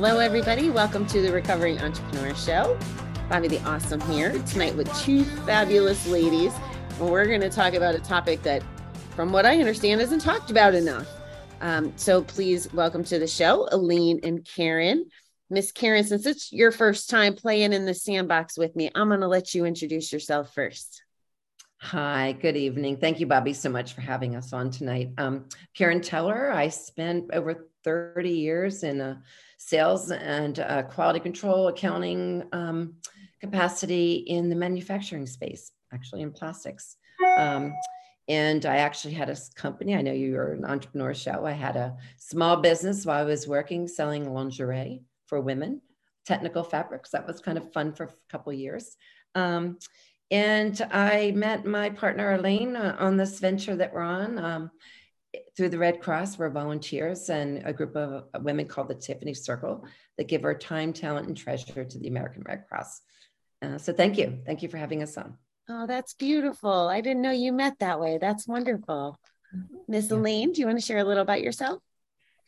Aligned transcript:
Hello, 0.00 0.20
everybody. 0.20 0.70
Welcome 0.70 1.06
to 1.06 1.20
the 1.20 1.32
Recovering 1.32 1.80
Entrepreneur 1.80 2.32
Show. 2.32 2.78
Bobbie 3.28 3.48
the 3.48 3.60
Awesome 3.68 4.00
here 4.02 4.30
tonight 4.44 4.76
with 4.76 4.96
two 5.00 5.24
fabulous 5.44 6.06
ladies. 6.06 6.52
And 7.00 7.10
we're 7.10 7.26
going 7.26 7.40
to 7.40 7.50
talk 7.50 7.74
about 7.74 7.96
a 7.96 7.98
topic 7.98 8.40
that, 8.44 8.62
from 9.16 9.32
what 9.32 9.44
I 9.44 9.58
understand, 9.58 10.00
isn't 10.00 10.20
talked 10.20 10.52
about 10.52 10.76
enough. 10.76 11.08
Um, 11.60 11.92
so 11.96 12.22
please 12.22 12.72
welcome 12.72 13.02
to 13.06 13.18
the 13.18 13.26
show, 13.26 13.66
Elaine 13.72 14.20
and 14.22 14.44
Karen. 14.44 15.06
Miss 15.50 15.72
Karen, 15.72 16.04
since 16.04 16.26
it's 16.26 16.52
your 16.52 16.70
first 16.70 17.10
time 17.10 17.34
playing 17.34 17.72
in 17.72 17.84
the 17.84 17.92
sandbox 17.92 18.56
with 18.56 18.76
me, 18.76 18.92
I'm 18.94 19.08
going 19.08 19.18
to 19.18 19.26
let 19.26 19.52
you 19.52 19.64
introduce 19.64 20.12
yourself 20.12 20.54
first. 20.54 21.02
Hi, 21.78 22.36
good 22.40 22.56
evening. 22.56 22.98
Thank 22.98 23.18
you, 23.18 23.26
Bobbie, 23.26 23.52
so 23.52 23.68
much 23.68 23.94
for 23.94 24.02
having 24.02 24.36
us 24.36 24.52
on 24.52 24.70
tonight. 24.70 25.10
Um, 25.18 25.46
Karen 25.74 26.00
Teller, 26.00 26.52
I 26.52 26.68
spent 26.68 27.30
over 27.32 27.66
30 27.82 28.30
years 28.30 28.84
in 28.84 29.00
a 29.00 29.20
sales 29.68 30.10
and 30.10 30.60
uh, 30.60 30.82
quality 30.84 31.20
control 31.20 31.68
accounting 31.68 32.42
um, 32.52 32.94
capacity 33.40 34.14
in 34.26 34.48
the 34.48 34.56
manufacturing 34.56 35.26
space, 35.26 35.72
actually 35.92 36.22
in 36.22 36.32
plastics. 36.32 36.96
Um, 37.36 37.74
and 38.28 38.64
I 38.66 38.76
actually 38.78 39.14
had 39.14 39.30
a 39.30 39.36
company. 39.54 39.94
I 39.94 40.02
know 40.02 40.12
you 40.12 40.34
were 40.34 40.52
an 40.52 40.64
entrepreneur 40.64 41.14
show. 41.14 41.44
I 41.44 41.52
had 41.52 41.76
a 41.76 41.96
small 42.18 42.56
business 42.56 43.04
while 43.04 43.20
I 43.20 43.24
was 43.24 43.48
working 43.48 43.88
selling 43.88 44.32
lingerie 44.32 45.02
for 45.26 45.40
women, 45.40 45.80
technical 46.26 46.62
fabrics. 46.62 47.10
That 47.10 47.26
was 47.26 47.40
kind 47.40 47.58
of 47.58 47.72
fun 47.72 47.92
for 47.92 48.04
a 48.04 48.12
couple 48.30 48.52
years. 48.52 48.96
Um, 49.34 49.78
and 50.30 50.80
I 50.90 51.32
met 51.34 51.64
my 51.64 51.88
partner 51.90 52.34
Elaine 52.34 52.76
uh, 52.76 52.96
on 52.98 53.16
this 53.16 53.38
venture 53.38 53.76
that 53.76 53.92
we're 53.94 54.00
on. 54.02 54.38
Um, 54.38 54.70
through 55.56 55.68
the 55.68 55.78
Red 55.78 56.00
Cross, 56.00 56.38
we're 56.38 56.50
volunteers 56.50 57.28
and 57.28 57.62
a 57.64 57.72
group 57.72 57.96
of 57.96 58.24
women 58.42 58.66
called 58.66 58.88
the 58.88 58.94
Tiffany 58.94 59.34
Circle 59.34 59.84
that 60.16 60.28
give 60.28 60.44
our 60.44 60.54
time, 60.54 60.92
talent, 60.92 61.28
and 61.28 61.36
treasure 61.36 61.84
to 61.84 61.98
the 61.98 62.08
American 62.08 62.42
Red 62.46 62.64
Cross. 62.68 63.00
Uh, 63.60 63.78
so 63.78 63.92
thank 63.92 64.16
you. 64.16 64.40
Thank 64.46 64.62
you 64.62 64.68
for 64.68 64.78
having 64.78 65.02
us 65.02 65.16
on. 65.16 65.36
Oh, 65.68 65.86
that's 65.86 66.14
beautiful. 66.14 66.88
I 66.88 67.00
didn't 67.00 67.22
know 67.22 67.30
you 67.30 67.52
met 67.52 67.78
that 67.80 68.00
way. 68.00 68.18
That's 68.18 68.46
wonderful. 68.46 69.18
Miss 69.86 70.10
yeah. 70.10 70.16
Elaine, 70.16 70.52
do 70.52 70.60
you 70.60 70.66
want 70.66 70.78
to 70.78 70.84
share 70.84 70.98
a 70.98 71.04
little 71.04 71.22
about 71.22 71.42
yourself? 71.42 71.82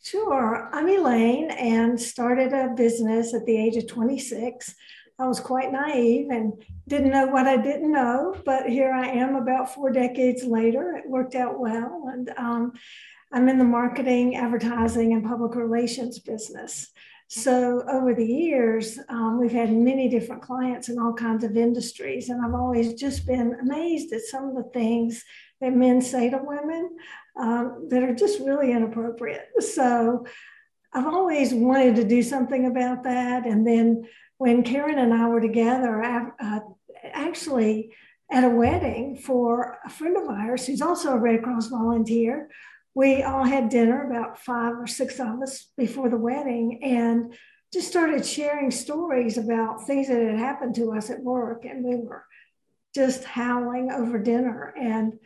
Sure. 0.02 0.70
I'm 0.72 0.88
Elaine 0.88 1.50
and 1.50 2.00
started 2.00 2.54
a 2.54 2.68
business 2.74 3.34
at 3.34 3.44
the 3.44 3.56
age 3.56 3.76
of 3.76 3.86
26 3.86 4.74
I 5.20 5.26
was 5.26 5.38
quite 5.38 5.70
naive 5.70 6.30
and 6.30 6.54
didn't 6.88 7.10
know 7.10 7.26
what 7.26 7.46
I 7.46 7.58
didn't 7.58 7.92
know, 7.92 8.34
but 8.46 8.68
here 8.68 8.90
I 8.90 9.06
am 9.06 9.36
about 9.36 9.74
four 9.74 9.92
decades 9.92 10.44
later. 10.44 10.96
It 10.96 11.08
worked 11.08 11.34
out 11.34 11.60
well. 11.60 12.08
And 12.10 12.32
um, 12.38 12.72
I'm 13.30 13.48
in 13.50 13.58
the 13.58 13.64
marketing, 13.64 14.36
advertising, 14.36 15.12
and 15.12 15.22
public 15.22 15.54
relations 15.56 16.18
business. 16.18 16.91
So 17.28 17.82
over 17.88 18.14
the 18.14 18.26
years, 18.26 18.98
um, 19.10 19.38
we've 19.38 19.52
had 19.52 19.70
many 19.70 20.08
different 20.08 20.42
clients 20.42 20.88
in 20.88 20.98
all 20.98 21.12
kinds 21.12 21.44
of 21.44 21.56
industries. 21.56 22.31
And 22.31 22.44
I've 22.44 22.54
always 22.54 22.94
just 22.94 23.26
been 23.26 23.56
amazed 23.60 24.12
at 24.14 24.22
some 24.22 24.48
of 24.48 24.56
the 24.56 24.70
things 24.72 25.22
that 25.60 25.76
men 25.76 26.00
say 26.00 26.31
to 26.31 26.41
women 26.42 26.97
um, 27.38 27.88
that 27.91 28.02
are 28.02 28.14
just 28.14 28.41
really 28.41 28.72
inappropriate. 28.72 29.50
So 29.60 30.26
I've 30.94 31.06
always 31.06 31.52
wanted 31.52 31.97
to 31.97 32.04
do 32.04 32.22
something 32.22 32.66
about 32.66 33.04
that. 33.04 33.47
And 33.47 33.66
then 33.66 34.08
when 34.40 34.62
Karen 34.62 34.98
and 34.98 35.12
I 35.12 35.28
were 35.28 35.42
together, 35.42 36.02
uh, 36.02 36.60
actually 37.12 37.92
at 38.32 38.42
a 38.42 38.48
wedding 38.48 39.14
for 39.18 39.76
a 39.84 39.90
friend 39.90 40.16
of 40.16 40.30
ours 40.30 40.66
who's 40.66 40.80
also 40.80 41.12
a 41.12 41.18
Red 41.18 41.42
Cross 41.42 41.66
volunteer. 41.66 42.48
We 42.94 43.22
all 43.22 43.44
had 43.44 43.68
dinner, 43.68 44.10
about 44.10 44.38
five 44.38 44.78
or 44.78 44.86
six 44.86 45.20
of 45.20 45.42
us 45.42 45.66
before 45.76 46.08
the 46.08 46.16
wedding, 46.16 46.82
and 46.82 47.34
just 47.70 47.88
started 47.88 48.24
sharing 48.24 48.70
stories 48.70 49.36
about 49.36 49.86
things 49.86 50.08
that 50.08 50.22
had 50.22 50.38
happened 50.38 50.74
to 50.76 50.90
us 50.94 51.10
at 51.10 51.22
work. 51.22 51.66
And 51.66 51.84
we 51.84 51.96
were 51.96 52.24
just 52.94 53.24
howling 53.24 53.92
over 53.92 54.18
dinner. 54.18 54.72
And 54.74 55.18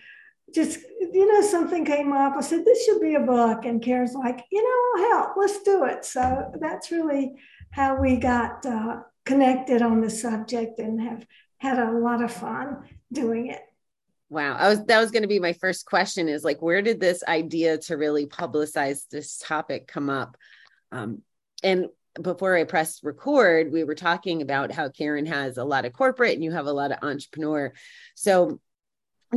just, 0.52 0.81
you 1.00 1.32
know, 1.32 1.41
something 1.41 1.84
came 1.84 2.12
up. 2.12 2.34
I 2.36 2.41
said, 2.41 2.64
this 2.64 2.84
should 2.84 3.00
be 3.00 3.14
a 3.14 3.20
book. 3.20 3.64
And 3.64 3.81
Karen's 3.81 4.14
like, 4.14 4.44
you 4.50 4.60
know, 4.60 5.04
I'll 5.04 5.12
help. 5.12 5.36
Let's 5.36 5.62
do 5.62 5.84
it. 5.84 6.04
So 6.04 6.50
that's 6.60 6.91
really 6.91 7.36
how 7.75 8.01
we 8.01 8.17
got 8.17 8.65
uh, 8.65 9.01
connected 9.25 9.83
on 9.83 10.01
the 10.01 10.09
subject 10.09 10.79
and 10.79 11.01
have 11.01 11.27
had 11.59 11.79
a 11.79 11.91
lot 11.91 12.23
of 12.23 12.33
fun 12.33 12.85
doing 13.12 13.49
it. 13.49 13.61
Wow. 14.31 14.57
I 14.57 14.69
was 14.69 14.85
that 14.85 15.01
was 15.01 15.11
going 15.11 15.23
to 15.23 15.29
be 15.29 15.41
my 15.41 15.53
first 15.55 15.85
question 15.85 16.29
is 16.29 16.45
like 16.45 16.62
where 16.62 16.83
did 16.83 17.01
this 17.01 17.25
idea 17.27 17.79
to 17.79 17.97
really 17.97 18.27
publicize 18.27 19.09
this 19.09 19.39
topic 19.39 19.89
come 19.89 20.09
up? 20.09 20.37
Um, 20.93 21.23
and 21.65 21.87
before 22.23 22.57
I 22.57 22.62
pressed 22.62 23.03
record, 23.03 23.73
we 23.73 23.83
were 23.83 23.97
talking 23.97 24.41
about 24.41 24.71
how 24.71 24.89
Karen 24.89 25.27
has 25.27 25.59
a 25.59 25.65
lot 25.65 25.85
of 25.85 25.93
corporate 25.93 26.35
and 26.35 26.45
you 26.45 26.53
have 26.53 26.67
a 26.67 26.73
lot 26.73 26.93
of 26.93 26.99
entrepreneur. 27.03 27.73
So 28.15 28.61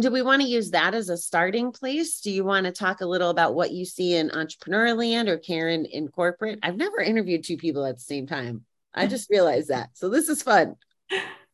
do 0.02 0.12
we 0.12 0.22
want 0.22 0.42
to 0.42 0.48
use 0.48 0.72
that 0.72 0.94
as 0.94 1.10
a 1.10 1.18
starting 1.18 1.72
place? 1.72 2.20
Do 2.20 2.32
you 2.32 2.44
want 2.44 2.66
to 2.66 2.72
talk 2.72 3.02
a 3.02 3.06
little 3.06 3.30
about 3.30 3.56
what 3.56 3.72
you 3.72 3.86
see 3.86 4.16
in 4.16 4.32
entrepreneur 4.32 4.94
land 4.94 5.30
or 5.30 5.38
Karen 5.38 5.86
in 5.86 6.08
corporate? 6.08 6.60
I've 6.64 6.78
never 6.78 7.00
interviewed 7.00 7.44
two 7.44 7.58
people 7.58 7.86
at 7.86 7.96
the 7.96 8.04
same 8.04 8.28
time. 8.28 8.66
I 8.94 9.08
just 9.16 9.30
realized 9.30 9.70
that. 9.70 9.90
So 9.94 10.10
this 10.10 10.30
is 10.30 10.42
fun. 10.42 10.76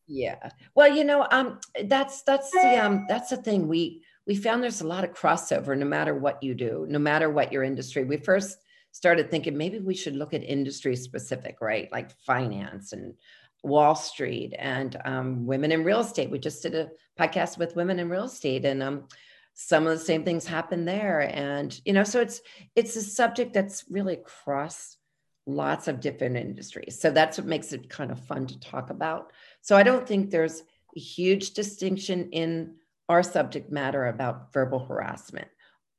Yeah. 0.07 0.49
Well, 0.75 0.93
you 0.93 1.03
know, 1.03 1.27
um, 1.31 1.59
that's 1.85 2.23
that's 2.23 2.51
the 2.51 2.83
um 2.83 3.05
that's 3.07 3.29
the 3.29 3.37
thing. 3.37 3.67
We 3.67 4.03
we 4.27 4.35
found 4.35 4.63
there's 4.63 4.81
a 4.81 4.87
lot 4.87 5.03
of 5.03 5.13
crossover 5.13 5.77
no 5.77 5.85
matter 5.85 6.15
what 6.15 6.41
you 6.41 6.55
do, 6.55 6.85
no 6.89 6.99
matter 6.99 7.29
what 7.29 7.51
your 7.51 7.63
industry. 7.63 8.03
We 8.03 8.17
first 8.17 8.57
started 8.91 9.31
thinking 9.31 9.57
maybe 9.57 9.79
we 9.79 9.95
should 9.95 10.15
look 10.15 10.33
at 10.33 10.43
industry 10.43 10.95
specific, 10.95 11.57
right? 11.61 11.91
Like 11.91 12.11
finance 12.19 12.93
and 12.93 13.15
Wall 13.63 13.95
Street 13.95 14.53
and 14.57 14.95
um, 15.05 15.45
women 15.45 15.71
in 15.71 15.83
real 15.83 16.01
estate. 16.01 16.29
We 16.29 16.39
just 16.39 16.61
did 16.61 16.75
a 16.75 16.91
podcast 17.19 17.57
with 17.57 17.75
women 17.75 17.99
in 17.99 18.09
real 18.09 18.25
estate, 18.25 18.65
and 18.65 18.83
um, 18.83 19.07
some 19.53 19.87
of 19.87 19.97
the 19.97 20.05
same 20.05 20.23
things 20.23 20.45
happen 20.45 20.85
there. 20.85 21.21
And 21.21 21.79
you 21.85 21.93
know, 21.93 22.03
so 22.03 22.21
it's 22.21 22.41
it's 22.75 22.95
a 22.95 23.01
subject 23.01 23.53
that's 23.53 23.85
really 23.89 24.15
across 24.15 24.97
lots 25.45 25.87
of 25.87 25.99
different 25.99 26.37
industries. 26.37 26.99
So 26.99 27.11
that's 27.11 27.37
what 27.37 27.47
makes 27.47 27.73
it 27.73 27.89
kind 27.89 28.11
of 28.11 28.25
fun 28.25 28.47
to 28.47 28.59
talk 28.59 28.89
about. 28.89 29.31
So 29.61 29.75
I 29.75 29.83
don't 29.83 30.07
think 30.07 30.29
there's 30.29 30.61
a 30.95 30.99
huge 30.99 31.51
distinction 31.51 32.29
in 32.31 32.75
our 33.09 33.23
subject 33.23 33.71
matter 33.71 34.05
about 34.07 34.53
verbal 34.53 34.79
harassment 34.79 35.47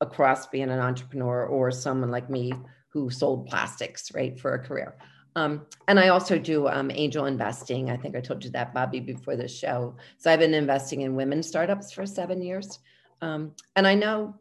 across 0.01 0.47
being 0.47 0.71
an 0.71 0.81
entrepreneur 0.81 1.45
or 1.45 1.71
someone 1.71 2.11
like 2.11 2.31
me 2.31 2.53
who 2.89 3.11
sold 3.11 3.47
plastics, 3.47 4.15
right, 4.15 4.39
for 4.39 4.55
a 4.55 4.65
career. 4.65 4.97
Um, 5.37 5.67
and 5.89 5.99
I 5.99 6.09
also 6.09 6.39
do 6.39 6.69
um, 6.69 6.91
angel 6.93 7.27
investing. 7.27 7.91
I 7.91 7.97
think 7.97 8.15
I 8.15 8.21
told 8.21 8.45
you 8.45 8.51
that, 8.51 8.73
Bobbie, 8.73 9.01
before 9.01 9.37
the 9.37 9.49
show. 9.49 9.97
So 10.17 10.31
I've 10.31 10.39
been 10.39 10.55
investing 10.55 11.01
in 11.01 11.17
women 11.17 11.43
startups 11.43 11.93
for 11.93 12.07
seven 12.07 12.41
years. 12.41 12.79
Um, 13.21 13.53
and 13.75 13.87
I 13.87 13.95
know, 13.95 14.37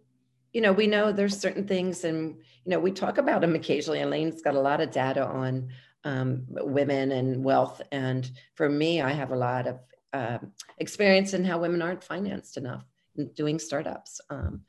you 0.52 0.62
know, 0.62 0.72
we 0.72 0.86
know 0.86 1.12
there's 1.12 1.40
certain 1.40 1.68
things, 1.68 2.04
and, 2.04 2.36
you 2.64 2.70
know, 2.70 2.80
we 2.80 2.92
talk 2.92 3.18
about 3.18 3.42
them 3.42 3.56
occasionally. 3.56 4.02
Elaine's 4.02 4.44
got 4.44 4.54
a 4.54 4.60
lot 4.60 4.82
of 4.82 4.92
data 4.92 5.26
on 5.26 5.70
um, 6.04 6.44
women 6.48 7.12
and 7.12 7.44
wealth. 7.44 7.82
And 7.92 8.30
for 8.54 8.70
me, 8.70 9.02
I 9.02 9.12
have 9.12 9.32
a 9.32 9.36
lot 9.36 9.66
of 9.66 9.80
uh, 10.12 10.38
experience 10.78 11.34
in 11.34 11.44
how 11.44 11.58
women 11.58 11.82
aren't 11.82 12.04
financed 12.04 12.58
enough 12.58 12.86
in 13.16 13.30
doing 13.30 13.58
startups. 13.58 14.22
Um, 14.30 14.62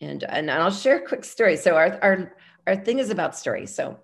and, 0.00 0.22
and 0.22 0.50
I'll 0.50 0.70
share 0.70 0.98
a 0.98 1.08
quick 1.08 1.24
story. 1.24 1.56
So 1.56 1.74
our, 1.74 1.98
our, 2.00 2.36
our 2.66 2.76
thing 2.76 3.00
is 3.00 3.10
about 3.10 3.36
stories. 3.36 3.74
So 3.74 3.98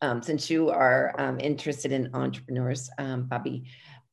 um, 0.00 0.22
since 0.22 0.48
you 0.48 0.70
are 0.70 1.14
um, 1.18 1.40
interested 1.40 1.92
in 1.92 2.10
entrepreneurs, 2.14 2.90
um, 2.98 3.24
Bobbie, 3.24 3.64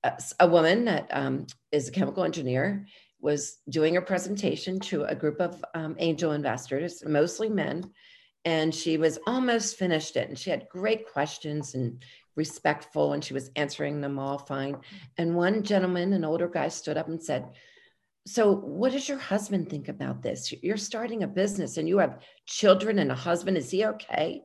uh, 0.03 0.11
a 0.39 0.47
woman 0.47 0.85
that 0.85 1.07
um, 1.11 1.47
is 1.71 1.87
a 1.87 1.91
chemical 1.91 2.23
engineer 2.23 2.85
was 3.19 3.57
doing 3.69 3.97
a 3.97 4.01
presentation 4.01 4.79
to 4.79 5.03
a 5.05 5.15
group 5.15 5.39
of 5.39 5.63
um, 5.73 5.95
angel 5.99 6.31
investors, 6.33 7.03
mostly 7.05 7.49
men, 7.49 7.83
and 8.43 8.73
she 8.73 8.97
was 8.97 9.17
almost 9.25 9.77
finished 9.77 10.15
it. 10.15 10.29
And 10.29 10.37
she 10.37 10.51
had 10.51 10.69
great 10.69 11.11
questions 11.11 11.73
and 11.73 12.03
respectful, 12.35 13.13
and 13.13 13.23
she 13.23 13.33
was 13.33 13.49
answering 13.55 14.01
them 14.01 14.19
all 14.19 14.37
fine. 14.37 14.77
And 15.17 15.35
one 15.35 15.63
gentleman, 15.63 16.13
an 16.13 16.25
older 16.25 16.47
guy, 16.47 16.67
stood 16.67 16.97
up 16.97 17.07
and 17.07 17.21
said, 17.21 17.49
so 18.27 18.55
what 18.55 18.91
does 18.91 19.07
your 19.07 19.19
husband 19.19 19.69
think 19.69 19.87
about 19.87 20.23
this 20.23 20.51
you're 20.63 20.77
starting 20.77 21.21
a 21.21 21.27
business 21.27 21.77
and 21.77 21.87
you 21.87 21.99
have 21.99 22.23
children 22.47 22.97
and 22.97 23.11
a 23.11 23.15
husband 23.15 23.55
is 23.55 23.69
he 23.69 23.85
okay 23.85 24.41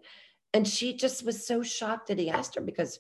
and 0.55 0.67
she 0.67 0.94
just 0.97 1.25
was 1.25 1.47
so 1.47 1.62
shocked 1.62 2.08
that 2.08 2.19
he 2.19 2.31
asked 2.31 2.55
her 2.55 2.61
because 2.61 2.99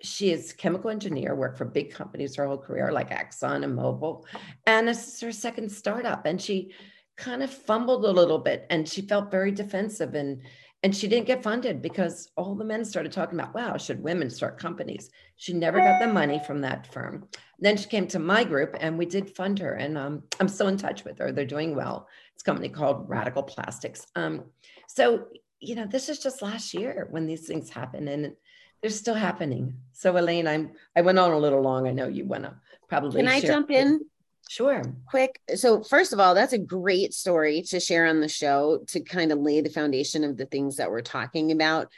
she 0.00 0.30
is 0.30 0.52
chemical 0.52 0.90
engineer, 0.90 1.34
worked 1.34 1.58
for 1.58 1.64
big 1.64 1.92
companies 1.92 2.36
her 2.36 2.46
whole 2.46 2.58
career, 2.58 2.92
like 2.92 3.10
Exxon 3.10 3.64
and 3.64 3.76
Mobil. 3.76 4.24
And 4.66 4.86
this 4.86 5.08
is 5.08 5.20
her 5.20 5.32
second 5.32 5.70
startup. 5.70 6.24
And 6.24 6.40
she 6.40 6.72
kind 7.16 7.42
of 7.42 7.50
fumbled 7.50 8.04
a 8.04 8.10
little 8.10 8.38
bit 8.38 8.64
and 8.70 8.88
she 8.88 9.02
felt 9.02 9.30
very 9.30 9.50
defensive 9.50 10.14
and 10.14 10.40
and 10.84 10.94
she 10.94 11.08
didn't 11.08 11.26
get 11.26 11.42
funded 11.42 11.82
because 11.82 12.30
all 12.36 12.54
the 12.54 12.64
men 12.64 12.84
started 12.84 13.10
talking 13.10 13.36
about, 13.36 13.52
wow, 13.52 13.76
should 13.76 14.00
women 14.00 14.30
start 14.30 14.60
companies? 14.60 15.10
She 15.34 15.52
never 15.52 15.78
got 15.78 15.98
the 15.98 16.06
money 16.06 16.40
from 16.46 16.60
that 16.60 16.92
firm. 16.92 17.26
Then 17.58 17.76
she 17.76 17.88
came 17.88 18.06
to 18.06 18.20
my 18.20 18.44
group 18.44 18.76
and 18.78 18.96
we 18.96 19.04
did 19.04 19.34
fund 19.34 19.58
her. 19.58 19.72
And 19.72 19.98
um, 19.98 20.22
I'm 20.38 20.46
still 20.46 20.68
in 20.68 20.76
touch 20.76 21.04
with 21.04 21.18
her. 21.18 21.32
They're 21.32 21.44
doing 21.44 21.74
well. 21.74 22.06
It's 22.32 22.42
a 22.42 22.44
company 22.44 22.68
called 22.68 23.08
Radical 23.08 23.42
Plastics. 23.42 24.06
Um, 24.14 24.44
so 24.86 25.26
you 25.60 25.74
know, 25.74 25.86
this 25.86 26.08
is 26.08 26.18
just 26.18 26.42
last 26.42 26.74
year 26.74 27.08
when 27.10 27.26
these 27.26 27.46
things 27.46 27.70
happen. 27.70 28.08
And 28.08 28.34
they're 28.80 28.90
still 28.90 29.14
happening. 29.14 29.74
So 29.92 30.16
Elaine, 30.16 30.46
I'm 30.46 30.72
I 30.94 31.02
went 31.02 31.18
on 31.18 31.32
a 31.32 31.38
little 31.38 31.62
long. 31.62 31.86
I 31.86 31.92
know 31.92 32.08
you 32.08 32.24
want 32.24 32.44
to 32.44 32.54
probably. 32.88 33.22
Can 33.22 33.28
I 33.28 33.40
jump 33.40 33.70
in? 33.70 34.00
Sure. 34.48 34.82
Quick. 35.06 35.40
So, 35.56 35.82
first 35.82 36.12
of 36.12 36.20
all, 36.20 36.34
that's 36.34 36.54
a 36.54 36.58
great 36.58 37.12
story 37.12 37.62
to 37.68 37.80
share 37.80 38.06
on 38.06 38.20
the 38.20 38.28
show 38.28 38.80
to 38.88 39.00
kind 39.00 39.30
of 39.30 39.38
lay 39.38 39.60
the 39.60 39.68
foundation 39.68 40.24
of 40.24 40.36
the 40.36 40.46
things 40.46 40.76
that 40.76 40.90
we're 40.90 41.02
talking 41.02 41.52
about. 41.52 41.88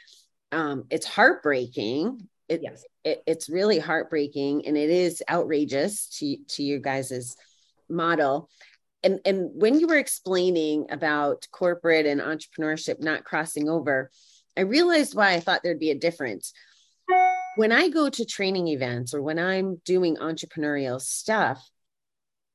Um, 0.51 0.83
it's 0.89 1.05
heartbreaking. 1.05 2.27
It, 2.49 2.59
yes. 2.61 2.83
It, 3.05 3.23
it's 3.25 3.49
really 3.49 3.79
heartbreaking 3.79 4.67
and 4.67 4.75
it 4.75 4.89
is 4.89 5.23
outrageous 5.29 6.07
to, 6.19 6.35
to 6.49 6.63
you 6.63 6.79
guys's 6.79 7.37
model. 7.89 8.49
And, 9.03 9.19
and 9.25 9.49
when 9.53 9.79
you 9.79 9.87
were 9.87 9.97
explaining 9.97 10.87
about 10.89 11.47
corporate 11.51 12.05
and 12.05 12.21
entrepreneurship 12.21 12.99
not 12.99 13.23
crossing 13.23 13.67
over, 13.67 14.11
I 14.57 14.61
realized 14.61 15.15
why 15.15 15.33
I 15.33 15.39
thought 15.39 15.61
there'd 15.63 15.79
be 15.79 15.91
a 15.91 15.95
difference. 15.95 16.53
When 17.55 17.71
I 17.71 17.89
go 17.89 18.09
to 18.09 18.25
training 18.25 18.67
events 18.67 19.13
or 19.13 19.21
when 19.21 19.39
I'm 19.39 19.81
doing 19.85 20.17
entrepreneurial 20.17 21.01
stuff, 21.01 21.67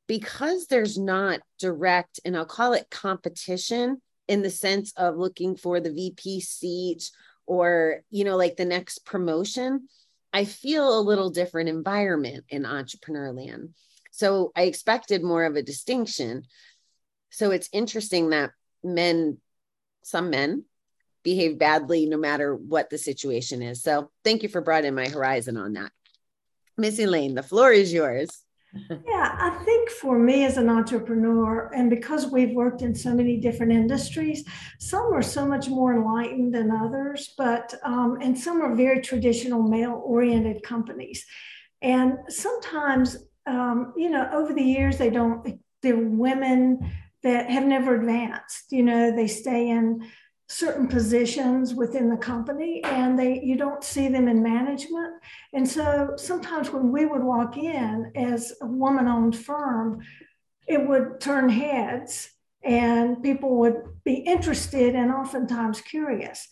because 0.07 0.67
there's 0.67 0.97
not 0.97 1.41
direct, 1.59 2.21
and 2.25 2.37
I'll 2.37 2.47
call 2.47 2.73
it 2.75 2.91
competition 2.91 4.01
in 4.29 4.43
the 4.43 4.51
sense 4.51 4.93
of 4.97 5.17
looking 5.17 5.57
for 5.57 5.81
the 5.81 5.93
VP 5.93 6.41
seat 6.41 7.11
or, 7.47 8.03
you 8.11 8.25
know, 8.25 8.37
like 8.37 8.57
the 8.57 8.65
next 8.65 9.05
promotion, 9.05 9.89
I 10.33 10.45
feel 10.45 10.99
a 10.99 11.01
little 11.01 11.31
different 11.31 11.69
environment 11.69 12.45
in 12.49 12.67
entrepreneur 12.67 13.33
land. 13.33 13.75
So 14.17 14.53
I 14.57 14.63
expected 14.63 15.23
more 15.23 15.45
of 15.45 15.57
a 15.57 15.63
distinction. 15.63 16.43
So 17.31 17.51
it's 17.51 17.69
interesting 17.73 18.31
that 18.31 18.51
men, 18.83 19.39
some 20.03 20.31
men, 20.31 20.65
behave 21.23 21.59
badly 21.59 22.07
no 22.07 22.17
matter 22.17 22.55
what 22.55 22.89
the 22.89 22.99
situation 22.99 23.63
is. 23.63 23.83
So 23.83 24.11
thank 24.25 24.43
you 24.43 24.49
for 24.49 24.61
broadening 24.61 24.95
my 24.95 25.09
horizon 25.09 25.57
on 25.57 25.75
that. 25.75 25.91
Miss 26.79 26.99
Elaine, 26.99 27.35
the 27.35 27.43
floor 27.43 27.73
is 27.73 27.93
yours 27.93 28.31
yeah, 29.07 29.37
I 29.39 29.51
think 29.65 29.91
for 29.91 30.19
me 30.19 30.45
as 30.45 30.57
an 30.57 30.69
entrepreneur, 30.69 31.71
and 31.75 31.89
because 31.91 32.27
we've 32.27 32.55
worked 32.55 32.83
in 32.83 32.95
so 32.95 33.15
many 33.15 33.39
different 33.39 33.73
industries, 33.73 34.45
some 34.79 35.13
are 35.15 35.23
so 35.23 35.47
much 35.47 35.69
more 35.69 35.95
enlightened 35.95 36.55
than 36.55 36.71
others, 36.71 37.33
but 37.37 37.75
um, 37.83 38.19
and 38.21 38.39
some 38.39 38.61
are 38.61 38.75
very 38.75 39.01
traditional 39.01 39.63
male-oriented 39.63 40.63
companies, 40.63 41.25
and 41.83 42.19
sometimes 42.29 43.17
um, 43.47 43.93
you 43.97 44.11
know 44.11 44.29
over 44.33 44.53
the 44.53 44.63
years 44.63 44.99
they 44.99 45.11
don't. 45.11 45.61
They're 45.83 45.97
women 45.97 46.93
that 47.23 47.51
have 47.51 47.65
never 47.65 47.95
advanced. 47.95 48.71
You 48.71 48.83
know, 48.83 49.15
they 49.15 49.27
stay 49.27 49.69
in 49.69 50.07
certain 50.49 50.87
positions 50.87 51.75
within 51.75 52.09
the 52.09 52.17
company 52.17 52.81
and 52.85 53.19
they 53.19 53.41
you 53.43 53.57
don't 53.57 53.83
see 53.83 54.07
them 54.07 54.29
in 54.29 54.41
management 54.41 55.13
and 55.53 55.69
so 55.69 56.13
sometimes 56.17 56.71
when 56.71 56.93
we 56.93 57.05
would 57.05 57.23
walk 57.23 57.57
in 57.57 58.13
as 58.15 58.53
a 58.63 58.67
woman 58.67 59.09
owned 59.09 59.37
firm 59.37 60.01
it 60.69 60.87
would 60.87 61.21
turn 61.21 61.49
heads 61.49 62.31
and 62.63 63.21
people 63.25 63.57
would 63.57 63.75
be 64.05 64.15
interested 64.15 64.95
and 64.95 65.11
oftentimes 65.11 65.81
curious 65.81 66.47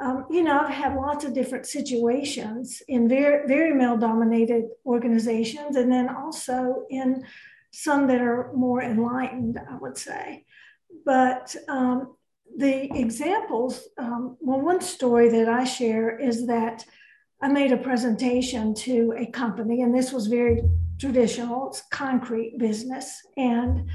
um, 0.00 0.26
you 0.30 0.42
know 0.42 0.60
i've 0.60 0.74
had 0.74 0.94
lots 0.94 1.24
of 1.24 1.34
different 1.34 1.66
situations 1.66 2.82
in 2.88 3.08
very 3.08 3.46
very 3.46 3.74
male 3.74 3.96
dominated 3.96 4.64
organizations 4.86 5.76
and 5.76 5.90
then 5.90 6.08
also 6.08 6.84
in 6.90 7.24
some 7.70 8.06
that 8.06 8.20
are 8.20 8.52
more 8.54 8.82
enlightened 8.82 9.58
i 9.70 9.76
would 9.76 9.96
say 9.96 10.44
but 11.04 11.54
um, 11.68 12.14
the 12.56 12.96
examples, 12.98 13.88
um, 13.98 14.36
well, 14.40 14.60
one 14.60 14.80
story 14.80 15.28
that 15.30 15.48
I 15.48 15.64
share 15.64 16.18
is 16.18 16.46
that 16.46 16.84
I 17.40 17.48
made 17.48 17.72
a 17.72 17.76
presentation 17.76 18.74
to 18.74 19.14
a 19.16 19.26
company, 19.26 19.82
and 19.82 19.94
this 19.94 20.12
was 20.12 20.28
very 20.28 20.62
traditional, 21.00 21.68
it's 21.68 21.82
concrete 21.90 22.58
business. 22.58 23.20
And 23.36 23.90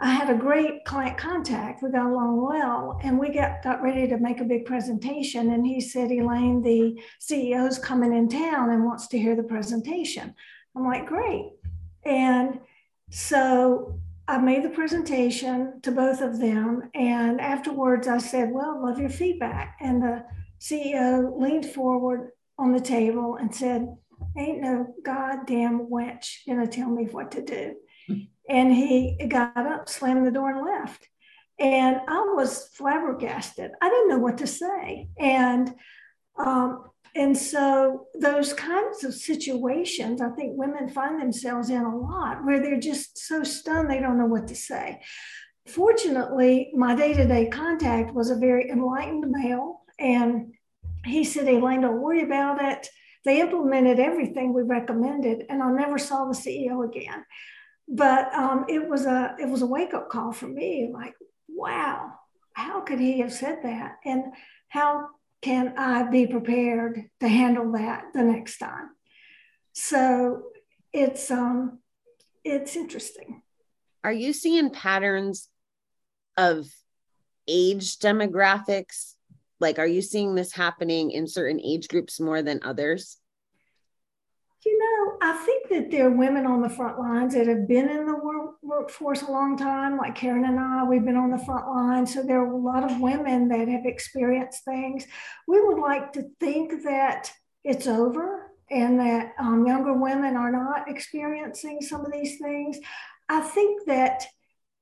I 0.00 0.10
had 0.10 0.28
a 0.28 0.38
great 0.38 0.84
client 0.84 1.16
contact. 1.16 1.82
We 1.82 1.90
got 1.90 2.06
along 2.06 2.42
well, 2.42 2.98
and 3.02 3.18
we 3.18 3.30
got, 3.30 3.62
got 3.62 3.82
ready 3.82 4.08
to 4.08 4.18
make 4.18 4.40
a 4.40 4.44
big 4.44 4.64
presentation. 4.64 5.52
And 5.52 5.66
he 5.66 5.80
said, 5.80 6.10
Elaine, 6.10 6.62
the 6.62 7.00
CEO's 7.20 7.78
coming 7.78 8.12
in 8.12 8.28
town 8.28 8.70
and 8.70 8.84
wants 8.84 9.06
to 9.08 9.18
hear 9.18 9.36
the 9.36 9.42
presentation. 9.44 10.34
I'm 10.76 10.84
like, 10.84 11.06
great. 11.06 11.52
And 12.04 12.58
so 13.10 14.00
I 14.26 14.38
made 14.38 14.64
the 14.64 14.70
presentation 14.70 15.80
to 15.82 15.92
both 15.92 16.20
of 16.20 16.40
them. 16.40 16.90
And 16.94 17.40
afterwards, 17.40 18.08
I 18.08 18.18
said, 18.18 18.50
Well, 18.52 18.82
love 18.82 18.98
your 18.98 19.10
feedback. 19.10 19.76
And 19.80 20.02
the 20.02 20.24
CEO 20.60 21.38
leaned 21.40 21.66
forward 21.66 22.30
on 22.58 22.72
the 22.72 22.80
table 22.80 23.36
and 23.36 23.54
said, 23.54 23.96
Ain't 24.36 24.62
no 24.62 24.94
goddamn 25.04 25.86
wench 25.86 26.46
gonna 26.46 26.66
tell 26.66 26.88
me 26.88 27.04
what 27.04 27.30
to 27.32 27.42
do. 27.42 27.76
And 28.48 28.74
he 28.74 29.16
got 29.28 29.56
up, 29.56 29.88
slammed 29.88 30.26
the 30.26 30.30
door, 30.30 30.50
and 30.50 30.64
left. 30.64 31.08
And 31.58 32.00
I 32.08 32.32
was 32.34 32.68
flabbergasted. 32.74 33.70
I 33.80 33.88
didn't 33.88 34.08
know 34.08 34.18
what 34.18 34.38
to 34.38 34.46
say. 34.46 35.08
And 35.18 35.74
um, 36.36 36.84
and 37.16 37.36
so 37.36 38.08
those 38.18 38.52
kinds 38.52 39.04
of 39.04 39.14
situations, 39.14 40.20
I 40.20 40.30
think 40.30 40.58
women 40.58 40.88
find 40.88 41.20
themselves 41.20 41.70
in 41.70 41.80
a 41.80 41.96
lot 41.96 42.44
where 42.44 42.60
they're 42.60 42.80
just 42.80 43.18
so 43.18 43.44
stunned 43.44 43.88
they 43.88 44.00
don't 44.00 44.18
know 44.18 44.26
what 44.26 44.48
to 44.48 44.56
say. 44.56 45.00
Fortunately, 45.66 46.72
my 46.74 46.94
day 46.96 47.14
to 47.14 47.24
day 47.24 47.46
contact 47.46 48.12
was 48.12 48.30
a 48.30 48.36
very 48.36 48.68
enlightened 48.68 49.30
male. 49.30 49.82
And 49.98 50.54
he 51.04 51.22
said, 51.22 51.46
Elaine, 51.46 51.82
don't 51.82 52.02
worry 52.02 52.22
about 52.22 52.62
it. 52.62 52.88
They 53.24 53.40
implemented 53.40 54.00
everything 54.00 54.52
we 54.52 54.62
recommended, 54.62 55.46
and 55.48 55.62
I 55.62 55.70
never 55.70 55.96
saw 55.96 56.26
the 56.26 56.34
CEO 56.34 56.86
again. 56.86 57.24
But 57.88 58.32
um, 58.34 58.64
it 58.68 58.88
was 58.88 59.04
a 59.04 59.36
it 59.38 59.48
was 59.48 59.62
a 59.62 59.66
wake 59.66 59.94
up 59.94 60.08
call 60.08 60.32
for 60.32 60.46
me. 60.46 60.90
Like, 60.92 61.14
wow, 61.48 62.12
how 62.54 62.80
could 62.80 62.98
he 62.98 63.20
have 63.20 63.32
said 63.32 63.58
that? 63.62 63.96
And 64.04 64.24
how 64.68 65.08
can 65.42 65.74
I 65.76 66.04
be 66.04 66.26
prepared 66.26 67.10
to 67.20 67.28
handle 67.28 67.72
that 67.72 68.04
the 68.14 68.22
next 68.22 68.58
time? 68.58 68.90
So 69.72 70.44
it's 70.92 71.30
um 71.30 71.80
it's 72.44 72.76
interesting. 72.76 73.42
Are 74.02 74.12
you 74.12 74.32
seeing 74.32 74.70
patterns 74.70 75.48
of 76.36 76.66
age 77.48 77.98
demographics? 77.98 79.14
Like, 79.60 79.78
are 79.78 79.86
you 79.86 80.02
seeing 80.02 80.34
this 80.34 80.52
happening 80.52 81.10
in 81.10 81.26
certain 81.26 81.60
age 81.60 81.88
groups 81.88 82.20
more 82.20 82.42
than 82.42 82.60
others? 82.62 83.18
Know, 84.96 85.16
I 85.22 85.32
think 85.44 85.68
that 85.70 85.90
there 85.90 86.06
are 86.06 86.10
women 86.10 86.46
on 86.46 86.62
the 86.62 86.68
front 86.68 86.98
lines 86.98 87.34
that 87.34 87.46
have 87.46 87.66
been 87.66 87.88
in 87.88 88.06
the 88.06 88.16
work, 88.16 88.56
workforce 88.62 89.22
a 89.22 89.30
long 89.30 89.56
time, 89.56 89.96
like 89.96 90.14
Karen 90.14 90.44
and 90.44 90.58
I, 90.58 90.84
we've 90.84 91.04
been 91.04 91.16
on 91.16 91.30
the 91.30 91.44
front 91.44 91.66
line. 91.66 92.06
So 92.06 92.22
there 92.22 92.40
are 92.40 92.52
a 92.52 92.56
lot 92.56 92.84
of 92.84 93.00
women 93.00 93.48
that 93.48 93.68
have 93.68 93.86
experienced 93.86 94.64
things. 94.64 95.06
We 95.48 95.60
would 95.60 95.80
like 95.80 96.12
to 96.12 96.24
think 96.38 96.84
that 96.84 97.32
it's 97.64 97.86
over 97.86 98.52
and 98.70 99.00
that 99.00 99.32
um, 99.38 99.66
younger 99.66 99.94
women 99.94 100.36
are 100.36 100.52
not 100.52 100.88
experiencing 100.88 101.80
some 101.80 102.04
of 102.04 102.12
these 102.12 102.38
things. 102.38 102.78
I 103.28 103.40
think 103.40 103.86
that 103.86 104.26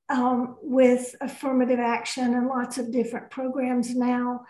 um, 0.09 0.57
with 0.62 1.14
affirmative 1.21 1.81
action 1.81 2.35
and 2.35 2.49
lots 2.49 2.76
of 2.78 2.92
different 2.92 3.31
programs 3.31 3.95
now, 3.95 4.42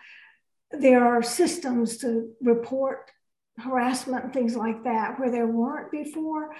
there 0.71 1.05
are 1.05 1.21
systems 1.21 1.97
to 1.97 2.31
report 2.41 3.11
harassment 3.57 4.25
and 4.25 4.33
things 4.33 4.55
like 4.55 4.83
that 4.83 5.19
where 5.19 5.31
there 5.31 5.47
weren't 5.47 5.91
before. 5.91 6.53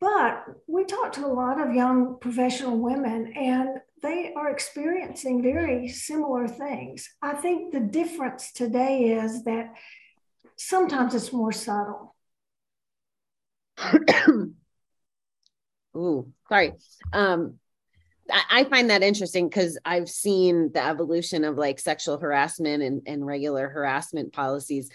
But 0.00 0.44
we 0.66 0.84
talked 0.84 1.14
to 1.14 1.24
a 1.24 1.28
lot 1.28 1.60
of 1.60 1.74
young 1.74 2.18
professional 2.20 2.78
women, 2.78 3.32
and 3.34 3.80
they 4.02 4.34
are 4.36 4.50
experiencing 4.50 5.42
very 5.42 5.88
similar 5.88 6.46
things. 6.46 7.08
I 7.22 7.34
think 7.34 7.72
the 7.72 7.80
difference 7.80 8.52
today 8.52 9.12
is 9.12 9.44
that 9.44 9.72
sometimes 10.56 11.14
it's 11.14 11.32
more 11.32 11.52
subtle. 11.52 12.14
Ooh, 15.96 16.30
sorry. 16.48 16.74
Um, 17.12 17.58
I 18.50 18.64
find 18.64 18.90
that 18.90 19.02
interesting 19.02 19.48
because 19.48 19.78
I've 19.84 20.08
seen 20.08 20.72
the 20.72 20.84
evolution 20.84 21.44
of 21.44 21.56
like 21.58 21.78
sexual 21.78 22.18
harassment 22.18 22.82
and, 22.82 23.02
and 23.06 23.24
regular 23.24 23.68
harassment 23.68 24.32
policies 24.32 24.90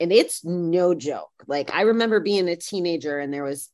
and 0.00 0.12
it's 0.12 0.44
no 0.44 0.94
joke. 0.94 1.32
Like 1.46 1.72
I 1.72 1.82
remember 1.82 2.20
being 2.20 2.48
a 2.48 2.56
teenager 2.56 3.18
and 3.18 3.32
there 3.32 3.44
was 3.44 3.70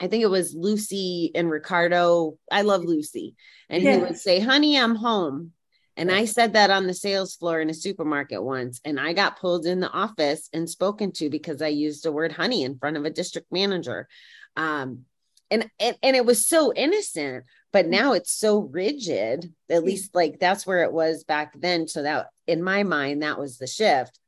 I 0.00 0.08
think 0.08 0.24
it 0.24 0.30
was 0.30 0.54
Lucy 0.54 1.30
and 1.36 1.48
Ricardo. 1.48 2.36
I 2.50 2.62
love 2.62 2.84
Lucy. 2.84 3.36
And 3.70 3.80
he 3.80 3.96
would 3.96 4.18
say, 4.18 4.40
Honey, 4.40 4.76
I'm 4.76 4.96
home. 4.96 5.52
And 5.96 6.10
I 6.10 6.24
said 6.24 6.54
that 6.54 6.70
on 6.70 6.88
the 6.88 6.94
sales 6.94 7.36
floor 7.36 7.60
in 7.60 7.70
a 7.70 7.74
supermarket 7.74 8.42
once. 8.42 8.80
And 8.84 8.98
I 8.98 9.12
got 9.12 9.38
pulled 9.38 9.66
in 9.66 9.78
the 9.78 9.90
office 9.90 10.48
and 10.52 10.68
spoken 10.68 11.12
to 11.12 11.30
because 11.30 11.62
I 11.62 11.68
used 11.68 12.02
the 12.02 12.10
word 12.10 12.32
honey 12.32 12.64
in 12.64 12.76
front 12.76 12.96
of 12.96 13.04
a 13.04 13.10
district 13.10 13.52
manager. 13.52 14.08
Um, 14.56 15.04
and, 15.50 15.70
and 15.78 15.96
and 16.02 16.16
it 16.16 16.26
was 16.26 16.44
so 16.44 16.72
innocent, 16.74 17.44
but 17.72 17.86
now 17.86 18.14
it's 18.14 18.32
so 18.32 18.58
rigid. 18.58 19.52
At 19.70 19.84
least 19.84 20.12
like 20.14 20.40
that's 20.40 20.66
where 20.66 20.82
it 20.82 20.92
was 20.92 21.22
back 21.22 21.52
then. 21.56 21.86
So 21.86 22.02
that 22.02 22.26
in 22.48 22.62
my 22.62 22.82
mind, 22.82 23.22
that 23.22 23.38
was 23.38 23.58
the 23.58 23.68
shift 23.68 24.18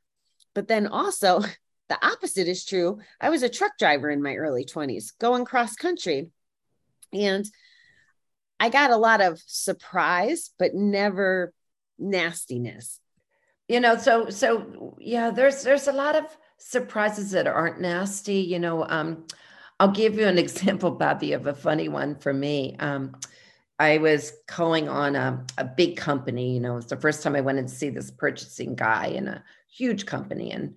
but 0.57 0.67
then 0.67 0.87
also 0.87 1.39
the 1.89 2.05
opposite 2.05 2.47
is 2.47 2.65
true. 2.65 2.97
I 3.21 3.29
was 3.29 3.43
a 3.43 3.49
truck 3.49 3.77
driver 3.77 4.09
in 4.09 4.23
my 4.23 4.33
early 4.35 4.65
20s 4.65 5.15
going 5.19 5.45
cross 5.45 5.75
country. 5.75 6.31
And 7.13 7.45
I 8.59 8.69
got 8.69 8.89
a 8.89 8.97
lot 8.97 9.21
of 9.21 9.39
surprise, 9.45 10.49
but 10.57 10.73
never 10.73 11.53
nastiness. 11.99 12.99
You 13.67 13.79
know, 13.79 13.97
so 13.97 14.31
so 14.31 14.97
yeah, 14.99 15.29
there's 15.29 15.61
there's 15.61 15.87
a 15.87 15.93
lot 15.93 16.15
of 16.15 16.25
surprises 16.57 17.31
that 17.31 17.45
aren't 17.45 17.79
nasty. 17.79 18.39
You 18.39 18.57
know, 18.57 18.83
um, 18.87 19.27
I'll 19.79 19.91
give 19.91 20.15
you 20.15 20.25
an 20.25 20.37
example, 20.45 20.89
Bobbie, 20.89 21.33
of 21.33 21.45
a 21.45 21.53
funny 21.53 21.87
one 21.87 22.15
for 22.15 22.33
me. 22.33 22.75
Um, 22.79 23.15
I 23.77 23.99
was 23.99 24.33
calling 24.47 24.89
on 24.89 25.15
a, 25.15 25.45
a 25.59 25.65
big 25.65 25.97
company. 25.97 26.55
You 26.55 26.61
know, 26.61 26.77
it's 26.77 26.87
the 26.87 26.97
first 26.97 27.21
time 27.21 27.35
I 27.35 27.41
went 27.41 27.59
and 27.59 27.69
see 27.69 27.91
this 27.91 28.09
purchasing 28.09 28.73
guy 28.73 29.07
in 29.07 29.27
a 29.27 29.43
huge 29.71 30.05
company, 30.05 30.51
and 30.51 30.75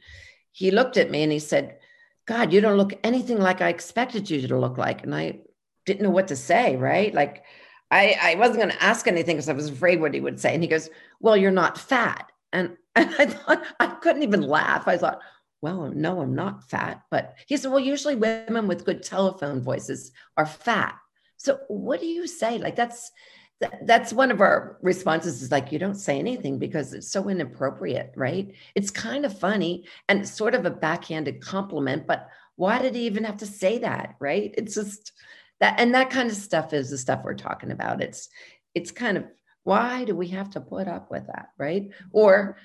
he 0.53 0.71
looked 0.71 0.97
at 0.97 1.11
me 1.11 1.23
and 1.23 1.33
he 1.33 1.39
said, 1.39 1.79
"God, 2.27 2.53
you 2.53 2.61
don't 2.61 2.79
look 2.79 2.93
anything 3.05 3.39
like 3.39 3.61
I 3.61 3.69
expected 3.69 4.31
you 4.31 4.47
to 4.49 4.59
look 4.59 4.79
like." 4.79 5.03
And 5.03 5.15
I 5.15 5.41
didn't 5.87 6.03
know 6.03 6.11
what 6.11 6.29
to 6.29 6.37
say. 6.37 6.77
Right, 6.77 7.15
like 7.15 7.45
I, 7.91 8.17
I 8.21 8.35
wasn't 8.37 8.59
going 8.59 8.71
to 8.71 8.83
ask 8.83 9.07
anything 9.07 9.37
because 9.37 9.49
I 9.49 9.55
was 9.55 9.69
afraid 9.69 10.01
what 10.01 10.15
he 10.15 10.21
would 10.21 10.41
say. 10.41 10.55
And 10.55 10.63
he 10.63 10.69
goes, 10.69 10.91
"Well, 11.21 11.37
you're 11.37 11.51
not 11.51 11.79
fat." 11.79 12.31
And, 12.53 12.77
and 12.97 13.15
I 13.19 13.27
thought 13.27 13.65
I 13.79 13.87
couldn't 13.87 14.23
even 14.23 14.43
laugh. 14.43 14.89
I 14.89 14.97
thought, 14.97 15.21
well, 15.63 15.91
no, 15.95 16.21
I'm 16.21 16.35
not 16.35 16.69
fat. 16.69 17.03
But 17.11 17.35
he 17.47 17.57
said, 17.57 17.71
well, 17.71 17.81
usually 17.81 18.17
women 18.17 18.67
with 18.67 18.85
good 18.85 19.03
telephone 19.03 19.61
voices 19.61 20.13
are 20.37 20.47
fat. 20.47 20.97
So 21.37 21.59
what 21.69 22.01
do 22.01 22.07
you 22.07 22.27
say? 22.27 22.59
Like 22.59 22.77
that's 22.77 23.11
that's 23.83 24.13
one 24.13 24.31
of 24.31 24.41
our 24.41 24.79
responses 24.81 25.43
is 25.43 25.51
like 25.51 25.71
you 25.71 25.79
don't 25.79 25.97
say 25.97 26.19
anything 26.19 26.59
because 26.59 26.95
it's 26.95 27.11
so 27.11 27.29
inappropriate, 27.29 28.13
right? 28.17 28.55
It's 28.75 28.91
kind 28.91 29.27
of 29.27 29.39
funny 29.39 29.87
and 30.09 30.27
sort 30.27 30.55
of 30.55 30.65
a 30.65 30.71
backhanded 30.71 31.43
compliment, 31.43 32.07
but 32.07 32.29
why 32.57 32.81
did 32.81 32.95
he 32.95 33.03
even 33.03 33.25
have 33.25 33.37
to 33.39 33.47
say 33.47 33.79
that, 33.79 34.17
right? 34.19 34.55
It's 34.57 34.75
just 34.75 35.13
that 35.61 35.79
and 35.79 35.95
that 35.95 36.11
kind 36.11 36.31
of 36.31 36.37
stuff 36.37 36.73
is 36.73 36.91
the 36.91 36.99
stuff 36.99 37.21
we're 37.23 37.35
talking 37.35 37.71
about. 37.71 38.01
It's 38.01 38.29
it's 38.75 38.91
kind 38.91 39.19
of 39.19 39.25
why 39.65 40.05
do 40.05 40.15
we 40.15 40.29
have 40.29 40.51
to 40.51 40.61
put 40.61 40.89
up 40.89 41.11
with 41.11 41.27
that, 41.27 41.49
right? 41.59 41.91
Or 42.13 42.57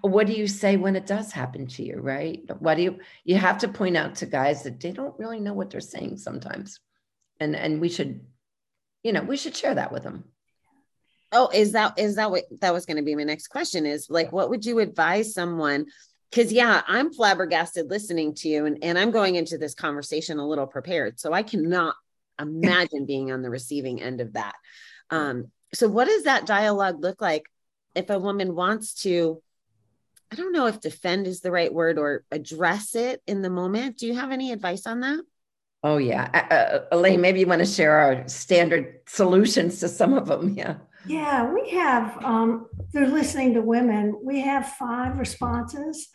what 0.00 0.26
do 0.26 0.32
you 0.32 0.48
say 0.48 0.76
when 0.76 0.96
it 0.96 1.06
does 1.06 1.32
happen 1.32 1.66
to 1.66 1.82
you 1.82 1.98
right 2.00 2.40
what 2.60 2.76
do 2.76 2.82
you 2.82 2.98
you 3.24 3.36
have 3.36 3.58
to 3.58 3.68
point 3.68 3.94
out 3.94 4.14
to 4.14 4.24
guys 4.24 4.62
that 4.62 4.80
they 4.80 4.90
don't 4.90 5.18
really 5.18 5.38
know 5.38 5.52
what 5.52 5.68
they're 5.68 5.80
saying 5.80 6.16
sometimes 6.16 6.80
and 7.40 7.54
and 7.54 7.78
we 7.78 7.90
should 7.90 8.20
you 9.06 9.12
know 9.12 9.22
we 9.22 9.36
should 9.36 9.56
share 9.56 9.76
that 9.76 9.92
with 9.92 10.02
them 10.02 10.24
oh 11.30 11.48
is 11.54 11.72
that 11.72 11.96
is 11.96 12.16
that 12.16 12.28
what 12.28 12.42
that 12.60 12.74
was 12.74 12.86
going 12.86 12.96
to 12.96 13.04
be 13.04 13.14
my 13.14 13.22
next 13.22 13.46
question 13.46 13.86
is 13.86 14.10
like 14.10 14.32
what 14.32 14.50
would 14.50 14.66
you 14.66 14.80
advise 14.80 15.32
someone 15.32 15.86
because 16.28 16.52
yeah 16.52 16.82
i'm 16.88 17.12
flabbergasted 17.12 17.88
listening 17.88 18.34
to 18.34 18.48
you 18.48 18.66
and, 18.66 18.78
and 18.82 18.98
i'm 18.98 19.12
going 19.12 19.36
into 19.36 19.56
this 19.56 19.74
conversation 19.74 20.40
a 20.40 20.48
little 20.48 20.66
prepared 20.66 21.20
so 21.20 21.32
i 21.32 21.42
cannot 21.42 21.94
imagine 22.40 23.06
being 23.06 23.30
on 23.30 23.42
the 23.42 23.48
receiving 23.48 24.02
end 24.02 24.20
of 24.20 24.32
that 24.32 24.56
um 25.10 25.46
so 25.72 25.88
what 25.88 26.06
does 26.06 26.24
that 26.24 26.44
dialogue 26.44 27.00
look 27.00 27.20
like 27.20 27.44
if 27.94 28.10
a 28.10 28.18
woman 28.18 28.56
wants 28.56 29.02
to 29.02 29.40
I 30.28 30.34
don't 30.34 30.52
know 30.52 30.66
if 30.66 30.80
defend 30.80 31.28
is 31.28 31.40
the 31.40 31.52
right 31.52 31.72
word 31.72 31.98
or 31.98 32.24
address 32.32 32.96
it 32.96 33.22
in 33.28 33.42
the 33.42 33.48
moment. 33.48 33.96
Do 33.96 34.08
you 34.08 34.16
have 34.16 34.32
any 34.32 34.50
advice 34.50 34.84
on 34.84 34.98
that? 35.00 35.20
Oh, 35.82 35.98
yeah. 35.98 36.30
Uh, 36.50 36.96
Elaine, 36.96 37.20
maybe 37.20 37.40
you 37.40 37.46
want 37.46 37.60
to 37.60 37.66
share 37.66 37.98
our 37.98 38.26
standard 38.28 39.00
solutions 39.06 39.80
to 39.80 39.88
some 39.88 40.14
of 40.14 40.26
them. 40.26 40.54
Yeah. 40.54 40.76
Yeah, 41.06 41.52
we 41.52 41.70
have, 41.70 42.24
um, 42.24 42.66
through 42.90 43.06
listening 43.06 43.54
to 43.54 43.60
women, 43.62 44.18
we 44.24 44.40
have 44.40 44.70
five 44.70 45.18
responses 45.18 46.08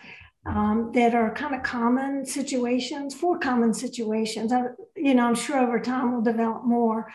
um, 0.46 0.92
that 0.94 1.16
are 1.16 1.34
kind 1.34 1.56
of 1.56 1.64
common 1.64 2.26
situations, 2.26 3.16
four 3.16 3.40
common 3.40 3.74
situations. 3.74 4.52
I, 4.52 4.64
you 4.98 5.14
know, 5.14 5.26
I'm 5.26 5.36
sure 5.36 5.60
over 5.60 5.80
time 5.80 6.12
we'll 6.12 6.22
develop 6.22 6.66
more. 6.66 7.10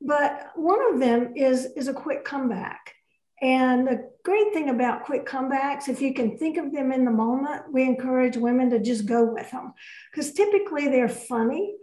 But 0.00 0.52
one 0.54 0.78
of 0.92 1.00
them 1.00 1.32
is, 1.34 1.66
is 1.76 1.88
a 1.88 1.94
quick 1.94 2.24
comeback. 2.24 2.94
And 3.42 3.86
the 3.86 4.10
great 4.24 4.52
thing 4.52 4.70
about 4.70 5.04
quick 5.04 5.26
comebacks, 5.26 5.88
if 5.88 6.00
you 6.00 6.14
can 6.14 6.38
think 6.38 6.56
of 6.56 6.72
them 6.72 6.92
in 6.92 7.04
the 7.04 7.10
moment, 7.10 7.72
we 7.72 7.82
encourage 7.82 8.36
women 8.36 8.70
to 8.70 8.78
just 8.78 9.06
go 9.06 9.24
with 9.24 9.50
them 9.50 9.74
because 10.10 10.32
typically 10.32 10.88
they're 10.88 11.08
funny 11.08 11.74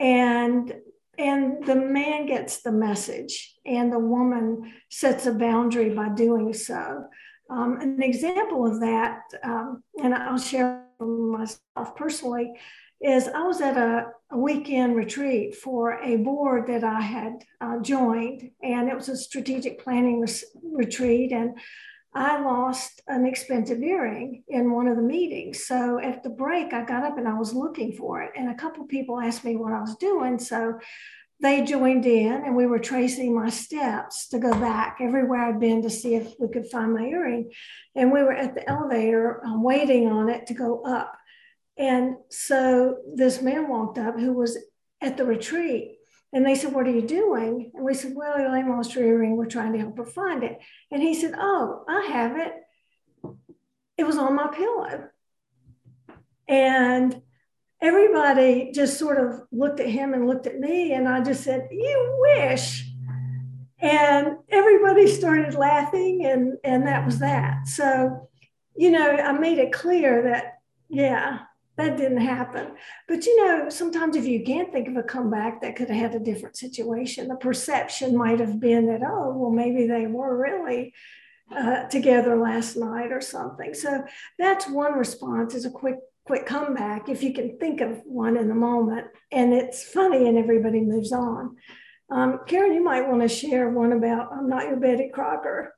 and 0.00 0.74
and 1.18 1.66
the 1.66 1.74
man 1.74 2.26
gets 2.26 2.62
the 2.62 2.70
message 2.70 3.56
and 3.66 3.92
the 3.92 3.98
woman 3.98 4.72
sets 4.88 5.26
a 5.26 5.32
boundary 5.32 5.90
by 5.90 6.08
doing 6.10 6.52
so. 6.54 7.04
Um, 7.50 7.80
an 7.80 8.02
example 8.02 8.66
of 8.66 8.80
that, 8.80 9.22
um, 9.42 9.82
and 10.02 10.14
I'll 10.14 10.38
share 10.38 10.84
myself 11.00 11.96
personally, 11.96 12.52
is 13.00 13.26
I 13.28 13.42
was 13.42 13.60
at 13.60 13.76
a, 13.76 14.06
a 14.30 14.38
weekend 14.38 14.96
retreat 14.96 15.56
for 15.56 15.94
a 15.94 16.16
board 16.16 16.66
that 16.68 16.84
I 16.84 17.00
had 17.00 17.44
uh, 17.60 17.78
joined, 17.80 18.50
and 18.62 18.88
it 18.88 18.94
was 18.94 19.08
a 19.08 19.16
strategic 19.16 19.82
planning 19.82 20.20
res- 20.20 20.44
retreat. 20.62 21.32
And 21.32 21.58
I 22.18 22.40
lost 22.40 23.00
an 23.06 23.24
expensive 23.24 23.80
earring 23.80 24.42
in 24.48 24.72
one 24.72 24.88
of 24.88 24.96
the 24.96 25.02
meetings. 25.02 25.64
So 25.66 26.00
at 26.00 26.24
the 26.24 26.30
break, 26.30 26.72
I 26.72 26.84
got 26.84 27.04
up 27.04 27.16
and 27.16 27.28
I 27.28 27.34
was 27.34 27.54
looking 27.54 27.92
for 27.92 28.22
it. 28.22 28.32
And 28.36 28.50
a 28.50 28.56
couple 28.56 28.84
people 28.86 29.20
asked 29.20 29.44
me 29.44 29.54
what 29.54 29.72
I 29.72 29.80
was 29.80 29.94
doing. 29.94 30.40
So 30.40 30.80
they 31.40 31.62
joined 31.62 32.06
in 32.06 32.32
and 32.32 32.56
we 32.56 32.66
were 32.66 32.80
tracing 32.80 33.32
my 33.32 33.50
steps 33.50 34.26
to 34.30 34.40
go 34.40 34.50
back 34.50 34.98
everywhere 35.00 35.44
I'd 35.44 35.60
been 35.60 35.80
to 35.82 35.90
see 35.90 36.16
if 36.16 36.34
we 36.40 36.48
could 36.48 36.68
find 36.68 36.92
my 36.92 37.04
earring. 37.04 37.52
And 37.94 38.10
we 38.10 38.24
were 38.24 38.32
at 38.32 38.56
the 38.56 38.68
elevator 38.68 39.40
um, 39.46 39.62
waiting 39.62 40.08
on 40.08 40.28
it 40.28 40.48
to 40.48 40.54
go 40.54 40.82
up. 40.82 41.16
And 41.76 42.16
so 42.30 42.96
this 43.14 43.40
man 43.40 43.68
walked 43.68 43.96
up 43.96 44.18
who 44.18 44.32
was 44.32 44.58
at 45.00 45.16
the 45.16 45.24
retreat. 45.24 45.97
And 46.32 46.44
they 46.44 46.54
said, 46.54 46.72
What 46.72 46.86
are 46.86 46.90
you 46.92 47.06
doing? 47.06 47.70
And 47.74 47.84
we 47.84 47.94
said, 47.94 48.14
Well, 48.14 48.36
Elaine 48.36 48.68
lost 48.68 48.94
her 48.94 49.02
earring. 49.02 49.36
We're 49.36 49.46
trying 49.46 49.72
to 49.72 49.78
help 49.78 49.96
her 49.96 50.04
find 50.04 50.44
it. 50.44 50.58
And 50.90 51.02
he 51.02 51.14
said, 51.14 51.34
Oh, 51.36 51.84
I 51.88 52.10
have 52.12 52.36
it. 52.36 52.52
It 53.96 54.04
was 54.04 54.18
on 54.18 54.34
my 54.34 54.48
pillow. 54.48 55.08
And 56.46 57.22
everybody 57.80 58.72
just 58.72 58.98
sort 58.98 59.18
of 59.18 59.42
looked 59.52 59.80
at 59.80 59.88
him 59.88 60.14
and 60.14 60.26
looked 60.26 60.46
at 60.46 60.58
me. 60.58 60.92
And 60.92 61.08
I 61.08 61.22
just 61.22 61.44
said, 61.44 61.68
You 61.70 62.16
wish. 62.20 62.84
And 63.80 64.36
everybody 64.50 65.06
started 65.06 65.54
laughing. 65.54 66.26
And, 66.26 66.58
and 66.64 66.86
that 66.86 67.06
was 67.06 67.20
that. 67.20 67.68
So, 67.68 68.28
you 68.76 68.90
know, 68.90 69.10
I 69.10 69.32
made 69.32 69.58
it 69.58 69.72
clear 69.72 70.22
that, 70.24 70.58
yeah, 70.88 71.40
that 71.78 71.96
didn't 71.96 72.20
happen. 72.20 72.72
But 73.06 73.24
you 73.24 73.44
know, 73.44 73.68
sometimes 73.70 74.16
if 74.16 74.26
you 74.26 74.42
can't 74.42 74.72
think 74.72 74.88
of 74.88 74.96
a 74.96 75.02
comeback, 75.02 75.62
that 75.62 75.76
could 75.76 75.88
have 75.88 76.12
had 76.12 76.20
a 76.20 76.24
different 76.24 76.56
situation. 76.56 77.28
The 77.28 77.36
perception 77.36 78.16
might 78.16 78.40
have 78.40 78.58
been 78.58 78.86
that, 78.86 79.00
oh, 79.06 79.32
well, 79.34 79.50
maybe 79.50 79.86
they 79.86 80.06
were 80.06 80.36
really 80.36 80.92
uh, 81.56 81.84
together 81.84 82.36
last 82.36 82.76
night 82.76 83.12
or 83.12 83.20
something. 83.20 83.74
So 83.74 84.04
that's 84.38 84.68
one 84.68 84.94
response 84.94 85.54
is 85.54 85.64
a 85.64 85.70
quick 85.70 85.96
quick 86.26 86.44
comeback 86.44 87.08
if 87.08 87.22
you 87.22 87.32
can 87.32 87.56
think 87.56 87.80
of 87.80 88.02
one 88.04 88.36
in 88.36 88.48
the 88.48 88.54
moment 88.54 89.06
and 89.32 89.54
it's 89.54 89.82
funny 89.82 90.28
and 90.28 90.36
everybody 90.36 90.78
moves 90.78 91.10
on. 91.10 91.56
Um, 92.10 92.40
Karen, 92.46 92.74
you 92.74 92.84
might 92.84 93.08
want 93.08 93.22
to 93.22 93.28
share 93.28 93.70
one 93.70 93.92
about 93.92 94.30
I'm 94.32 94.46
not 94.46 94.64
your 94.64 94.76
Betty 94.76 95.10
Crocker. 95.10 95.74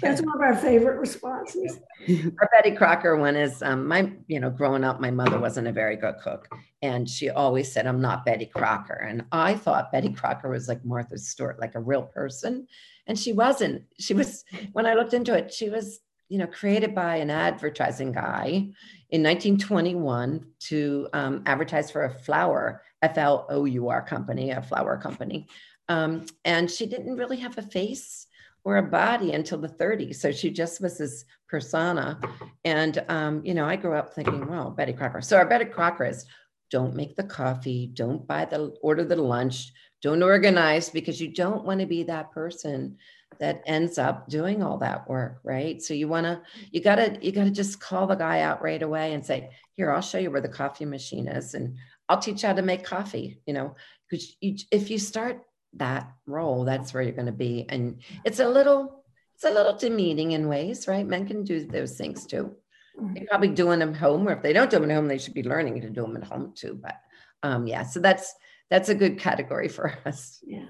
That's 0.00 0.20
one 0.20 0.34
of 0.34 0.40
our 0.40 0.56
favorite 0.56 0.98
responses. 0.98 1.80
Our 2.08 2.50
Betty 2.52 2.74
Crocker 2.74 3.16
one 3.16 3.36
is 3.36 3.62
um, 3.62 3.86
my, 3.86 4.12
you 4.26 4.40
know, 4.40 4.50
growing 4.50 4.84
up, 4.84 5.00
my 5.00 5.10
mother 5.10 5.38
wasn't 5.38 5.68
a 5.68 5.72
very 5.72 5.96
good 5.96 6.16
cook. 6.22 6.48
And 6.82 7.08
she 7.08 7.30
always 7.30 7.72
said, 7.72 7.86
I'm 7.86 8.00
not 8.00 8.24
Betty 8.24 8.46
Crocker. 8.46 8.94
And 8.94 9.24
I 9.32 9.54
thought 9.54 9.92
Betty 9.92 10.10
Crocker 10.10 10.50
was 10.50 10.68
like 10.68 10.84
Martha 10.84 11.18
Stewart, 11.18 11.60
like 11.60 11.74
a 11.74 11.80
real 11.80 12.02
person. 12.02 12.66
And 13.06 13.18
she 13.18 13.32
wasn't. 13.32 13.82
She 13.98 14.14
was, 14.14 14.44
when 14.72 14.86
I 14.86 14.94
looked 14.94 15.14
into 15.14 15.34
it, 15.34 15.52
she 15.52 15.70
was, 15.70 16.00
you 16.28 16.38
know, 16.38 16.46
created 16.46 16.94
by 16.94 17.16
an 17.16 17.30
advertising 17.30 18.12
guy 18.12 18.68
in 19.10 19.22
1921 19.22 20.46
to 20.58 21.08
um, 21.12 21.42
advertise 21.46 21.90
for 21.90 22.04
a 22.04 22.10
flour, 22.10 22.82
F 23.02 23.18
L 23.18 23.46
O 23.50 23.64
U 23.64 23.88
R 23.88 24.02
company, 24.02 24.50
a 24.50 24.62
flour 24.62 24.96
company. 24.96 25.46
Um, 25.88 26.24
and 26.44 26.70
she 26.70 26.86
didn't 26.86 27.16
really 27.16 27.36
have 27.38 27.58
a 27.58 27.62
face 27.62 28.26
or 28.64 28.78
a 28.78 28.82
body 28.82 29.32
until 29.32 29.58
the 29.58 29.68
30s. 29.68 30.16
So 30.16 30.32
she 30.32 30.50
just 30.50 30.80
was 30.80 30.98
this 30.98 31.24
persona. 31.48 32.18
And, 32.64 33.04
um, 33.08 33.44
you 33.44 33.54
know, 33.54 33.66
I 33.66 33.76
grew 33.76 33.94
up 33.94 34.14
thinking, 34.14 34.46
well, 34.48 34.70
Betty 34.70 34.94
Crocker. 34.94 35.20
So 35.20 35.36
our 35.36 35.46
Betty 35.46 35.66
Crocker 35.66 36.06
is 36.06 36.24
don't 36.70 36.96
make 36.96 37.14
the 37.14 37.24
coffee, 37.24 37.90
don't 37.92 38.26
buy 38.26 38.46
the 38.46 38.74
order 38.82 39.04
the 39.04 39.16
lunch, 39.16 39.70
don't 40.02 40.22
organize 40.22 40.88
because 40.88 41.20
you 41.20 41.28
don't 41.28 41.64
want 41.64 41.80
to 41.80 41.86
be 41.86 42.02
that 42.04 42.32
person 42.32 42.96
that 43.38 43.62
ends 43.66 43.98
up 43.98 44.28
doing 44.28 44.62
all 44.62 44.78
that 44.78 45.08
work, 45.08 45.40
right? 45.44 45.82
So 45.82 45.92
you 45.92 46.08
want 46.08 46.24
to, 46.24 46.40
you 46.70 46.80
got 46.80 46.96
to, 46.96 47.18
you 47.20 47.32
got 47.32 47.44
to 47.44 47.50
just 47.50 47.80
call 47.80 48.06
the 48.06 48.14
guy 48.14 48.40
out 48.40 48.62
right 48.62 48.82
away 48.82 49.12
and 49.12 49.24
say, 49.24 49.50
here, 49.74 49.92
I'll 49.92 50.00
show 50.00 50.18
you 50.18 50.30
where 50.30 50.40
the 50.40 50.48
coffee 50.48 50.84
machine 50.84 51.28
is 51.28 51.54
and 51.54 51.76
I'll 52.08 52.18
teach 52.18 52.42
you 52.42 52.48
how 52.48 52.54
to 52.54 52.62
make 52.62 52.84
coffee, 52.84 53.40
you 53.46 53.54
know, 53.54 53.74
because 54.08 54.36
if 54.40 54.90
you 54.90 54.98
start 54.98 55.42
that 55.76 56.12
role 56.26 56.64
that's 56.64 56.92
where 56.92 57.02
you're 57.02 57.12
going 57.12 57.26
to 57.26 57.32
be 57.32 57.66
and 57.68 58.00
it's 58.24 58.40
a 58.40 58.48
little 58.48 59.04
it's 59.34 59.44
a 59.44 59.50
little 59.50 59.76
demeaning 59.76 60.32
in 60.32 60.48
ways 60.48 60.86
right 60.86 61.06
men 61.06 61.26
can 61.26 61.44
do 61.44 61.64
those 61.66 61.96
things 61.96 62.26
too 62.26 62.54
They're 62.96 63.26
probably 63.26 63.48
doing 63.48 63.80
them 63.80 63.94
home, 63.94 64.28
or 64.28 64.32
if 64.32 64.42
they 64.42 64.52
don't 64.52 64.70
do 64.70 64.78
them 64.78 64.90
at 64.90 64.94
home, 64.94 65.08
they 65.08 65.18
should 65.18 65.34
be 65.34 65.42
learning 65.42 65.80
to 65.80 65.90
do 65.90 66.02
them 66.02 66.16
at 66.16 66.24
home 66.24 66.52
too. 66.54 66.78
But 66.80 66.96
um, 67.42 67.66
yeah, 67.66 67.82
so 67.82 68.00
that's 68.00 68.34
that's 68.70 68.88
a 68.88 68.94
good 68.94 69.18
category 69.18 69.68
for 69.68 69.98
us. 70.06 70.38
Yeah. 70.46 70.66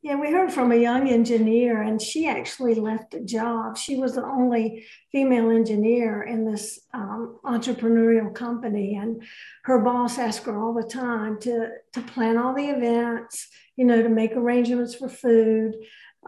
Yeah, 0.00 0.14
we 0.14 0.30
heard 0.30 0.52
from 0.52 0.70
a 0.70 0.76
young 0.76 1.08
engineer, 1.08 1.82
and 1.82 2.00
she 2.00 2.28
actually 2.28 2.76
left 2.76 3.14
a 3.14 3.20
job. 3.20 3.76
She 3.76 3.96
was 3.96 4.14
the 4.14 4.24
only 4.24 4.86
female 5.10 5.50
engineer 5.50 6.22
in 6.22 6.44
this 6.44 6.78
um, 6.94 7.38
entrepreneurial 7.44 8.32
company, 8.32 8.94
and 8.94 9.22
her 9.64 9.80
boss 9.80 10.18
asked 10.18 10.46
her 10.46 10.56
all 10.56 10.72
the 10.72 10.88
time 10.88 11.38
to 11.40 11.70
to 11.94 12.00
plan 12.00 12.38
all 12.38 12.54
the 12.54 12.70
events, 12.70 13.48
you 13.78 13.84
know, 13.84 14.02
to 14.02 14.08
make 14.08 14.32
arrangements 14.32 14.96
for 14.96 15.08
food, 15.08 15.76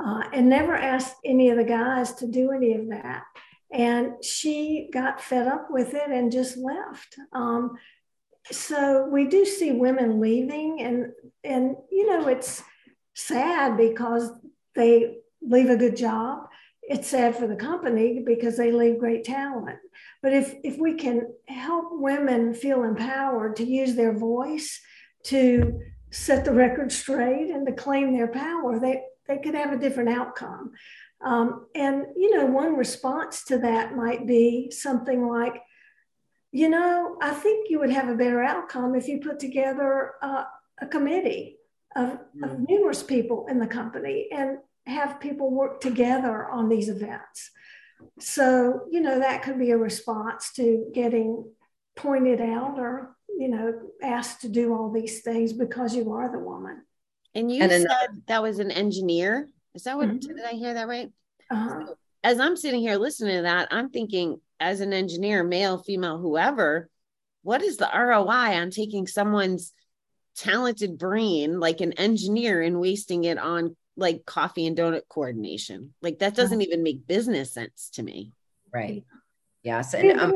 uh, 0.01 0.23
and 0.33 0.49
never 0.49 0.75
asked 0.75 1.17
any 1.25 1.51
of 1.51 1.57
the 1.57 1.65
guys 1.65 2.15
to 2.15 2.27
do 2.29 2.53
any 2.53 2.75
of 2.75 2.89
that. 2.91 3.25
And 3.73 4.25
she 4.25 4.89
got 4.93 5.21
fed 5.21 5.49
up 5.49 5.67
with 5.69 5.93
it 5.95 6.11
and 6.11 6.31
just 6.31 6.57
left. 6.57 7.17
Um, 7.33 7.73
so 8.53 9.09
we 9.11 9.27
do 9.27 9.45
see 9.45 9.73
women 9.73 10.21
leaving, 10.21 10.81
and 10.81 11.13
and 11.43 11.77
you 11.91 12.07
know 12.07 12.29
it's 12.29 12.63
sad 13.15 13.77
because 13.77 14.31
they 14.77 15.17
leave 15.43 15.71
a 15.71 15.77
good 15.77 15.97
job. 15.97 16.47
It's 16.83 17.09
sad 17.09 17.35
for 17.37 17.49
the 17.49 17.57
company 17.57 18.23
because 18.25 18.57
they 18.57 18.71
leave 18.71 18.99
great 18.99 19.25
talent. 19.25 19.79
But 20.23 20.33
if, 20.33 20.55
if 20.65 20.79
we 20.79 20.95
can 20.95 21.33
help 21.49 21.89
women 21.91 22.55
feel 22.55 22.85
empowered 22.85 23.57
to 23.57 23.65
use 23.65 23.95
their 23.95 24.17
voice 24.17 24.81
to 25.25 25.81
set 26.11 26.45
the 26.45 26.53
record 26.53 26.91
straight 26.93 27.51
and 27.51 27.67
to 27.67 27.73
claim 27.73 28.13
their 28.13 28.29
power, 28.29 28.79
they, 28.79 29.03
they 29.29 29.39
could 29.39 29.55
have 29.55 29.73
a 29.73 29.79
different 29.79 30.11
outcome. 30.11 30.73
Um, 31.23 31.67
and, 31.75 32.07
you 32.17 32.37
know, 32.37 32.47
one 32.47 32.77
response 32.77 33.45
to 33.45 33.59
that 33.59 33.95
might 33.95 34.27
be 34.27 34.71
something 34.71 35.29
like, 35.29 35.63
you 36.53 36.69
know, 36.69 37.17
I 37.21 37.31
think 37.31 37.71
you 37.71 37.79
would 37.79 37.91
have 37.91 38.09
a 38.09 38.17
better 38.17 38.43
outcome 38.43 38.95
if 38.95 39.07
you 39.07 39.21
put 39.21 39.39
together 39.39 40.13
uh, 40.23 40.45
a 40.81 40.87
committee 40.87 41.59
of, 41.95 42.19
of 42.43 42.51
mm. 42.51 42.69
numerous 42.69 43.03
people 43.03 43.47
in 43.49 43.59
the 43.59 43.67
company 43.67 44.29
and 44.33 44.59
have 44.87 45.21
people 45.21 45.51
work 45.51 45.81
together 45.81 46.49
on 46.49 46.69
these 46.69 46.89
events. 46.89 47.51
So, 48.19 48.87
you 48.91 49.01
know, 49.01 49.19
that 49.19 49.43
could 49.43 49.59
be 49.59 49.71
a 49.71 49.79
response 49.79 50.53
to 50.55 50.91
getting 50.95 51.45
pointed 51.97 52.41
out 52.41 52.79
or, 52.79 53.17
you 53.29 53.49
know, 53.49 53.73
asked 54.03 54.43
to 54.43 54.49
do 54.49 54.75
all 54.75 54.91
these 54.91 55.23
things 55.23 55.53
because 55.53 55.95
you 55.95 56.13
are 56.13 56.31
the 56.31 56.39
woman. 56.39 56.83
And 57.35 57.51
you 57.51 57.63
and 57.63 57.71
said 57.71 58.23
that 58.27 58.43
was 58.43 58.59
an 58.59 58.71
engineer. 58.71 59.49
Is 59.75 59.85
that 59.85 59.97
what 59.97 60.09
mm-hmm. 60.09 60.19
did 60.19 60.45
I 60.45 60.53
hear 60.53 60.75
that 60.75 60.89
right? 60.89 61.11
Uh-huh. 61.51 61.87
As 62.23 62.41
I'm 62.41 62.57
sitting 62.57 62.81
here 62.81 62.97
listening 62.97 63.37
to 63.37 63.43
that, 63.43 63.69
I'm 63.71 63.91
thinking 63.91 64.41
as 64.59 64.81
an 64.81 64.93
engineer, 64.93 65.43
male, 65.43 65.79
female, 65.79 66.19
whoever, 66.19 66.91
what 67.43 67.63
is 67.63 67.77
the 67.77 67.89
ROI 67.95 68.59
on 68.59 68.71
taking 68.71 69.07
someone's 69.07 69.73
talented 70.37 70.99
brain 70.99 71.61
like 71.61 71.81
an 71.81 71.93
engineer 71.95 72.63
and 72.63 72.81
wasting 72.81 73.25
it 73.25 73.39
on 73.39 73.77
like 73.97 74.25
coffee 74.25 74.67
and 74.67 74.77
donut 74.77 75.03
coordination 75.09 75.93
like 76.01 76.21
that 76.21 76.35
doesn't 76.35 76.63
even 76.63 76.83
make 76.83 77.07
business 77.07 77.53
sense 77.53 77.91
to 77.93 78.03
me 78.03 78.33
right 78.73 79.05
yes 79.63 79.95
and 79.95 80.19
um, 80.21 80.33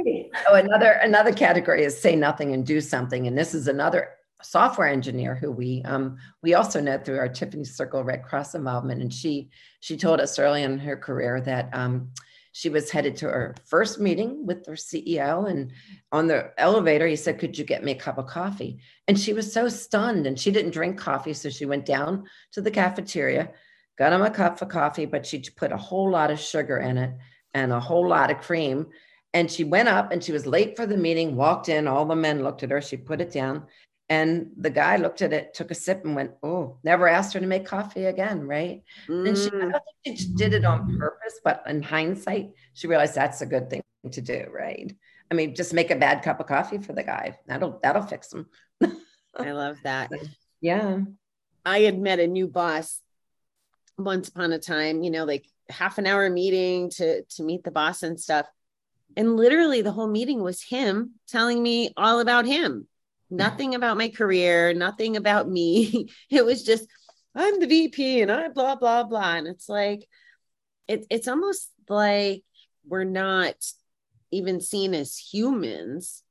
oh 0.48 0.54
another 0.54 0.92
another 1.02 1.32
category 1.32 1.84
is 1.84 1.98
say 1.98 2.14
nothing 2.16 2.52
and 2.52 2.66
do 2.66 2.80
something 2.80 3.26
and 3.26 3.36
this 3.36 3.54
is 3.54 3.68
another 3.68 4.10
software 4.42 4.88
engineer 4.88 5.34
who 5.34 5.50
we 5.50 5.82
um, 5.84 6.16
we 6.42 6.54
also 6.54 6.80
know 6.80 6.98
through 6.98 7.18
our 7.18 7.28
tiffany 7.28 7.64
circle 7.64 8.04
red 8.04 8.22
cross 8.22 8.54
involvement 8.54 9.00
and 9.00 9.12
she 9.12 9.48
she 9.80 9.96
told 9.96 10.20
us 10.20 10.38
early 10.38 10.62
in 10.62 10.78
her 10.78 10.96
career 10.96 11.40
that 11.40 11.70
um, 11.72 12.10
she 12.54 12.68
was 12.68 12.88
headed 12.88 13.16
to 13.16 13.26
her 13.26 13.52
first 13.64 13.98
meeting 13.98 14.46
with 14.46 14.64
her 14.66 14.74
CEO. 14.74 15.50
And 15.50 15.72
on 16.12 16.28
the 16.28 16.52
elevator, 16.56 17.04
he 17.04 17.16
said, 17.16 17.40
Could 17.40 17.58
you 17.58 17.64
get 17.64 17.82
me 17.82 17.92
a 17.92 17.96
cup 17.96 18.16
of 18.16 18.28
coffee? 18.28 18.78
And 19.08 19.18
she 19.18 19.32
was 19.32 19.52
so 19.52 19.68
stunned 19.68 20.28
and 20.28 20.38
she 20.38 20.52
didn't 20.52 20.70
drink 20.70 20.96
coffee. 20.96 21.32
So 21.32 21.50
she 21.50 21.66
went 21.66 21.84
down 21.84 22.26
to 22.52 22.62
the 22.62 22.70
cafeteria, 22.70 23.50
got 23.98 24.12
him 24.12 24.22
a 24.22 24.30
cup 24.30 24.62
of 24.62 24.68
coffee, 24.68 25.04
but 25.04 25.26
she 25.26 25.40
put 25.56 25.72
a 25.72 25.76
whole 25.76 26.08
lot 26.08 26.30
of 26.30 26.38
sugar 26.38 26.78
in 26.78 26.96
it 26.96 27.12
and 27.54 27.72
a 27.72 27.80
whole 27.80 28.08
lot 28.08 28.30
of 28.30 28.40
cream. 28.40 28.86
And 29.34 29.50
she 29.50 29.64
went 29.64 29.88
up 29.88 30.12
and 30.12 30.22
she 30.22 30.32
was 30.32 30.46
late 30.46 30.76
for 30.76 30.86
the 30.86 30.96
meeting, 30.96 31.36
walked 31.36 31.68
in, 31.68 31.88
all 31.88 32.06
the 32.06 32.14
men 32.14 32.42
looked 32.42 32.62
at 32.62 32.70
her. 32.70 32.80
She 32.80 32.96
put 32.96 33.20
it 33.20 33.32
down. 33.32 33.66
And 34.08 34.50
the 34.56 34.70
guy 34.70 34.96
looked 34.96 35.22
at 35.22 35.32
it, 35.32 35.54
took 35.54 35.70
a 35.70 35.74
sip, 35.74 36.04
and 36.04 36.14
went, 36.14 36.32
"Oh, 36.42 36.76
never 36.84 37.08
asked 37.08 37.32
her 37.32 37.40
to 37.40 37.46
make 37.46 37.64
coffee 37.64 38.04
again, 38.04 38.46
right?" 38.46 38.82
Mm. 39.08 39.28
And 39.28 39.38
she, 39.38 39.46
I 39.46 39.72
don't 39.72 39.82
think 40.04 40.18
she 40.18 40.28
did 40.34 40.52
it 40.52 40.64
on 40.64 40.98
purpose, 40.98 41.40
but 41.42 41.62
in 41.66 41.82
hindsight, 41.82 42.50
she 42.74 42.86
realized 42.86 43.14
that's 43.14 43.40
a 43.40 43.46
good 43.46 43.70
thing 43.70 43.82
to 44.12 44.20
do, 44.20 44.46
right? 44.52 44.94
I 45.30 45.34
mean, 45.34 45.54
just 45.54 45.72
make 45.72 45.90
a 45.90 45.96
bad 45.96 46.22
cup 46.22 46.38
of 46.38 46.46
coffee 46.46 46.78
for 46.78 46.92
the 46.92 47.02
guy. 47.02 47.38
That'll 47.46 47.80
that'll 47.82 48.02
fix 48.02 48.32
him. 48.32 48.46
I 49.36 49.52
love 49.52 49.78
that. 49.84 50.10
Yeah, 50.60 51.00
I 51.66 51.80
had 51.80 51.98
met 51.98 52.20
a 52.20 52.26
new 52.26 52.48
boss 52.48 53.02
once 53.98 54.28
upon 54.28 54.50
a 54.52 54.58
time. 54.58 55.02
You 55.02 55.10
know, 55.10 55.24
like 55.24 55.44
half 55.68 55.98
an 55.98 56.06
hour 56.06 56.30
meeting 56.30 56.88
to 56.90 57.22
to 57.22 57.42
meet 57.42 57.64
the 57.64 57.70
boss 57.70 58.02
and 58.02 58.18
stuff. 58.18 58.46
And 59.16 59.36
literally, 59.36 59.82
the 59.82 59.92
whole 59.92 60.08
meeting 60.08 60.42
was 60.42 60.62
him 60.62 61.14
telling 61.28 61.62
me 61.62 61.92
all 61.96 62.20
about 62.20 62.46
him 62.46 62.86
hmm. 63.28 63.36
nothing 63.36 63.74
about 63.74 63.96
my 63.96 64.08
career, 64.08 64.74
nothing 64.74 65.16
about 65.16 65.48
me. 65.48 66.08
It 66.30 66.44
was 66.44 66.64
just, 66.64 66.86
I'm 67.34 67.60
the 67.60 67.66
VP 67.66 68.22
and 68.22 68.30
I 68.30 68.48
blah, 68.48 68.76
blah, 68.76 69.04
blah. 69.04 69.34
And 69.34 69.46
it's 69.46 69.68
like, 69.68 70.06
it, 70.88 71.06
it's 71.10 71.28
almost 71.28 71.70
like 71.88 72.42
we're 72.86 73.04
not 73.04 73.54
even 74.30 74.60
seen 74.60 74.94
as 74.94 75.16
humans 75.16 76.22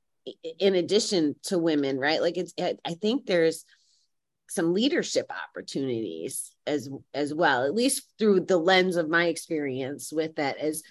in 0.60 0.76
addition 0.76 1.36
to 1.44 1.58
women, 1.58 1.98
right? 1.98 2.22
Like 2.22 2.38
it's, 2.38 2.54
I 2.60 2.94
think 2.94 3.26
there's 3.26 3.66
some 4.50 4.74
leadership 4.74 5.32
opportunities 5.50 6.54
as, 6.68 6.90
as 7.14 7.34
well, 7.34 7.66
at 7.66 7.74
least 7.74 8.04
through 8.20 8.42
the 8.42 8.58
lens 8.58 8.96
of 8.96 9.10
my 9.10 9.26
experience 9.26 10.12
with 10.14 10.36
that 10.36 10.58
as, 10.58 10.84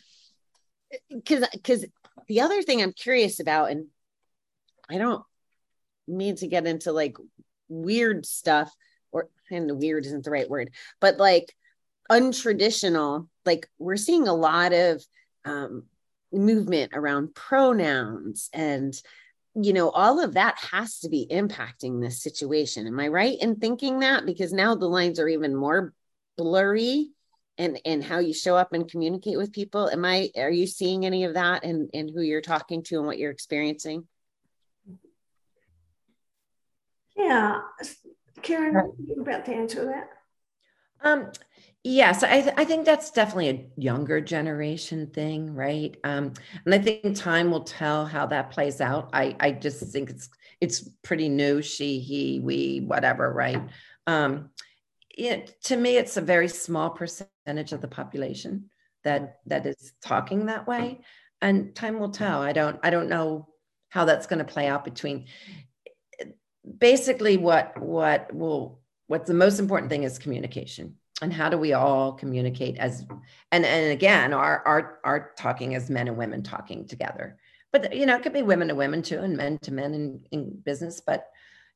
because, 1.09 1.45
because 1.53 1.85
the 2.29 2.41
other 2.41 2.63
thing 2.63 2.83
I'm 2.83 2.93
curious 2.93 3.41
about, 3.41 3.71
and 3.71 3.87
I 4.89 4.99
don't 4.99 5.25
mean 6.09 6.37
to 6.37 6.47
get 6.47 6.67
into 6.67 6.93
like 6.93 7.17
weird 7.69 8.27
stuff 8.27 8.75
or 9.13 9.29
and 9.51 9.79
weird 9.79 10.05
isn't 10.05 10.25
the 10.25 10.31
right 10.31 10.51
word 10.51 10.71
but 11.01 11.17
like 11.17 11.55
untraditional 12.11 13.29
like 13.47 13.69
we're 13.79 13.97
seeing 13.97 14.29
a 14.29 14.35
lot 14.35 14.73
of 14.73 15.03
um, 15.45 15.85
movement 16.33 16.93
around 16.95 17.35
pronouns 17.35 18.49
and 18.53 18.95
you 19.55 19.73
know 19.73 19.91
all 19.91 20.21
of 20.21 20.35
that 20.35 20.59
has 20.59 21.01
to 21.01 21.09
be 21.09 21.27
impacting 21.31 22.01
this 22.01 22.23
situation. 22.23 22.87
Am 22.87 22.99
i 22.99 23.09
right 23.09 23.39
in 23.41 23.57
thinking 23.57 24.01
that? 24.01 24.25
Because 24.25 24.53
now 24.53 24.75
the 24.75 24.89
lines 24.89 25.21
are 25.21 25.29
even 25.29 25.55
more 25.55 25.93
blurry 26.39 27.11
and 27.59 27.79
and 27.85 28.03
how 28.03 28.19
you 28.19 28.33
show 28.33 28.57
up 28.57 28.73
and 28.73 28.91
communicate 28.91 29.37
with 29.37 29.53
people 29.53 29.89
am 29.91 30.05
i 30.05 30.31
are 30.37 30.51
you 30.51 30.67
seeing 30.67 31.05
any 31.05 31.25
of 31.25 31.35
that 31.35 31.65
and 31.65 31.91
and 31.93 32.11
who 32.11 32.23
you're 32.23 32.41
talking 32.41 32.83
to 32.83 32.97
and 32.97 33.07
what 33.07 33.19
you're 33.19 33.31
experiencing 33.31 34.07
yeah. 37.17 37.61
Karen, 38.43 38.93
you're 39.07 39.21
about 39.21 39.45
to 39.47 39.55
answer 39.55 39.85
that. 39.87 40.11
Um, 41.05 41.31
yes, 41.85 42.23
I, 42.23 42.41
th- 42.41 42.55
I 42.57 42.65
think 42.65 42.85
that's 42.85 43.11
definitely 43.11 43.49
a 43.51 43.67
younger 43.77 44.21
generation 44.21 45.09
thing, 45.09 45.55
right? 45.55 45.97
Um, 46.05 46.33
and 46.65 46.75
I 46.75 46.79
think 46.79 47.17
time 47.17 47.51
will 47.51 47.65
tell 47.65 48.07
how 48.07 48.27
that 48.27 48.51
plays 48.51 48.81
out. 48.81 49.11
I, 49.13 49.37
I 49.41 49.53
just 49.53 49.93
think 49.93 50.11
it's 50.11 50.29
it's 50.61 50.89
pretty 51.03 51.29
new. 51.29 51.61
She, 51.61 51.99
he, 51.99 52.39
we, 52.39 52.85
whatever, 52.87 53.33
right? 53.33 53.61
Um, 54.07 54.51
it, 55.11 55.61
to 55.65 55.77
me, 55.77 55.97
it's 55.97 56.17
a 56.17 56.21
very 56.21 56.47
small 56.47 56.91
percentage 56.91 57.32
of 57.47 57.81
the 57.81 57.89
population 57.89 58.71
that 59.05 59.39
that 59.47 59.67
is 59.67 59.93
talking 60.03 60.47
that 60.47 60.67
way, 60.67 61.01
and 61.41 61.75
time 61.75 61.99
will 61.99 62.11
tell. 62.11 62.41
I 62.41 62.53
don't 62.53 62.79
I 62.83 62.91
don't 62.91 63.09
know 63.09 63.49
how 63.89 64.05
that's 64.05 64.27
going 64.27 64.39
to 64.39 64.53
play 64.53 64.69
out 64.69 64.85
between 64.85 65.27
basically 66.79 67.37
what 67.37 67.81
what 67.81 68.33
will 68.35 68.81
what's 69.07 69.29
the 69.29 69.35
most 69.35 69.59
important 69.59 69.91
thing 69.91 70.05
is 70.05 70.19
communication. 70.19 70.97
And 71.21 71.33
how 71.33 71.49
do 71.49 71.57
we 71.57 71.73
all 71.73 72.15
communicate 72.15 72.79
as 72.79 73.07
and 73.53 73.65
and 73.65 73.93
again 73.93 74.33
our 74.33 74.63
our 74.67 74.99
our 75.05 75.33
talking 75.39 75.75
as 75.75 75.91
men 75.91 76.09
and 76.09 76.17
women 76.17 76.43
talking 76.43 76.87
together. 76.87 77.37
But 77.71 77.95
you 77.95 78.07
know 78.07 78.17
it 78.17 78.23
could 78.23 78.33
be 78.33 78.43
women 78.43 78.69
to 78.69 78.75
women 78.75 79.03
too 79.03 79.21
and 79.21 79.37
men 79.37 79.59
to 79.59 79.73
men 79.73 79.95
in, 79.95 80.27
in 80.33 80.61
business. 80.65 81.01
But 81.01 81.29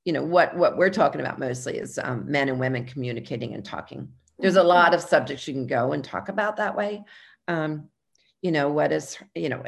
you 0.05 0.13
know 0.13 0.25
what 0.25 0.57
what 0.57 0.77
we're 0.77 0.91
talking 0.91 1.21
about 1.21 1.39
mostly 1.39 1.79
is 1.79 1.99
um, 2.03 2.25
men 2.31 2.49
and 2.49 2.59
women 2.59 2.87
communicating 2.87 3.55
and 3.55 3.65
talking 3.65 4.09
there's 4.39 4.57
a 4.57 4.63
lot 4.63 4.95
of 4.95 5.01
subjects 5.01 5.47
you 5.49 5.55
can 5.55 5.67
go 5.67 5.93
and 5.93 6.05
talk 6.05 6.29
about 6.29 6.57
that 6.57 6.77
way 6.77 7.05
um, 7.49 7.89
you 8.43 8.53
know 8.53 8.69
what 8.69 8.93
is 8.93 9.19
you 9.35 9.49
know 9.49 9.63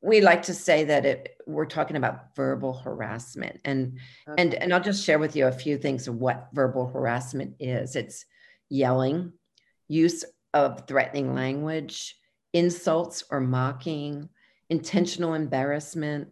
we 0.00 0.20
like 0.20 0.42
to 0.42 0.54
say 0.54 0.84
that 0.84 1.04
it, 1.04 1.36
we're 1.46 1.66
talking 1.66 1.96
about 1.96 2.34
verbal 2.36 2.74
harassment 2.74 3.60
and 3.64 3.98
okay. 4.28 4.40
and 4.40 4.54
and 4.54 4.72
I'll 4.72 4.80
just 4.82 5.04
share 5.04 5.18
with 5.18 5.34
you 5.34 5.46
a 5.46 5.52
few 5.52 5.76
things 5.76 6.06
of 6.06 6.14
what 6.16 6.48
verbal 6.52 6.86
harassment 6.86 7.56
is. 7.58 7.96
It's 7.96 8.24
yelling, 8.68 9.32
use 9.88 10.24
of 10.52 10.86
threatening 10.86 11.34
language, 11.34 12.16
insults 12.52 13.24
or 13.30 13.40
mocking, 13.40 14.28
intentional 14.70 15.34
embarrassment, 15.34 16.28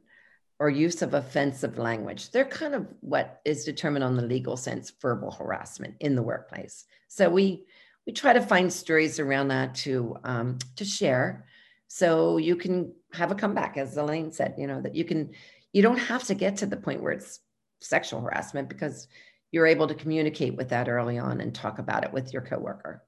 or 0.62 0.70
use 0.70 1.02
of 1.02 1.12
offensive 1.12 1.76
language. 1.76 2.30
They're 2.30 2.44
kind 2.44 2.76
of 2.76 2.86
what 3.00 3.40
is 3.44 3.64
determined 3.64 4.04
on 4.04 4.14
the 4.14 4.22
legal 4.22 4.56
sense 4.56 4.92
verbal 5.02 5.32
harassment 5.32 5.96
in 5.98 6.14
the 6.14 6.22
workplace. 6.22 6.84
So 7.08 7.28
we 7.28 7.64
we 8.06 8.12
try 8.12 8.32
to 8.32 8.40
find 8.40 8.72
stories 8.72 9.18
around 9.18 9.48
that 9.48 9.74
to 9.86 10.16
um, 10.22 10.58
to 10.76 10.84
share, 10.84 11.46
so 11.88 12.36
you 12.36 12.54
can 12.54 12.94
have 13.12 13.32
a 13.32 13.34
comeback, 13.34 13.76
as 13.76 13.96
Elaine 13.96 14.30
said. 14.30 14.54
You 14.56 14.68
know 14.68 14.80
that 14.82 14.94
you 14.94 15.04
can 15.04 15.32
you 15.72 15.82
don't 15.82 15.98
have 15.98 16.22
to 16.28 16.34
get 16.34 16.58
to 16.58 16.66
the 16.66 16.76
point 16.76 17.02
where 17.02 17.12
it's 17.12 17.40
sexual 17.80 18.20
harassment 18.20 18.68
because 18.68 19.08
you're 19.50 19.66
able 19.66 19.88
to 19.88 19.94
communicate 19.94 20.54
with 20.54 20.68
that 20.68 20.88
early 20.88 21.18
on 21.18 21.40
and 21.40 21.52
talk 21.52 21.80
about 21.80 22.04
it 22.04 22.12
with 22.12 22.32
your 22.32 22.42
coworker 22.42 23.02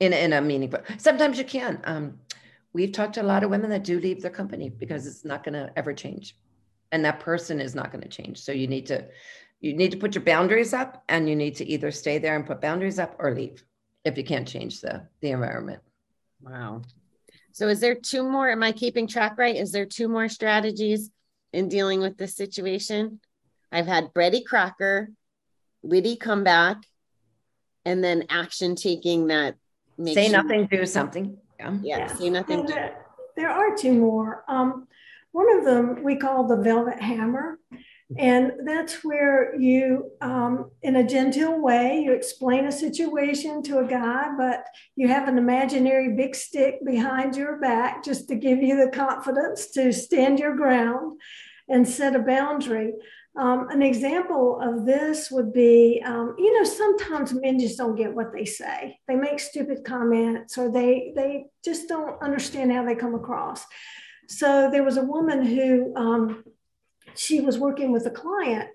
in, 0.00 0.12
in 0.12 0.34
a 0.34 0.40
meaningful 0.42 0.80
sometimes 0.98 1.38
you 1.38 1.44
can 1.44 1.80
um, 1.84 2.18
we've 2.74 2.92
talked 2.92 3.14
to 3.14 3.22
a 3.22 3.30
lot 3.32 3.42
of 3.42 3.48
women 3.48 3.70
that 3.70 3.82
do 3.82 3.98
leave 3.98 4.20
their 4.20 4.30
company 4.30 4.68
because 4.68 5.06
it's 5.06 5.24
not 5.24 5.42
going 5.42 5.54
to 5.54 5.72
ever 5.74 5.94
change 5.94 6.36
and 6.92 7.04
that 7.04 7.20
person 7.20 7.60
is 7.60 7.74
not 7.74 7.92
going 7.92 8.02
to 8.02 8.08
change. 8.08 8.38
So 8.38 8.52
you 8.52 8.66
need 8.66 8.86
to 8.86 9.06
you 9.60 9.74
need 9.74 9.90
to 9.90 9.98
put 9.98 10.14
your 10.14 10.24
boundaries 10.24 10.72
up 10.72 11.04
and 11.08 11.28
you 11.28 11.36
need 11.36 11.54
to 11.56 11.66
either 11.66 11.90
stay 11.90 12.18
there 12.18 12.34
and 12.34 12.46
put 12.46 12.62
boundaries 12.62 12.98
up 12.98 13.14
or 13.18 13.34
leave 13.34 13.62
if 14.04 14.16
you 14.16 14.24
can't 14.24 14.48
change 14.48 14.80
the 14.80 15.06
the 15.20 15.30
environment. 15.30 15.80
Wow. 16.42 16.82
So 17.52 17.68
is 17.68 17.80
there 17.80 17.94
two 17.94 18.22
more 18.22 18.48
am 18.48 18.62
i 18.62 18.72
keeping 18.72 19.06
track 19.06 19.36
right? 19.38 19.56
Is 19.56 19.72
there 19.72 19.86
two 19.86 20.08
more 20.08 20.28
strategies 20.28 21.10
in 21.52 21.68
dealing 21.68 22.00
with 22.00 22.16
this 22.16 22.36
situation? 22.36 23.20
I've 23.72 23.86
had 23.86 24.14
Betty 24.14 24.42
Crocker 24.42 25.10
witty 25.82 26.16
comeback 26.16 26.78
and 27.84 28.02
then 28.02 28.24
action 28.28 28.74
taking 28.74 29.28
that 29.28 29.56
say 30.04 30.28
nothing 30.28 30.66
do 30.66 30.86
something. 30.86 31.36
Yeah, 31.58 31.76
yeah. 31.82 32.06
say 32.06 32.30
nothing. 32.30 32.66
There, 32.66 33.04
there 33.36 33.50
are 33.50 33.76
two 33.76 33.92
more. 33.92 34.44
Um, 34.48 34.86
one 35.32 35.58
of 35.58 35.64
them 35.64 36.02
we 36.02 36.16
call 36.16 36.46
the 36.46 36.56
velvet 36.56 37.00
hammer. 37.00 37.58
And 38.18 38.52
that's 38.64 39.04
where 39.04 39.54
you, 39.60 40.10
um, 40.20 40.72
in 40.82 40.96
a 40.96 41.06
genteel 41.06 41.60
way, 41.60 42.00
you 42.04 42.12
explain 42.12 42.64
a 42.64 42.72
situation 42.72 43.62
to 43.64 43.78
a 43.78 43.86
guy, 43.86 44.34
but 44.36 44.64
you 44.96 45.06
have 45.06 45.28
an 45.28 45.38
imaginary 45.38 46.16
big 46.16 46.34
stick 46.34 46.84
behind 46.84 47.36
your 47.36 47.60
back 47.60 48.02
just 48.02 48.26
to 48.28 48.34
give 48.34 48.60
you 48.60 48.76
the 48.76 48.90
confidence 48.90 49.70
to 49.72 49.92
stand 49.92 50.40
your 50.40 50.56
ground 50.56 51.20
and 51.68 51.88
set 51.88 52.16
a 52.16 52.18
boundary. 52.18 52.94
Um, 53.36 53.68
an 53.70 53.80
example 53.80 54.60
of 54.60 54.84
this 54.84 55.30
would 55.30 55.52
be, 55.52 56.02
um, 56.04 56.34
you 56.36 56.58
know, 56.58 56.64
sometimes 56.64 57.32
men 57.32 57.60
just 57.60 57.78
don't 57.78 57.94
get 57.94 58.12
what 58.12 58.32
they 58.32 58.44
say. 58.44 58.98
They 59.06 59.14
make 59.14 59.38
stupid 59.38 59.84
comments 59.84 60.58
or 60.58 60.70
they 60.70 61.12
they 61.14 61.44
just 61.64 61.88
don't 61.88 62.20
understand 62.20 62.72
how 62.72 62.84
they 62.84 62.96
come 62.96 63.14
across. 63.14 63.64
So 64.30 64.70
there 64.70 64.84
was 64.84 64.96
a 64.96 65.02
woman 65.02 65.44
who 65.44 65.92
um, 65.96 66.44
she 67.16 67.40
was 67.40 67.58
working 67.58 67.90
with 67.90 68.06
a 68.06 68.10
client, 68.10 68.70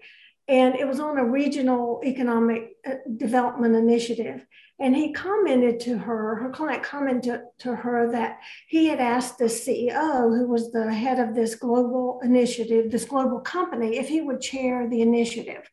and 0.49 0.75
it 0.75 0.85
was 0.85 0.99
on 0.99 1.17
a 1.17 1.23
regional 1.23 2.01
economic 2.03 2.75
uh, 2.85 2.95
development 3.15 3.73
initiative. 3.73 4.45
And 4.79 4.93
he 4.93 5.13
commented 5.13 5.79
to 5.81 5.97
her, 5.97 6.35
her 6.35 6.49
client 6.49 6.83
commented 6.83 7.39
to 7.59 7.73
her 7.73 8.11
that 8.11 8.39
he 8.67 8.87
had 8.87 8.99
asked 8.99 9.37
the 9.37 9.45
CEO, 9.45 10.37
who 10.37 10.45
was 10.45 10.73
the 10.73 10.93
head 10.93 11.19
of 11.19 11.33
this 11.33 11.55
global 11.55 12.19
initiative, 12.21 12.91
this 12.91 13.05
global 13.05 13.39
company, 13.39 13.97
if 13.97 14.09
he 14.09 14.19
would 14.19 14.41
chair 14.41 14.89
the 14.89 15.01
initiative. 15.01 15.71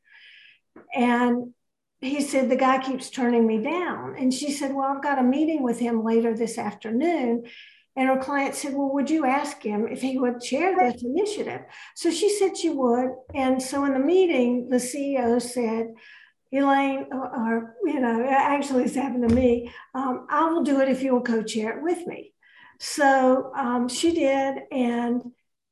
And 0.94 1.54
he 2.00 2.20
said, 2.20 2.48
The 2.48 2.56
guy 2.56 2.80
keeps 2.80 3.10
turning 3.10 3.48
me 3.48 3.60
down. 3.60 4.14
And 4.16 4.32
she 4.32 4.52
said, 4.52 4.72
Well, 4.72 4.86
I've 4.86 5.02
got 5.02 5.18
a 5.18 5.24
meeting 5.24 5.64
with 5.64 5.80
him 5.80 6.04
later 6.04 6.34
this 6.34 6.56
afternoon. 6.56 7.46
And 7.94 8.08
her 8.08 8.18
client 8.18 8.54
said, 8.54 8.72
Well, 8.74 8.92
would 8.94 9.10
you 9.10 9.26
ask 9.26 9.62
him 9.62 9.86
if 9.86 10.00
he 10.00 10.18
would 10.18 10.40
chair 10.40 10.74
this 10.76 11.02
initiative? 11.02 11.62
So 11.94 12.10
she 12.10 12.30
said 12.30 12.56
she 12.56 12.70
would. 12.70 13.10
And 13.34 13.62
so 13.62 13.84
in 13.84 13.92
the 13.92 13.98
meeting, 13.98 14.68
the 14.70 14.76
CEO 14.76 15.40
said, 15.40 15.92
Elaine, 16.52 17.06
or, 17.12 17.76
you 17.84 18.00
know, 18.00 18.26
actually 18.28 18.84
it's 18.84 18.94
happened 18.94 19.28
to 19.28 19.34
me, 19.34 19.72
um, 19.94 20.26
I 20.30 20.50
will 20.50 20.62
do 20.62 20.80
it 20.80 20.88
if 20.88 21.02
you 21.02 21.14
will 21.14 21.22
co 21.22 21.42
chair 21.42 21.78
it 21.78 21.82
with 21.82 22.06
me. 22.06 22.32
So 22.78 23.52
um, 23.54 23.88
she 23.88 24.12
did. 24.12 24.62
And 24.70 25.22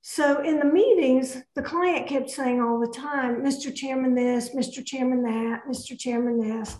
so 0.02 0.42
in 0.42 0.58
the 0.58 0.64
meetings, 0.64 1.36
the 1.54 1.62
client 1.62 2.06
kept 2.06 2.30
saying 2.30 2.60
all 2.60 2.80
the 2.80 2.92
time, 2.92 3.42
Mr. 3.42 3.74
Chairman, 3.74 4.14
this, 4.14 4.54
Mr. 4.54 4.84
Chairman, 4.84 5.22
that, 5.22 5.62
Mr. 5.68 5.98
Chairman, 5.98 6.40
this. 6.40 6.78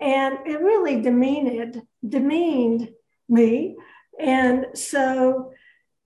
And 0.00 0.38
it 0.46 0.60
really 0.60 1.00
demeaned, 1.00 1.82
demeaned 2.06 2.90
me 3.28 3.76
and 4.18 4.66
so 4.74 5.52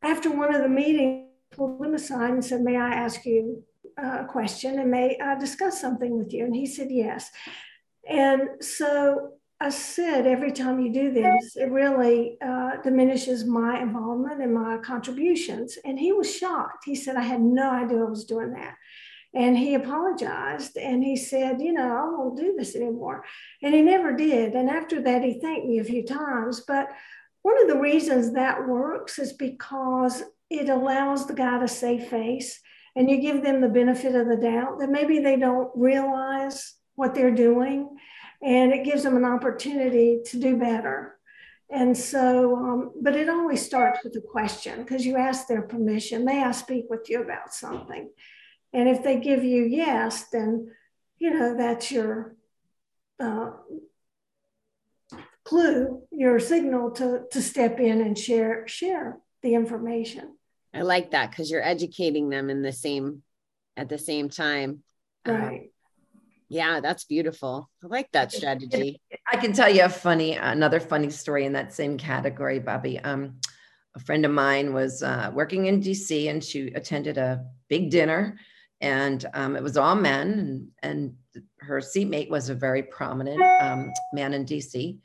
after 0.03 0.31
one 0.31 0.55
of 0.55 0.63
the 0.63 0.69
meetings, 0.69 1.29
I 1.53 1.57
pulled 1.57 1.85
him 1.85 1.95
aside 1.95 2.31
and 2.31 2.45
said, 2.45 2.61
May 2.63 2.77
I 2.77 2.91
ask 2.91 3.25
you 3.25 3.63
a 3.97 4.25
question 4.25 4.79
and 4.79 4.91
may 4.91 5.19
I 5.19 5.39
discuss 5.39 5.81
something 5.81 6.19
with 6.19 6.33
you? 6.33 6.45
And 6.45 6.55
he 6.55 6.67
said, 6.67 6.89
Yes. 6.91 7.31
And 8.09 8.63
so 8.63 9.33
I 9.59 9.71
said, 9.71 10.27
every 10.27 10.53
time 10.53 10.81
you 10.81 10.93
do 10.93 11.11
this, 11.11 11.57
it 11.57 11.71
really 11.71 12.37
uh, 12.45 12.73
diminishes 12.83 13.47
my 13.47 13.81
involvement 13.81 14.43
and 14.43 14.53
my 14.53 14.77
contributions. 14.79 15.79
And 15.83 15.99
he 15.99 16.13
was 16.13 16.35
shocked. 16.35 16.85
He 16.85 16.95
said, 16.95 17.17
I 17.17 17.23
had 17.23 17.41
no 17.41 17.71
idea 17.71 17.99
I 18.01 18.05
was 18.05 18.27
doing 18.27 18.53
that. 18.53 18.75
And 19.35 19.57
he 19.57 19.75
apologized 19.75 20.77
and 20.77 21.03
he 21.03 21.17
said, 21.17 21.61
You 21.61 21.73
know, 21.73 21.97
I 21.97 22.05
won't 22.05 22.39
do 22.39 22.55
this 22.57 22.77
anymore. 22.77 23.25
And 23.63 23.75
he 23.75 23.83
never 23.83 24.13
did. 24.13 24.55
And 24.55 24.69
after 24.69 25.03
that, 25.03 25.23
he 25.23 25.41
thanked 25.41 25.67
me 25.67 25.79
a 25.79 25.85
few 25.85 26.05
times. 26.05 26.61
But 26.61 26.89
one 27.47 27.63
of 27.63 27.69
the 27.69 27.81
reasons 27.81 28.33
that 28.33 28.67
works 28.67 29.21
is 29.21 29.33
because 29.33 30.25
it 30.51 30.69
allows 30.69 31.29
the 31.29 31.33
guy 31.33 31.61
to 31.61 31.69
save 31.69 32.09
face 32.09 32.61
and 32.97 33.09
you 33.09 33.21
give 33.21 33.41
them 33.41 33.61
the 33.61 33.69
benefit 33.69 34.17
of 34.17 34.27
the 34.27 34.37
doubt 34.37 34.81
that 34.81 34.91
maybe 34.91 35.21
they 35.21 35.37
don't 35.37 35.71
realize 35.77 36.75
what 36.97 37.15
they're 37.15 37.31
doing 37.31 37.97
and 38.43 38.73
it 38.73 38.85
gives 38.85 39.05
them 39.05 39.17
an 39.17 39.25
opportunity 39.25 40.23
to 40.27 40.41
do 40.41 40.57
better. 40.57 41.19
And 41.71 41.97
so, 41.97 42.57
um, 42.57 42.91
but 43.01 43.15
it 43.15 43.29
always 43.29 43.65
starts 43.65 44.01
with 44.03 44.17
a 44.17 44.21
question 44.21 44.83
because 44.83 45.07
you 45.07 45.17
ask 45.17 45.47
their 45.47 45.63
permission. 45.63 46.25
May 46.25 46.43
I 46.43 46.51
speak 46.51 46.87
with 46.91 47.09
you 47.09 47.23
about 47.23 47.55
something? 47.55 48.11
And 48.73 48.89
if 48.89 49.05
they 49.05 49.21
give 49.21 49.45
you 49.45 49.63
yes, 49.63 50.25
then, 50.33 50.73
you 51.19 51.31
know, 51.31 51.57
that's 51.57 51.93
your 51.93 52.35
uh, 53.21 53.51
clue, 55.47 56.03
your 56.11 56.39
signal 56.41 56.91
to 56.93 57.23
to 57.31 57.41
step 57.41 57.79
in 57.81 58.01
and 58.01 58.19
share 58.19 58.67
share 58.67 59.19
the 59.43 59.55
information. 59.55 60.37
I 60.75 60.83
like 60.83 61.13
that 61.13 61.31
because 61.31 61.51
you're 61.51 61.65
educating 61.65 62.29
them 62.29 62.51
in 62.51 62.63
the 62.63 62.73
same 62.73 63.23
at 63.77 63.89
the 63.89 63.99
same 63.99 64.29
time. 64.29 64.83
Um, 65.25 65.35
right. 65.35 65.61
Um, 65.61 65.69
yeah, 66.49 66.81
that's 66.81 67.05
beautiful. 67.05 67.69
I 67.83 67.89
like 67.89 68.13
that 68.13 68.33
strategy. 68.33 69.01
I 69.33 69.37
can 69.37 69.53
tell 69.53 69.69
you 69.69 69.85
a 69.85 69.89
funny, 69.89 70.35
another 70.35 70.79
funny 70.79 71.11
story 71.11 71.45
in 71.45 71.55
that 71.55 71.73
same 71.73 71.99
category, 71.99 72.61
Bobbie. 72.61 73.01
Um, 73.01 73.41
a 73.97 73.99
friend 73.99 74.25
of 74.25 74.31
mine 74.31 74.73
was 74.73 75.03
uh, 75.03 75.33
working 75.35 75.67
in 75.67 75.81
DC 75.81 76.31
and 76.31 76.45
she 76.45 76.69
attended 76.69 77.19
a 77.19 77.45
big 77.69 77.91
dinner 77.91 78.39
and 78.81 79.27
um, 79.35 79.57
it 79.57 79.63
was 79.63 79.77
all 79.77 79.97
men 79.97 80.29
and, 80.39 80.69
and 80.83 81.15
her 81.59 81.81
seatmate 81.81 82.31
was 82.31 82.49
a 82.49 82.55
very 82.55 82.83
prominent 82.83 83.43
um, 83.61 83.91
man 84.13 84.33
in 84.35 84.45
DC 84.45 84.99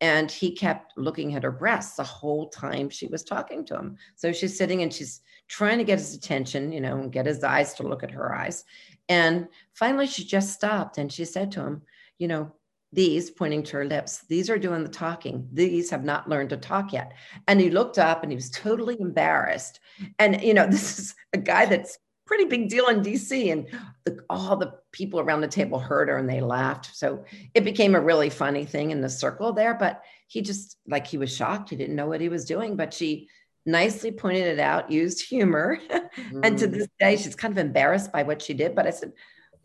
and 0.00 0.30
he 0.30 0.50
kept 0.50 0.96
looking 0.96 1.34
at 1.34 1.44
her 1.44 1.50
breasts 1.50 1.96
the 1.96 2.04
whole 2.04 2.48
time 2.48 2.90
she 2.90 3.06
was 3.06 3.22
talking 3.22 3.64
to 3.66 3.74
him. 3.74 3.96
So 4.16 4.32
she's 4.32 4.56
sitting 4.56 4.82
and 4.82 4.92
she's 4.92 5.20
trying 5.48 5.78
to 5.78 5.84
get 5.84 5.98
his 5.98 6.14
attention, 6.14 6.72
you 6.72 6.80
know, 6.80 6.98
and 6.98 7.12
get 7.12 7.26
his 7.26 7.44
eyes 7.44 7.74
to 7.74 7.84
look 7.84 8.02
at 8.02 8.10
her 8.10 8.34
eyes. 8.34 8.64
And 9.08 9.48
finally, 9.72 10.06
she 10.06 10.24
just 10.24 10.52
stopped 10.52 10.98
and 10.98 11.12
she 11.12 11.24
said 11.24 11.52
to 11.52 11.60
him, 11.60 11.82
You 12.18 12.28
know, 12.28 12.52
these, 12.92 13.30
pointing 13.30 13.62
to 13.64 13.76
her 13.78 13.84
lips, 13.84 14.24
these 14.28 14.48
are 14.48 14.58
doing 14.58 14.82
the 14.82 14.88
talking. 14.88 15.48
These 15.52 15.90
have 15.90 16.04
not 16.04 16.28
learned 16.28 16.50
to 16.50 16.56
talk 16.56 16.92
yet. 16.92 17.12
And 17.48 17.60
he 17.60 17.70
looked 17.70 17.98
up 17.98 18.22
and 18.22 18.32
he 18.32 18.36
was 18.36 18.50
totally 18.50 18.96
embarrassed. 19.00 19.80
And, 20.18 20.40
you 20.42 20.54
know, 20.54 20.66
this 20.70 20.98
is 20.98 21.14
a 21.32 21.38
guy 21.38 21.66
that's 21.66 21.98
pretty 22.26 22.44
big 22.44 22.68
deal 22.68 22.88
in 22.88 23.02
DC. 23.02 23.52
And 23.52 23.66
the, 24.04 24.24
all 24.30 24.56
the 24.56 24.74
people 24.92 25.20
around 25.20 25.40
the 25.40 25.48
table 25.48 25.78
heard 25.78 26.08
her 26.08 26.16
and 26.16 26.28
they 26.28 26.40
laughed. 26.40 26.94
So 26.94 27.24
it 27.54 27.64
became 27.64 27.94
a 27.94 28.00
really 28.00 28.30
funny 28.30 28.64
thing 28.64 28.90
in 28.90 29.00
the 29.00 29.08
circle 29.08 29.52
there. 29.52 29.74
But 29.74 30.02
he 30.28 30.40
just, 30.40 30.76
like, 30.86 31.06
he 31.06 31.18
was 31.18 31.34
shocked. 31.34 31.70
He 31.70 31.76
didn't 31.76 31.96
know 31.96 32.06
what 32.06 32.20
he 32.20 32.28
was 32.28 32.44
doing. 32.44 32.76
But 32.76 32.94
she 32.94 33.28
nicely 33.66 34.10
pointed 34.10 34.46
it 34.46 34.58
out, 34.58 34.90
used 34.90 35.26
humor. 35.28 35.78
Mm. 35.90 36.40
and 36.42 36.58
to 36.58 36.68
mm. 36.68 36.72
this 36.72 36.88
day, 36.98 37.16
she's 37.16 37.36
kind 37.36 37.52
of 37.52 37.58
embarrassed 37.58 38.12
by 38.12 38.22
what 38.22 38.42
she 38.42 38.54
did. 38.54 38.74
But 38.74 38.86
I 38.86 38.90
said, 38.90 39.12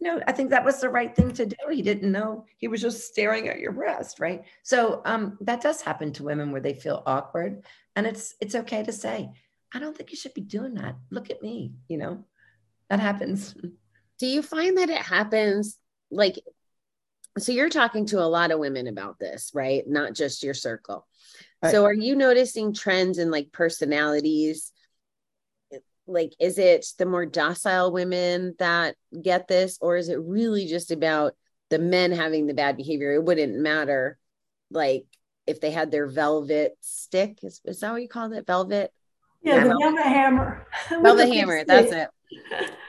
no, 0.01 0.21
I 0.27 0.31
think 0.31 0.49
that 0.51 0.63
was 0.63 0.79
the 0.79 0.89
right 0.89 1.13
thing 1.13 1.33
to 1.33 1.45
do. 1.45 1.55
He 1.69 1.81
didn't 1.81 2.11
know. 2.11 2.45
He 2.57 2.69
was 2.69 2.81
just 2.81 3.07
staring 3.07 3.49
at 3.49 3.59
your 3.59 3.73
breast, 3.73 4.19
right? 4.19 4.43
So 4.63 5.01
um, 5.03 5.37
that 5.41 5.61
does 5.61 5.81
happen 5.81 6.13
to 6.13 6.23
women 6.23 6.51
where 6.51 6.61
they 6.61 6.73
feel 6.73 7.03
awkward, 7.05 7.65
and 7.97 8.07
it's 8.07 8.33
it's 8.39 8.55
okay 8.55 8.81
to 8.81 8.93
say, 8.93 9.29
"I 9.73 9.79
don't 9.79 9.97
think 9.97 10.11
you 10.11 10.15
should 10.15 10.33
be 10.33 10.39
doing 10.39 10.75
that. 10.75 10.95
Look 11.09 11.29
at 11.29 11.41
me," 11.41 11.73
you 11.89 11.97
know 11.97 12.23
that 12.89 12.99
happens. 12.99 13.55
Do 14.19 14.27
you 14.27 14.41
find 14.41 14.77
that 14.77 14.89
it 14.89 15.01
happens 15.01 15.77
like 16.11 16.39
so 17.37 17.51
you're 17.51 17.69
talking 17.69 18.05
to 18.07 18.19
a 18.19 18.25
lot 18.27 18.51
of 18.51 18.59
women 18.59 18.87
about 18.87 19.19
this, 19.19 19.51
right? 19.53 19.83
Not 19.87 20.13
just 20.13 20.43
your 20.43 20.53
circle. 20.53 21.07
Right. 21.63 21.71
So 21.71 21.85
are 21.85 21.93
you 21.93 22.15
noticing 22.15 22.73
trends 22.73 23.17
in 23.17 23.31
like 23.31 23.51
personalities 23.51 24.71
like 26.09 26.33
is 26.39 26.57
it 26.57 26.85
the 26.97 27.05
more 27.05 27.25
docile 27.25 27.91
women 27.91 28.55
that 28.59 28.95
get 29.21 29.47
this 29.47 29.77
or 29.79 29.95
is 29.95 30.09
it 30.09 30.19
really 30.19 30.65
just 30.65 30.91
about 30.91 31.33
the 31.69 31.79
men 31.79 32.11
having 32.11 32.47
the 32.47 32.53
bad 32.53 32.75
behavior 32.75 33.13
it 33.13 33.23
wouldn't 33.23 33.55
matter 33.55 34.17
like 34.71 35.05
if 35.45 35.61
they 35.61 35.71
had 35.71 35.91
their 35.91 36.07
velvet 36.07 36.75
stick 36.81 37.39
is, 37.43 37.61
is 37.63 37.79
that 37.79 37.91
what 37.91 38.01
you 38.01 38.09
call 38.09 38.31
it 38.33 38.47
velvet 38.47 38.91
yeah, 39.41 39.63
the 39.63 39.75
velvet 39.79 40.03
hammer. 40.03 40.67
Velvet 40.89 41.33
hammer 41.33 41.63
that's 41.65 41.91
it. 41.91 42.09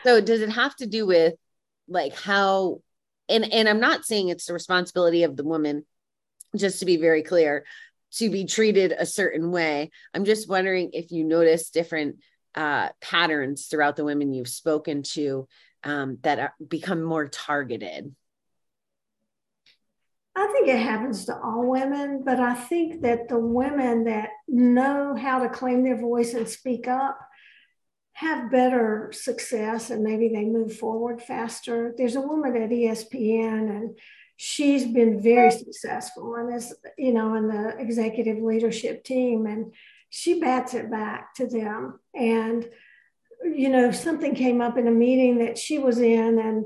So 0.05 0.21
does 0.21 0.41
it 0.41 0.51
have 0.51 0.75
to 0.77 0.87
do 0.87 1.07
with 1.07 1.35
like 1.89 2.15
how 2.15 2.81
and 3.29 3.53
and 3.53 3.69
i'm 3.69 3.81
not 3.81 4.05
saying 4.05 4.29
it's 4.29 4.47
the 4.47 4.53
responsibility 4.53 5.25
of 5.25 5.37
the 5.37 5.45
woman 5.45 5.85
just 6.57 6.81
to 6.81 6.85
be 6.87 6.97
very 6.97 7.23
clear 7.23 7.65
to 8.13 8.31
be 8.31 8.45
treated 8.45 8.93
a 8.93 9.07
certain 9.07 9.51
way. 9.51 9.91
I'm 10.15 10.25
just 10.25 10.49
wondering 10.49 10.91
if 10.93 11.13
you 11.13 11.25
notice 11.25 11.71
different 11.71 12.17
uh, 12.55 12.89
patterns 13.01 13.67
throughout 13.67 13.97
the 13.97 14.05
women 14.05 14.33
you've 14.33 14.49
spoken 14.49 15.03
to 15.03 15.47
um, 15.85 16.19
that 16.23 16.39
are, 16.39 16.55
become 16.67 17.03
more 17.03 17.29
targeted 17.29 18.15
I 20.41 20.47
think 20.47 20.69
it 20.69 20.79
happens 20.79 21.27
to 21.27 21.39
all 21.39 21.67
women, 21.67 22.23
but 22.25 22.41
I 22.41 22.55
think 22.55 23.03
that 23.03 23.29
the 23.29 23.39
women 23.39 24.05
that 24.05 24.31
know 24.49 25.15
how 25.15 25.41
to 25.41 25.51
claim 25.51 25.85
their 25.85 26.01
voice 26.01 26.33
and 26.33 26.49
speak 26.49 26.89
up 26.89 27.19
have 28.15 28.51
better 28.51 29.11
success 29.13 29.91
and 29.91 30.03
maybe 30.03 30.29
they 30.29 30.47
move 30.47 30.75
forward 30.75 31.21
faster. 31.21 31.95
There's 31.97 32.17
a 32.17 32.23
woman 32.23 32.57
at 32.57 32.71
ESPN 32.71 33.69
and 33.69 33.99
she's 34.39 34.87
been 34.87 35.21
very 35.21 35.51
successful 35.51 36.35
and 36.37 36.55
is, 36.55 36.75
you 36.97 37.13
know, 37.13 37.35
in 37.35 37.49
the 37.49 37.77
executive 37.79 38.43
leadership 38.43 39.05
team 39.05 39.45
and 39.45 39.75
she 40.09 40.41
bats 40.41 40.73
it 40.73 40.91
back 40.91 41.35
to 41.35 41.47
them. 41.49 42.01
And, 42.15 42.67
you 43.45 43.69
know, 43.69 43.91
something 43.91 44.35
came 44.35 44.63
up 44.63 44.79
in 44.79 44.89
a 44.89 44.91
meeting 44.91 45.39
that 45.45 45.59
she 45.59 45.79
was 45.79 45.99
in 45.99 46.39
and 46.39 46.65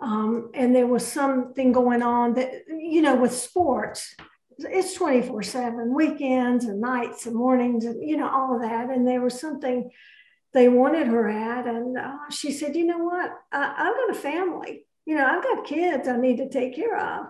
um, 0.00 0.50
and 0.54 0.74
there 0.74 0.86
was 0.86 1.06
something 1.06 1.72
going 1.72 2.02
on 2.02 2.34
that, 2.34 2.52
you 2.68 3.02
know, 3.02 3.16
with 3.16 3.34
sports, 3.34 4.14
it's 4.58 4.94
24 4.94 5.42
7, 5.42 5.94
weekends 5.94 6.64
and 6.64 6.80
nights 6.80 7.26
and 7.26 7.36
mornings 7.36 7.84
and, 7.84 8.08
you 8.08 8.16
know, 8.16 8.28
all 8.28 8.54
of 8.54 8.62
that. 8.62 8.90
And 8.90 9.06
there 9.06 9.20
was 9.20 9.38
something 9.38 9.90
they 10.52 10.68
wanted 10.68 11.06
her 11.06 11.28
at. 11.28 11.66
And 11.66 11.98
uh, 11.98 12.30
she 12.30 12.52
said, 12.52 12.76
you 12.76 12.86
know 12.86 12.98
what? 12.98 13.30
I, 13.52 13.74
I've 13.76 13.96
got 13.96 14.10
a 14.10 14.20
family. 14.20 14.86
You 15.06 15.16
know, 15.16 15.26
I've 15.26 15.42
got 15.42 15.66
kids 15.66 16.08
I 16.08 16.16
need 16.16 16.38
to 16.38 16.48
take 16.48 16.74
care 16.74 16.98
of. 16.98 17.26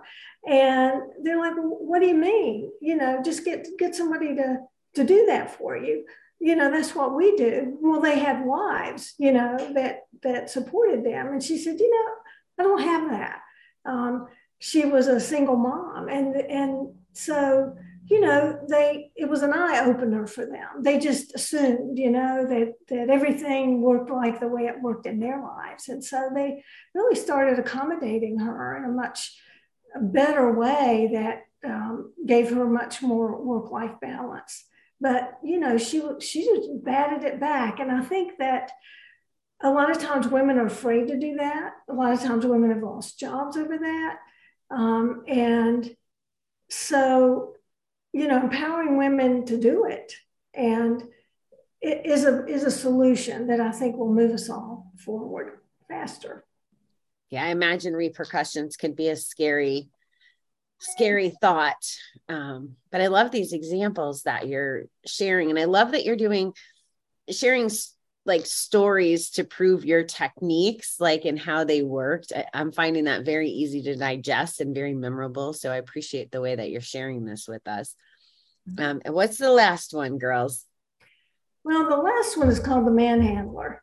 And 0.46 1.02
they're 1.22 1.38
like, 1.38 1.56
well, 1.56 1.78
what 1.80 2.00
do 2.00 2.06
you 2.06 2.14
mean? 2.14 2.70
You 2.80 2.96
know, 2.96 3.22
just 3.22 3.44
get 3.44 3.66
get 3.78 3.94
somebody 3.94 4.34
to 4.36 4.58
to 4.94 5.04
do 5.04 5.26
that 5.26 5.56
for 5.56 5.76
you. 5.76 6.04
You 6.40 6.56
know, 6.56 6.70
that's 6.70 6.94
what 6.94 7.14
we 7.14 7.36
do. 7.36 7.76
Well, 7.80 8.00
they 8.00 8.18
had 8.18 8.44
wives, 8.44 9.14
you 9.18 9.32
know, 9.32 9.72
that 9.74 10.00
that 10.22 10.50
supported 10.50 11.04
them. 11.04 11.28
And 11.28 11.42
she 11.42 11.58
said, 11.58 11.78
you 11.78 11.90
know, 11.90 12.14
I 12.60 12.62
don't 12.62 12.82
have 12.82 13.10
that. 13.10 13.40
Um, 13.86 14.28
she 14.58 14.84
was 14.84 15.06
a 15.06 15.18
single 15.18 15.56
mom, 15.56 16.08
and 16.08 16.36
and 16.36 16.94
so 17.14 17.74
you 18.04 18.20
know 18.20 18.60
they 18.68 19.10
it 19.16 19.28
was 19.28 19.42
an 19.42 19.54
eye 19.54 19.82
opener 19.86 20.26
for 20.26 20.44
them. 20.44 20.82
They 20.82 20.98
just 20.98 21.34
assumed, 21.34 21.98
you 21.98 22.10
know, 22.10 22.46
that 22.46 22.74
that 22.88 23.08
everything 23.08 23.80
worked 23.80 24.10
like 24.10 24.40
the 24.40 24.48
way 24.48 24.62
it 24.66 24.82
worked 24.82 25.06
in 25.06 25.20
their 25.20 25.42
lives, 25.42 25.88
and 25.88 26.04
so 26.04 26.28
they 26.34 26.62
really 26.94 27.16
started 27.16 27.58
accommodating 27.58 28.38
her 28.38 28.76
in 28.76 28.84
a 28.84 28.92
much 28.92 29.34
better 29.98 30.52
way 30.52 31.08
that 31.14 31.44
um, 31.64 32.12
gave 32.26 32.50
her 32.50 32.66
much 32.66 33.00
more 33.00 33.42
work 33.42 33.70
life 33.70 33.94
balance. 34.02 34.66
But 35.00 35.38
you 35.42 35.58
know, 35.58 35.78
she 35.78 36.02
she 36.20 36.44
just 36.44 36.84
batted 36.84 37.24
it 37.24 37.40
back, 37.40 37.80
and 37.80 37.90
I 37.90 38.02
think 38.02 38.36
that 38.38 38.70
a 39.62 39.70
lot 39.70 39.90
of 39.90 39.98
times 39.98 40.28
women 40.28 40.58
are 40.58 40.66
afraid 40.66 41.08
to 41.08 41.18
do 41.18 41.36
that. 41.36 41.72
A 41.88 41.92
lot 41.92 42.12
of 42.12 42.20
times 42.20 42.46
women 42.46 42.70
have 42.70 42.82
lost 42.82 43.18
jobs 43.18 43.56
over 43.56 43.78
that. 43.78 44.18
Um, 44.70 45.24
and 45.26 45.94
so, 46.70 47.54
you 48.12 48.28
know, 48.28 48.40
empowering 48.40 48.96
women 48.96 49.44
to 49.46 49.58
do 49.58 49.84
it 49.84 50.14
and 50.54 51.02
it 51.80 52.04
is 52.04 52.24
a 52.24 52.46
is 52.46 52.64
a 52.64 52.70
solution 52.70 53.46
that 53.46 53.60
I 53.60 53.70
think 53.70 53.96
will 53.96 54.12
move 54.12 54.32
us 54.32 54.50
all 54.50 54.92
forward 54.98 55.60
faster. 55.88 56.44
Yeah, 57.30 57.44
I 57.44 57.48
imagine 57.48 57.94
repercussions 57.94 58.76
can 58.76 58.92
be 58.92 59.08
a 59.08 59.16
scary, 59.16 59.88
scary 60.80 61.30
thought. 61.40 61.82
Um, 62.28 62.76
but 62.90 63.00
I 63.00 63.06
love 63.06 63.30
these 63.30 63.52
examples 63.52 64.22
that 64.22 64.48
you're 64.48 64.84
sharing, 65.06 65.48
and 65.48 65.58
I 65.58 65.64
love 65.64 65.92
that 65.92 66.04
you're 66.04 66.16
doing 66.16 66.52
sharing 67.30 67.70
like 68.26 68.44
stories 68.44 69.30
to 69.30 69.44
prove 69.44 69.84
your 69.84 70.04
techniques 70.04 70.96
like 71.00 71.24
and 71.24 71.38
how 71.38 71.64
they 71.64 71.82
worked 71.82 72.32
I, 72.34 72.44
i'm 72.52 72.72
finding 72.72 73.04
that 73.04 73.24
very 73.24 73.48
easy 73.48 73.82
to 73.82 73.96
digest 73.96 74.60
and 74.60 74.74
very 74.74 74.94
memorable 74.94 75.52
so 75.52 75.70
i 75.72 75.76
appreciate 75.76 76.30
the 76.30 76.40
way 76.40 76.54
that 76.54 76.70
you're 76.70 76.80
sharing 76.80 77.24
this 77.24 77.48
with 77.48 77.66
us. 77.66 77.94
Mm-hmm. 78.68 78.84
um, 78.84 79.02
and 79.04 79.14
what's 79.14 79.38
the 79.38 79.50
last 79.50 79.94
one 79.94 80.18
girls? 80.18 80.66
Well 81.64 81.88
the 81.88 81.96
last 81.96 82.36
one 82.36 82.48
is 82.48 82.60
called 82.60 82.86
the 82.86 82.90
manhandler 82.90 83.78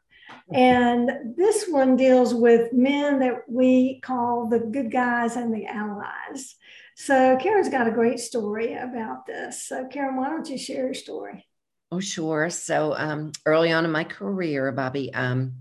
and 0.54 1.36
this 1.36 1.66
one 1.68 1.96
deals 1.96 2.34
with 2.34 2.74
men 2.74 3.20
that 3.20 3.50
we 3.50 4.00
call 4.02 4.48
the 4.50 4.60
good 4.60 4.92
guys 4.92 5.36
and 5.36 5.54
the 5.54 5.66
allies. 5.66 6.56
So 6.96 7.38
karen's 7.42 7.70
got 7.70 7.88
a 7.88 7.92
great 7.92 8.20
story 8.20 8.74
about 8.74 9.26
this. 9.26 9.64
So 9.64 9.88
karen 9.88 10.16
why 10.16 10.30
don't 10.30 10.48
you 10.48 10.58
share 10.58 10.86
your 10.86 10.94
story 10.94 11.47
Oh, 11.92 12.00
sure. 12.00 12.50
So 12.50 12.94
um, 12.98 13.32
early 13.46 13.72
on 13.72 13.86
in 13.86 13.92
my 13.92 14.04
career, 14.04 14.72
Bobbie, 14.72 15.14
um, 15.14 15.54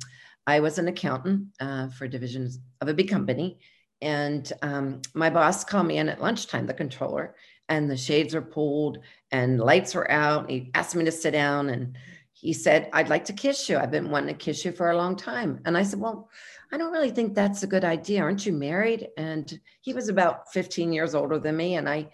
I 0.46 0.60
was 0.60 0.78
an 0.78 0.88
accountant 0.88 1.48
uh, 1.60 1.88
for 1.88 2.08
divisions 2.08 2.58
of 2.80 2.88
a 2.88 2.94
big 2.94 3.08
company. 3.08 3.58
And 4.02 4.50
um, 4.62 5.02
my 5.14 5.30
boss 5.30 5.64
called 5.64 5.86
me 5.86 5.98
in 5.98 6.08
at 6.08 6.20
lunchtime, 6.20 6.66
the 6.66 6.74
controller, 6.74 7.36
and 7.68 7.90
the 7.90 7.96
shades 7.96 8.34
were 8.34 8.42
pulled 8.42 8.98
and 9.30 9.58
lights 9.60 9.94
were 9.94 10.10
out. 10.10 10.50
He 10.50 10.70
asked 10.74 10.94
me 10.96 11.04
to 11.04 11.12
sit 11.12 11.30
down 11.30 11.70
and 11.70 11.96
he 12.32 12.52
said, 12.52 12.90
I'd 12.92 13.08
like 13.08 13.24
to 13.26 13.32
kiss 13.32 13.68
you. 13.68 13.78
I've 13.78 13.90
been 13.90 14.10
wanting 14.10 14.34
to 14.34 14.44
kiss 14.44 14.64
you 14.64 14.72
for 14.72 14.90
a 14.90 14.96
long 14.96 15.16
time. 15.16 15.60
And 15.64 15.76
I 15.76 15.82
said, 15.82 15.98
Well, 16.00 16.28
I 16.70 16.76
don't 16.76 16.92
really 16.92 17.10
think 17.10 17.34
that's 17.34 17.62
a 17.62 17.66
good 17.66 17.84
idea. 17.84 18.20
Aren't 18.20 18.44
you 18.44 18.52
married? 18.52 19.08
And 19.16 19.58
he 19.80 19.94
was 19.94 20.08
about 20.08 20.52
15 20.52 20.92
years 20.92 21.14
older 21.14 21.38
than 21.38 21.56
me. 21.56 21.76
And 21.76 21.88
I 21.88 22.10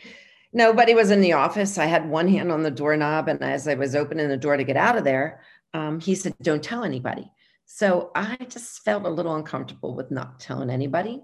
Nobody 0.52 0.94
was 0.94 1.10
in 1.10 1.20
the 1.20 1.32
office. 1.32 1.78
I 1.78 1.86
had 1.86 2.08
one 2.08 2.28
hand 2.28 2.52
on 2.52 2.62
the 2.62 2.70
doorknob, 2.70 3.28
and 3.28 3.42
as 3.42 3.66
I 3.66 3.74
was 3.74 3.94
opening 3.94 4.28
the 4.28 4.36
door 4.36 4.56
to 4.56 4.64
get 4.64 4.76
out 4.76 4.98
of 4.98 5.04
there, 5.04 5.40
um, 5.72 6.00
he 6.00 6.14
said, 6.14 6.34
"Don't 6.42 6.62
tell 6.62 6.84
anybody." 6.84 7.32
So 7.64 8.10
I 8.14 8.36
just 8.48 8.84
felt 8.84 9.06
a 9.06 9.10
little 9.10 9.34
uncomfortable 9.34 9.94
with 9.94 10.10
not 10.10 10.40
telling 10.40 10.68
anybody. 10.68 11.22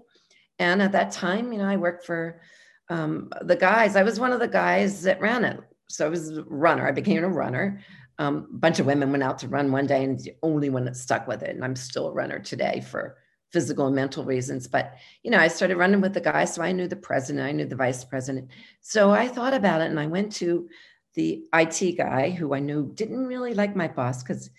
And 0.57 0.81
at 0.81 0.93
that 0.93 1.11
time, 1.11 1.53
you 1.53 1.59
know, 1.59 1.65
I 1.65 1.77
worked 1.77 2.05
for 2.05 2.41
um, 2.89 3.29
the 3.41 3.55
guys. 3.55 3.95
I 3.95 4.03
was 4.03 4.19
one 4.19 4.31
of 4.31 4.39
the 4.39 4.47
guys 4.47 5.03
that 5.03 5.21
ran 5.21 5.45
it. 5.45 5.59
So 5.89 6.07
I 6.07 6.09
was 6.09 6.37
a 6.37 6.43
runner. 6.43 6.87
I 6.87 6.91
became 6.91 7.23
a 7.23 7.29
runner. 7.29 7.81
Um, 8.17 8.47
a 8.51 8.57
bunch 8.57 8.79
of 8.79 8.85
women 8.85 9.11
went 9.11 9.23
out 9.23 9.39
to 9.39 9.47
run 9.47 9.71
one 9.71 9.85
day, 9.85 10.03
and 10.03 10.19
the 10.19 10.35
only 10.41 10.69
one 10.69 10.85
that 10.85 10.97
stuck 10.97 11.27
with 11.27 11.43
it. 11.43 11.55
And 11.55 11.63
I'm 11.63 11.75
still 11.75 12.07
a 12.07 12.13
runner 12.13 12.39
today 12.39 12.81
for 12.81 13.17
physical 13.51 13.87
and 13.87 13.95
mental 13.95 14.23
reasons. 14.23 14.67
But, 14.67 14.95
you 15.23 15.31
know, 15.31 15.39
I 15.39 15.47
started 15.47 15.77
running 15.77 16.01
with 16.01 16.13
the 16.13 16.21
guys. 16.21 16.53
So 16.53 16.61
I 16.61 16.71
knew 16.71 16.87
the 16.87 16.95
president, 16.95 17.47
I 17.47 17.51
knew 17.51 17.65
the 17.65 17.75
vice 17.75 18.03
president. 18.03 18.49
So 18.81 19.11
I 19.11 19.27
thought 19.27 19.53
about 19.53 19.81
it 19.81 19.89
and 19.89 19.99
I 19.99 20.07
went 20.07 20.33
to 20.33 20.69
the 21.15 21.43
IT 21.53 21.97
guy 21.97 22.29
who 22.29 22.53
I 22.53 22.59
knew 22.59 22.91
didn't 22.93 23.25
really 23.25 23.53
like 23.53 23.75
my 23.75 23.87
boss 23.87 24.21
because 24.23 24.49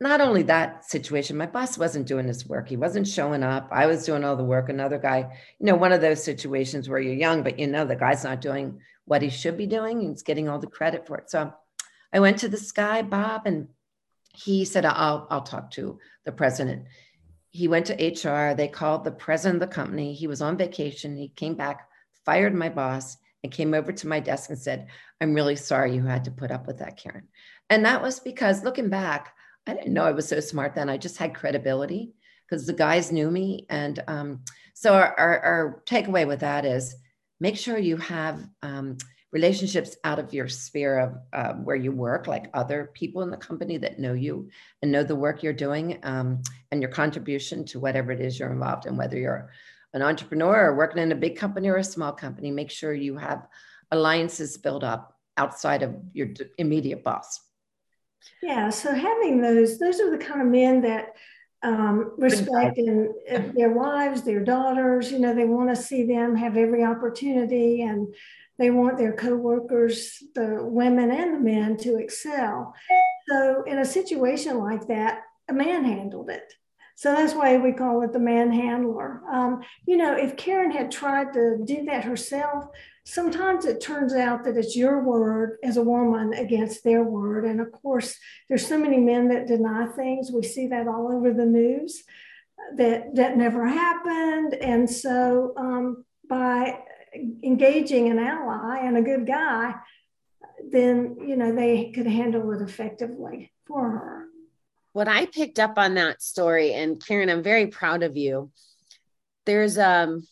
not 0.00 0.20
only 0.20 0.42
that 0.44 0.84
situation, 0.84 1.36
my 1.36 1.46
boss 1.46 1.78
wasn't 1.78 2.08
doing 2.08 2.26
his 2.26 2.46
work. 2.48 2.68
He 2.68 2.76
wasn't 2.76 3.06
showing 3.06 3.42
up. 3.42 3.68
I 3.70 3.86
was 3.86 4.04
doing 4.04 4.24
all 4.24 4.36
the 4.36 4.44
work. 4.44 4.68
Another 4.68 4.98
guy, 4.98 5.38
you 5.60 5.66
know, 5.66 5.76
one 5.76 5.92
of 5.92 6.00
those 6.00 6.22
situations 6.22 6.88
where 6.88 6.98
you're 6.98 7.14
young, 7.14 7.42
but 7.42 7.58
you 7.58 7.68
know 7.68 7.84
the 7.84 7.94
guy's 7.94 8.24
not 8.24 8.40
doing 8.40 8.80
what 9.04 9.22
he 9.22 9.30
should 9.30 9.56
be 9.56 9.66
doing. 9.66 10.00
He's 10.00 10.22
getting 10.22 10.48
all 10.48 10.58
the 10.58 10.66
credit 10.66 11.06
for 11.06 11.18
it. 11.18 11.30
So 11.30 11.52
I 12.12 12.18
went 12.18 12.38
to 12.38 12.48
this 12.48 12.72
guy, 12.72 13.02
Bob, 13.02 13.42
and 13.46 13.68
he 14.34 14.64
said, 14.64 14.84
I'll, 14.84 15.26
I'll 15.30 15.42
talk 15.42 15.70
to 15.72 15.98
the 16.24 16.32
president 16.32 16.86
he 17.52 17.68
went 17.68 17.86
to 17.86 17.94
HR. 17.94 18.54
They 18.54 18.68
called 18.68 19.04
the 19.04 19.12
president 19.12 19.62
of 19.62 19.68
the 19.68 19.74
company. 19.74 20.14
He 20.14 20.26
was 20.26 20.42
on 20.42 20.56
vacation. 20.56 21.16
He 21.16 21.28
came 21.28 21.54
back, 21.54 21.88
fired 22.24 22.54
my 22.54 22.70
boss, 22.70 23.18
and 23.42 23.52
came 23.52 23.74
over 23.74 23.92
to 23.92 24.08
my 24.08 24.20
desk 24.20 24.50
and 24.50 24.58
said, 24.58 24.88
I'm 25.20 25.34
really 25.34 25.56
sorry 25.56 25.94
you 25.94 26.02
had 26.02 26.24
to 26.24 26.30
put 26.30 26.50
up 26.50 26.66
with 26.66 26.78
that, 26.78 26.96
Karen. 26.96 27.28
And 27.68 27.84
that 27.84 28.02
was 28.02 28.20
because 28.20 28.64
looking 28.64 28.88
back, 28.88 29.34
I 29.66 29.74
didn't 29.74 29.92
know 29.92 30.04
I 30.04 30.12
was 30.12 30.28
so 30.28 30.40
smart 30.40 30.74
then. 30.74 30.88
I 30.88 30.96
just 30.96 31.18
had 31.18 31.34
credibility 31.34 32.14
because 32.48 32.66
the 32.66 32.72
guys 32.72 33.12
knew 33.12 33.30
me. 33.30 33.66
And 33.68 34.02
um, 34.08 34.40
so 34.74 34.94
our, 34.94 35.14
our, 35.18 35.40
our, 35.40 35.82
takeaway 35.86 36.26
with 36.26 36.40
that 36.40 36.64
is 36.64 36.94
make 37.38 37.56
sure 37.56 37.78
you 37.78 37.96
have 37.98 38.46
um, 38.62 38.96
relationships 39.32 39.96
out 40.04 40.18
of 40.18 40.34
your 40.34 40.46
sphere 40.46 40.98
of 40.98 41.14
uh, 41.32 41.54
where 41.54 41.76
you 41.76 41.90
work, 41.90 42.26
like 42.26 42.50
other 42.52 42.90
people 42.92 43.22
in 43.22 43.30
the 43.30 43.36
company 43.36 43.78
that 43.78 43.98
know 43.98 44.12
you 44.12 44.50
and 44.82 44.92
know 44.92 45.02
the 45.02 45.16
work 45.16 45.42
you're 45.42 45.54
doing 45.54 45.98
um, 46.02 46.42
and 46.70 46.82
your 46.82 46.90
contribution 46.90 47.64
to 47.64 47.80
whatever 47.80 48.12
it 48.12 48.20
is 48.20 48.38
you're 48.38 48.52
involved 48.52 48.86
in, 48.86 48.96
whether 48.96 49.18
you're 49.18 49.50
an 49.94 50.02
entrepreneur 50.02 50.66
or 50.66 50.76
working 50.76 51.02
in 51.02 51.12
a 51.12 51.16
big 51.16 51.36
company 51.36 51.68
or 51.68 51.76
a 51.76 51.84
small 51.84 52.12
company, 52.12 52.50
make 52.50 52.70
sure 52.70 52.92
you 52.92 53.16
have 53.16 53.46
alliances 53.90 54.58
built 54.58 54.84
up 54.84 55.18
outside 55.36 55.82
of 55.82 55.94
your 56.12 56.28
immediate 56.58 57.02
boss. 57.02 57.40
Yeah, 58.42 58.70
so 58.70 58.94
having 58.94 59.40
those, 59.40 59.78
those 59.78 59.98
are 60.00 60.10
the 60.10 60.22
kind 60.22 60.42
of 60.42 60.46
men 60.46 60.82
that 60.82 61.14
um, 61.62 62.12
respect 62.18 62.76
in 62.76 63.14
their 63.54 63.70
wives, 63.70 64.22
their 64.22 64.42
daughters. 64.42 65.12
You 65.12 65.20
know, 65.20 65.34
they 65.34 65.44
want 65.44 65.68
to 65.70 65.76
see 65.76 66.04
them 66.04 66.34
have 66.36 66.56
every 66.56 66.84
opportunity, 66.84 67.82
and 67.82 68.12
they 68.58 68.70
want 68.70 68.98
their 68.98 69.14
co-workers, 69.14 70.22
the 70.34 70.58
women 70.60 71.10
and 71.10 71.34
the 71.34 71.40
men, 71.40 71.76
to 71.78 71.96
excel. 71.96 72.74
So, 73.28 73.62
in 73.66 73.78
a 73.78 73.84
situation 73.84 74.58
like 74.58 74.86
that, 74.88 75.22
a 75.48 75.52
man 75.52 75.84
handled 75.84 76.30
it. 76.30 76.52
So 76.94 77.12
that's 77.14 77.34
why 77.34 77.56
we 77.56 77.72
call 77.72 78.02
it 78.02 78.12
the 78.12 78.18
manhandler. 78.18 79.22
Um, 79.28 79.62
you 79.86 79.96
know, 79.96 80.14
if 80.14 80.36
Karen 80.36 80.70
had 80.70 80.92
tried 80.92 81.32
to 81.32 81.58
do 81.64 81.84
that 81.86 82.04
herself, 82.04 82.66
sometimes 83.04 83.64
it 83.64 83.80
turns 83.80 84.14
out 84.14 84.44
that 84.44 84.56
it's 84.56 84.76
your 84.76 85.02
word 85.02 85.58
as 85.64 85.78
a 85.78 85.82
woman 85.82 86.32
against 86.34 86.84
their 86.84 87.02
word. 87.02 87.44
And 87.44 87.60
of 87.60 87.72
course, 87.72 88.16
there's 88.48 88.66
so 88.66 88.78
many 88.78 88.98
men 88.98 89.28
that 89.28 89.48
deny 89.48 89.86
things. 89.86 90.30
We 90.30 90.42
see 90.44 90.68
that 90.68 90.86
all 90.86 91.10
over 91.12 91.32
the 91.32 91.46
news 91.46 92.04
that 92.76 93.14
that 93.16 93.36
never 93.36 93.66
happened. 93.66 94.54
And 94.54 94.88
so 94.88 95.54
um, 95.56 96.04
by 96.28 96.78
engaging 97.14 98.08
an 98.08 98.18
ally 98.18 98.80
and 98.80 98.96
a 98.96 99.02
good 99.02 99.26
guy, 99.26 99.74
then 100.70 101.16
you 101.26 101.36
know 101.36 101.54
they 101.54 101.92
could 101.94 102.06
handle 102.06 102.52
it 102.52 102.62
effectively 102.62 103.52
for 103.66 103.90
her 103.90 104.22
what 104.92 105.08
I 105.08 105.26
picked 105.26 105.58
up 105.58 105.78
on 105.78 105.94
that 105.94 106.22
story, 106.22 106.74
and 106.74 107.02
Karen, 107.04 107.30
I'm 107.30 107.42
very 107.42 107.66
proud 107.66 108.02
of 108.02 108.16
you. 108.16 108.50
There's 109.46 109.78
um 109.78 110.26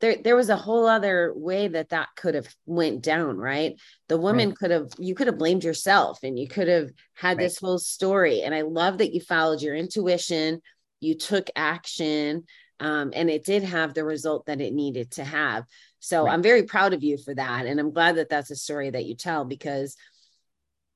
there 0.00 0.16
there 0.22 0.36
was 0.36 0.48
a 0.48 0.56
whole 0.56 0.86
other 0.86 1.32
way 1.34 1.68
that 1.68 1.90
that 1.90 2.08
could 2.16 2.34
have 2.34 2.48
went 2.66 3.02
down 3.02 3.38
right 3.38 3.80
the 4.08 4.18
woman 4.18 4.50
right. 4.50 4.58
could 4.58 4.70
have 4.70 4.90
you 4.98 5.14
could 5.14 5.26
have 5.26 5.38
blamed 5.38 5.64
yourself 5.64 6.18
and 6.22 6.38
you 6.38 6.46
could 6.46 6.68
have 6.68 6.90
had 7.14 7.38
right. 7.38 7.44
this 7.44 7.58
whole 7.58 7.78
story 7.78 8.42
and 8.42 8.54
i 8.54 8.60
love 8.60 8.98
that 8.98 9.14
you 9.14 9.22
followed 9.22 9.62
your 9.62 9.74
intuition 9.74 10.60
you 11.00 11.16
took 11.16 11.48
action 11.56 12.44
um, 12.80 13.12
and 13.14 13.30
it 13.30 13.44
did 13.44 13.62
have 13.62 13.94
the 13.94 14.04
result 14.04 14.46
that 14.46 14.60
it 14.60 14.74
needed 14.74 15.10
to 15.10 15.24
have 15.24 15.64
so 15.98 16.24
right. 16.24 16.32
i'm 16.32 16.42
very 16.42 16.62
proud 16.62 16.92
of 16.92 17.02
you 17.02 17.16
for 17.16 17.34
that 17.34 17.66
and 17.66 17.80
i'm 17.80 17.92
glad 17.92 18.16
that 18.16 18.28
that's 18.28 18.50
a 18.50 18.56
story 18.56 18.90
that 18.90 19.04
you 19.04 19.14
tell 19.14 19.44
because 19.44 19.96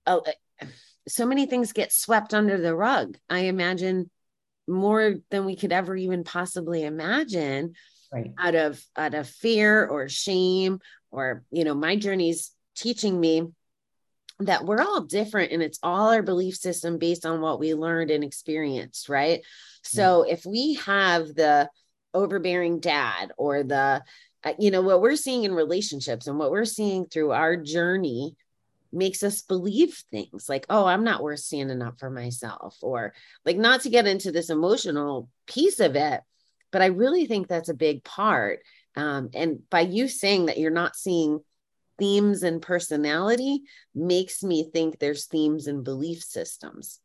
oh, 0.06 0.22
so 1.08 1.26
many 1.26 1.46
things 1.46 1.72
get 1.72 1.92
swept 1.92 2.34
under 2.34 2.58
the 2.58 2.74
rug. 2.74 3.16
I 3.28 3.40
imagine 3.40 4.10
more 4.68 5.16
than 5.30 5.44
we 5.44 5.56
could 5.56 5.72
ever 5.72 5.96
even 5.96 6.24
possibly 6.24 6.84
imagine 6.84 7.74
right. 8.12 8.32
out 8.38 8.54
of 8.54 8.82
out 8.96 9.14
of 9.14 9.28
fear 9.28 9.86
or 9.86 10.08
shame 10.08 10.78
or 11.10 11.42
you 11.50 11.64
know 11.64 11.74
my 11.74 11.96
journey's 11.96 12.52
teaching 12.76 13.18
me 13.18 13.48
that 14.40 14.64
we're 14.64 14.80
all 14.80 15.02
different 15.02 15.52
and 15.52 15.62
it's 15.62 15.78
all 15.82 16.08
our 16.08 16.22
belief 16.22 16.56
system 16.56 16.98
based 16.98 17.26
on 17.26 17.40
what 17.40 17.60
we 17.60 17.74
learned 17.74 18.10
and 18.10 18.24
experienced 18.24 19.08
right 19.08 19.42
so 19.82 20.22
if 20.22 20.44
we 20.44 20.74
have 20.74 21.28
the 21.34 21.68
overbearing 22.12 22.80
dad 22.80 23.32
or 23.36 23.62
the 23.62 24.02
uh, 24.42 24.52
you 24.58 24.70
know 24.70 24.82
what 24.82 25.02
we're 25.02 25.16
seeing 25.16 25.44
in 25.44 25.54
relationships 25.54 26.26
and 26.26 26.38
what 26.38 26.50
we're 26.50 26.64
seeing 26.64 27.06
through 27.06 27.30
our 27.30 27.56
journey 27.56 28.34
makes 28.92 29.22
us 29.22 29.42
believe 29.42 30.02
things 30.10 30.48
like, 30.48 30.66
oh, 30.68 30.84
I'm 30.84 31.04
not 31.04 31.22
worth 31.22 31.40
standing 31.40 31.82
up 31.82 31.98
for 31.98 32.10
myself, 32.10 32.76
or 32.82 33.14
like 33.44 33.56
not 33.56 33.82
to 33.82 33.90
get 33.90 34.06
into 34.06 34.32
this 34.32 34.50
emotional 34.50 35.28
piece 35.46 35.80
of 35.80 35.96
it. 35.96 36.20
But 36.72 36.82
I 36.82 36.86
really 36.86 37.26
think 37.26 37.48
that's 37.48 37.68
a 37.68 37.74
big 37.74 38.04
part. 38.04 38.60
Um, 38.96 39.30
and 39.34 39.60
by 39.70 39.80
you 39.80 40.08
saying 40.08 40.46
that 40.46 40.58
you're 40.58 40.70
not 40.70 40.96
seeing 40.96 41.40
themes 42.00 42.42
and 42.42 42.60
personality 42.60 43.62
makes 43.94 44.42
me 44.42 44.68
think 44.72 44.98
there's 44.98 45.26
themes 45.26 45.68
and 45.68 45.84
belief 45.84 46.22
systems, 46.22 46.98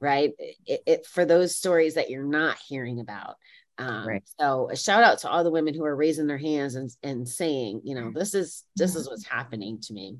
right? 0.00 0.32
It, 0.66 0.82
it, 0.86 1.06
for 1.06 1.24
those 1.24 1.56
stories 1.56 1.94
that 1.94 2.10
you're 2.10 2.22
not 2.22 2.58
hearing 2.58 3.00
about. 3.00 3.36
Um, 3.76 4.06
right. 4.06 4.22
So 4.38 4.70
a 4.70 4.76
shout 4.76 5.02
out 5.02 5.18
to 5.20 5.28
all 5.28 5.42
the 5.42 5.50
women 5.50 5.74
who 5.74 5.84
are 5.84 5.96
raising 5.96 6.28
their 6.28 6.38
hands 6.38 6.76
and, 6.76 6.90
and 7.02 7.28
saying, 7.28 7.80
you 7.82 7.96
know, 7.96 8.12
this 8.14 8.34
is 8.34 8.62
this 8.76 8.94
is 8.94 9.08
what's 9.08 9.26
happening 9.26 9.80
to 9.80 9.92
me. 9.92 10.18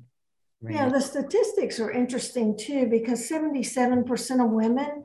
Right. 0.61 0.75
Yeah, 0.75 0.89
the 0.89 0.99
statistics 0.99 1.79
are 1.79 1.91
interesting 1.91 2.57
too 2.57 2.87
because 2.87 3.29
77% 3.29 4.43
of 4.43 4.51
women 4.51 5.03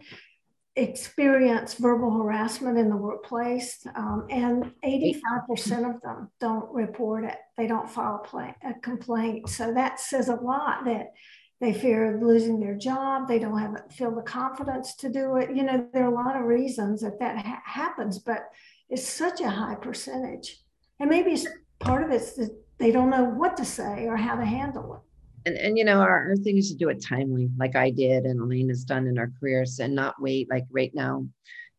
experience 0.82 1.74
verbal 1.74 2.10
harassment 2.10 2.78
in 2.78 2.88
the 2.88 2.96
workplace, 2.96 3.86
um, 3.94 4.26
and 4.30 4.72
85% 4.84 5.94
of 5.94 6.00
them 6.02 6.30
don't 6.40 6.72
report 6.72 7.24
it. 7.24 7.36
They 7.56 7.66
don't 7.66 7.90
file 7.90 8.26
a 8.62 8.74
complaint. 8.80 9.48
So 9.48 9.72
that 9.74 10.00
says 10.00 10.28
a 10.28 10.36
lot 10.36 10.84
that 10.84 11.12
they 11.60 11.72
fear 11.72 12.18
losing 12.22 12.58
their 12.58 12.74
job. 12.74 13.28
They 13.28 13.38
don't 13.38 13.58
have 13.58 13.92
feel 13.92 14.14
the 14.14 14.22
confidence 14.22 14.94
to 14.96 15.10
do 15.10 15.36
it. 15.36 15.54
You 15.54 15.62
know, 15.62 15.86
there 15.92 16.04
are 16.04 16.12
a 16.12 16.14
lot 16.14 16.36
of 16.36 16.44
reasons 16.44 17.02
that 17.02 17.18
that 17.20 17.44
ha- 17.44 17.62
happens, 17.64 18.18
but 18.18 18.44
it's 18.88 19.06
such 19.06 19.40
a 19.40 19.50
high 19.50 19.74
percentage. 19.74 20.58
And 20.98 21.10
maybe 21.10 21.36
part 21.78 22.02
of 22.02 22.10
it's 22.10 22.32
that 22.34 22.50
they 22.78 22.90
don't 22.90 23.10
know 23.10 23.24
what 23.24 23.56
to 23.58 23.64
say 23.64 24.06
or 24.06 24.16
how 24.16 24.36
to 24.36 24.44
handle 24.44 24.94
it 24.94 25.09
and 25.46 25.56
and 25.56 25.78
you 25.78 25.84
know 25.84 26.00
our, 26.00 26.30
our 26.30 26.36
thing 26.36 26.56
is 26.56 26.70
to 26.70 26.76
do 26.76 26.88
it 26.88 27.02
timely 27.02 27.48
like 27.58 27.76
i 27.76 27.90
did 27.90 28.24
and 28.24 28.40
elaine 28.40 28.68
has 28.68 28.84
done 28.84 29.06
in 29.06 29.18
our 29.18 29.30
careers 29.40 29.78
and 29.78 29.94
not 29.94 30.20
wait 30.20 30.48
like 30.50 30.64
right 30.70 30.92
now 30.94 31.26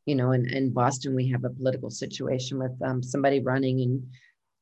you 0.06 0.15
know 0.15 0.32
in, 0.32 0.47
in 0.50 0.71
boston 0.71 1.15
we 1.15 1.30
have 1.30 1.43
a 1.43 1.50
political 1.50 1.89
situation 1.89 2.58
with 2.58 2.71
um, 2.84 3.04
somebody 3.04 3.39
running 3.39 3.82
and 3.82 4.04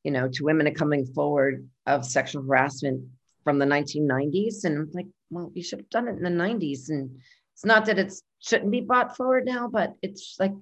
you 0.04 0.10
know 0.10 0.28
two 0.28 0.44
women 0.44 0.66
are 0.66 0.72
coming 0.72 1.06
forward 1.06 1.68
of 1.86 2.04
sexual 2.04 2.42
harassment 2.42 3.02
from 3.44 3.58
the 3.58 3.66
1990s 3.66 4.64
and 4.64 4.78
i'm 4.78 4.90
like 4.92 5.06
well 5.30 5.50
you 5.54 5.62
should 5.62 5.78
have 5.80 5.90
done 5.90 6.08
it 6.08 6.16
in 6.16 6.22
the 6.22 6.30
90s 6.30 6.88
and 6.88 7.10
it's 7.54 7.64
not 7.64 7.86
that 7.86 7.98
it 7.98 8.12
shouldn't 8.38 8.70
be 8.70 8.80
brought 8.80 9.16
forward 9.16 9.44
now 9.44 9.68
but 9.68 9.94
it's 10.02 10.36
like 10.38 10.52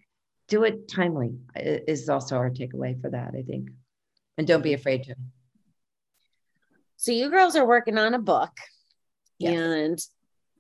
do 0.49 0.65
it 0.65 0.89
timely 0.89 1.35
is 1.57 2.09
also 2.09 2.37
our 2.37 2.51
takeaway 2.51 3.01
for 3.01 3.11
that 3.11 3.35
i 3.37 3.43
think. 3.43 3.69
And 4.39 4.47
don't 4.47 4.63
be 4.63 4.73
afraid 4.73 5.03
to 5.05 5.17
so 6.99 7.13
you 7.13 7.31
girls 7.31 7.57
are 7.57 7.67
working 7.67 7.97
on 7.97 8.13
a 8.13 8.19
book 8.19 8.51
yes. 9.39 9.55
and 9.55 9.99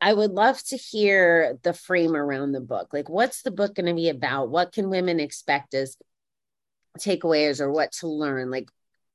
I 0.01 0.12
would 0.12 0.31
love 0.31 0.62
to 0.66 0.77
hear 0.77 1.59
the 1.62 1.72
frame 1.72 2.14
around 2.14 2.53
the 2.53 2.61
book. 2.61 2.92
Like, 2.92 3.09
what's 3.09 3.42
the 3.42 3.51
book 3.51 3.74
going 3.74 3.87
to 3.87 3.94
be 3.94 4.09
about? 4.09 4.48
What 4.48 4.72
can 4.72 4.90
women 4.90 5.18
expect 5.18 5.74
as 5.74 5.96
takeaways 6.98 7.61
or 7.61 7.72
what 7.72 7.92
to 7.94 8.07
learn? 8.07 8.51
Like, 8.51 8.70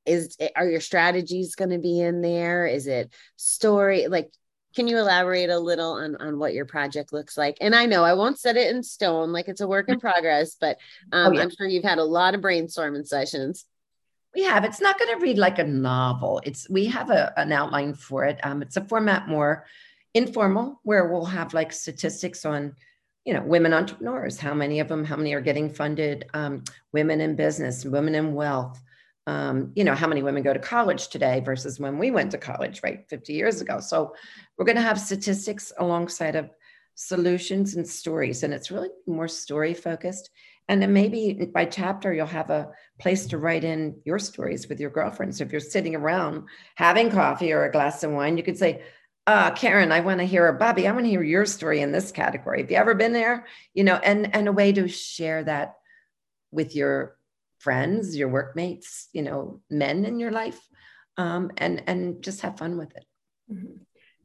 is 0.06 0.36
are 0.56 0.68
your 0.68 0.82
strategies 0.82 1.56
going 1.56 1.70
to 1.70 1.80
be 1.80 2.02
in 2.02 2.22
there? 2.22 2.68
Is 2.68 2.88
it 2.88 3.14
story? 3.38 4.08
Like, 4.08 4.32
can 4.76 4.90
you 4.90 4.98
elaborate 4.98 5.50
a 5.50 5.60
little 5.60 5.94
on 5.94 6.18
on 6.18 6.38
what 6.38 6.54
your 6.54 6.66
project 6.66 7.14
looks 7.14 7.38
like? 7.38 7.58
And 7.62 7.74
I 7.74 7.86
know 7.86 8.04
I 8.04 8.14
won't 8.14 8.40
set 8.40 8.58
it 8.58 8.76
in 8.76 8.84
stone, 8.84 9.32
like 9.32 9.48
it's 9.48 9.62
a 9.62 9.68
work 9.68 9.88
in 9.88 10.00
progress, 10.02 10.58
but 10.60 10.78
um, 11.14 11.32
oh, 11.32 11.36
yeah. 11.36 11.42
I'm 11.42 11.50
sure 11.50 11.68
you've 11.68 11.86
had 11.86 12.00
a 12.00 12.04
lot 12.04 12.36
of 12.36 12.42
brainstorming 12.42 13.08
sessions. 13.08 13.66
We 14.36 14.44
have. 14.44 14.64
It's 14.64 14.82
not 14.82 14.98
going 14.98 15.16
to 15.16 15.22
read 15.22 15.38
like 15.38 15.60
a 15.60 15.64
novel. 15.64 16.42
It's 16.44 16.70
we 16.70 16.86
have 16.88 17.10
a, 17.10 17.34
an 17.38 17.52
outline 17.52 17.94
for 17.94 18.26
it. 18.26 18.40
Um, 18.44 18.62
it's 18.62 18.78
a 18.78 18.86
format 18.86 19.28
more 19.28 19.66
informal, 20.14 20.80
where 20.84 21.08
we'll 21.08 21.26
have 21.26 21.54
like 21.54 21.72
statistics 21.72 22.46
on, 22.46 22.76
you 23.26 23.34
know, 23.34 23.44
women 23.44 23.74
entrepreneurs. 23.74 24.40
How 24.40 24.54
many 24.54 24.80
of 24.80 24.88
them? 24.88 25.04
How 25.04 25.16
many 25.16 25.34
are 25.34 25.42
getting 25.42 25.70
funded? 25.70 26.26
Um, 26.34 26.64
women 26.94 27.22
in 27.22 27.36
business, 27.36 27.86
women 27.86 28.16
in 28.16 28.34
wealth. 28.34 28.82
Um, 29.26 29.72
you 29.76 29.86
know, 29.86 29.96
how 29.96 30.08
many 30.08 30.22
women 30.22 30.44
go 30.44 30.54
to 30.54 30.60
college 30.60 31.08
today 31.08 31.40
versus 31.40 31.80
when 31.80 31.98
we 31.98 32.12
went 32.12 32.32
to 32.32 32.38
college, 32.38 32.82
right, 32.84 33.08
50 33.10 33.34
years 33.34 33.62
ago. 33.62 33.80
So 33.80 34.14
we're 34.58 34.66
going 34.66 34.76
to 34.76 34.82
have 34.82 35.00
statistics 35.00 35.72
alongside 35.78 36.36
of 36.36 36.50
solutions 36.96 37.76
and 37.76 37.88
stories, 37.88 38.44
and 38.44 38.54
it's 38.54 38.72
really 38.72 38.90
more 39.08 39.28
story 39.28 39.74
focused. 39.74 40.30
And 40.70 40.82
then 40.82 40.94
maybe 40.94 41.50
by 41.54 41.66
chapter, 41.66 42.14
you'll 42.14 42.26
have 42.28 42.50
a 42.50 42.72
place 43.00 43.28
to 43.28 43.38
write 43.38 43.64
in 43.64 44.00
your 44.06 44.20
stories 44.20 44.70
with 44.70 44.80
your 44.80 44.90
girlfriends. 44.90 45.38
So 45.38 45.44
if 45.44 45.52
you're 45.52 45.60
sitting 45.62 45.96
around 45.96 46.46
having 46.76 47.12
coffee 47.12 47.52
or 47.52 47.66
a 47.66 47.72
glass 47.72 48.04
of 48.04 48.12
wine, 48.12 48.38
you 48.38 48.44
could 48.44 48.58
say, 48.58 48.84
uh, 49.28 49.52
Karen, 49.52 49.92
I 49.92 50.02
want 50.02 50.20
to 50.20 50.26
hear, 50.26 50.48
or 50.48 50.54
Bobbie, 50.54 50.88
I 50.88 50.92
want 50.92 51.06
to 51.06 51.10
hear 51.10 51.24
your 51.24 51.46
story 51.46 51.82
in 51.82 51.92
this 51.92 52.12
category. 52.12 52.62
Have 52.62 52.72
you 52.72 52.78
ever 52.78 52.94
been 52.96 53.14
there? 53.14 53.46
You 53.74 53.84
know, 53.84 53.96
and 53.96 54.34
and 54.36 54.48
a 54.48 54.52
way 54.52 54.74
to 54.74 54.88
share 54.88 55.44
that 55.44 55.76
with 56.52 56.76
your 56.76 57.18
friends, 57.60 58.18
your 58.18 58.28
workmates, 58.28 59.08
you 59.14 59.22
know, 59.22 59.62
men 59.70 60.04
in 60.06 60.20
your 60.20 60.32
life, 60.32 60.60
um, 61.18 61.52
and 61.58 61.84
and 61.88 62.22
just 62.22 62.42
have 62.42 62.58
fun 62.58 62.78
with 62.78 62.94
it. 62.96 63.06
Mm-hmm. 63.52 63.78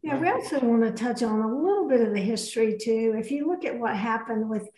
Yeah, 0.03 0.19
we 0.19 0.29
also 0.29 0.61
want 0.61 0.83
to 0.83 0.93
touch 0.93 1.23
on 1.23 1.41
a 1.41 1.63
little 1.63 1.89
bit 1.89 2.01
of 2.01 2.13
the 2.13 2.21
history 2.21 2.77
too. 2.81 3.15
If 3.17 3.31
you 3.31 3.47
look 3.47 3.65
at 3.65 3.79
what 3.79 3.97
happened 3.97 4.49
with 4.49 4.69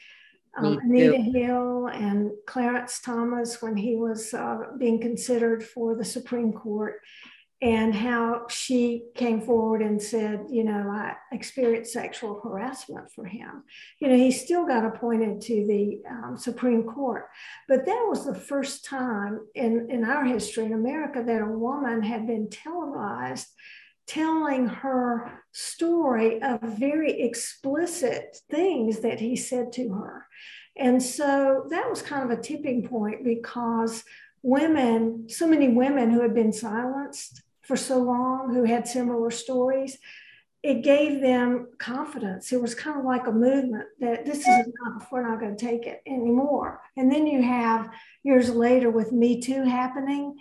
um, 0.57 0.79
Anita 0.79 1.17
Hill 1.17 1.87
and 1.89 2.31
Clarence 2.47 3.01
Thomas 3.01 3.63
when 3.63 3.77
he 3.77 3.97
was 3.97 4.35
uh, 4.35 4.59
being 4.79 5.01
considered 5.01 5.63
for 5.65 5.95
the 5.95 6.05
Supreme 6.05 6.53
Court, 6.53 7.01
and 7.63 7.95
how 7.95 8.47
she 8.49 9.05
came 9.15 9.43
forward 9.43 9.83
and 9.83 10.01
said, 10.01 10.47
you 10.49 10.65
know, 10.65 10.89
I 10.91 11.15
experienced 11.31 11.93
sexual 11.93 12.41
harassment 12.41 13.11
for 13.11 13.27
him. 13.27 13.65
You 13.99 14.09
know, 14.09 14.17
he 14.17 14.31
still 14.31 14.67
got 14.67 14.87
appointed 14.87 15.43
to 15.43 15.67
the 15.67 16.01
um, 16.09 16.39
Supreme 16.39 16.85
Court, 16.85 17.27
but 17.69 17.85
that 17.85 18.07
was 18.09 18.25
the 18.25 18.35
first 18.35 18.87
time 18.87 19.41
in, 19.55 19.89
in 19.91 20.05
our 20.05 20.25
history 20.25 20.65
in 20.65 20.73
America 20.73 21.23
that 21.25 21.43
a 21.43 21.47
woman 21.47 22.03
had 22.03 22.27
been 22.27 22.49
televised 22.49 23.49
telling 24.11 24.67
her 24.67 25.41
story 25.53 26.43
of 26.43 26.61
very 26.63 27.21
explicit 27.21 28.37
things 28.51 29.01
that 29.01 29.21
he 29.21 29.37
said 29.37 29.73
to 29.73 29.91
her. 29.91 30.27
And 30.77 31.01
so 31.01 31.67
that 31.71 31.89
was 31.89 32.03
kind 32.03 32.25
of 32.25 32.37
a 32.37 32.43
tipping 32.43 32.89
point 32.89 33.23
because 33.23 34.03
women, 34.43 35.29
so 35.29 35.47
many 35.47 35.69
women 35.69 36.11
who 36.11 36.23
had 36.23 36.35
been 36.35 36.53
silenced 36.53 37.43
for 37.63 37.77
so 37.77 37.99
long, 37.99 38.53
who 38.53 38.65
had 38.65 38.89
similar 38.89 39.31
stories, 39.31 39.97
it 40.65 40.83
gave 40.83 41.21
them 41.21 41.69
confidence. 41.79 42.53
It 42.53 42.61
was 42.61 42.75
kind 42.75 42.99
of 42.99 43.05
like 43.05 43.29
a 43.29 43.33
movement 43.33 43.87
that 44.01 44.27
this 44.27 44.41
is 44.41 44.47
enough. 44.47 45.07
We're 45.13 45.29
not 45.29 45.39
going 45.39 45.57
to 45.57 45.67
take 45.67 45.87
it 45.87 46.03
anymore. 46.05 46.83
And 46.97 47.13
then 47.13 47.29
you 47.29 47.43
have 47.43 47.91
years 48.25 48.51
later 48.51 48.91
with 48.91 49.13
Me 49.13 49.41
Too 49.41 49.63
happening, 49.63 50.37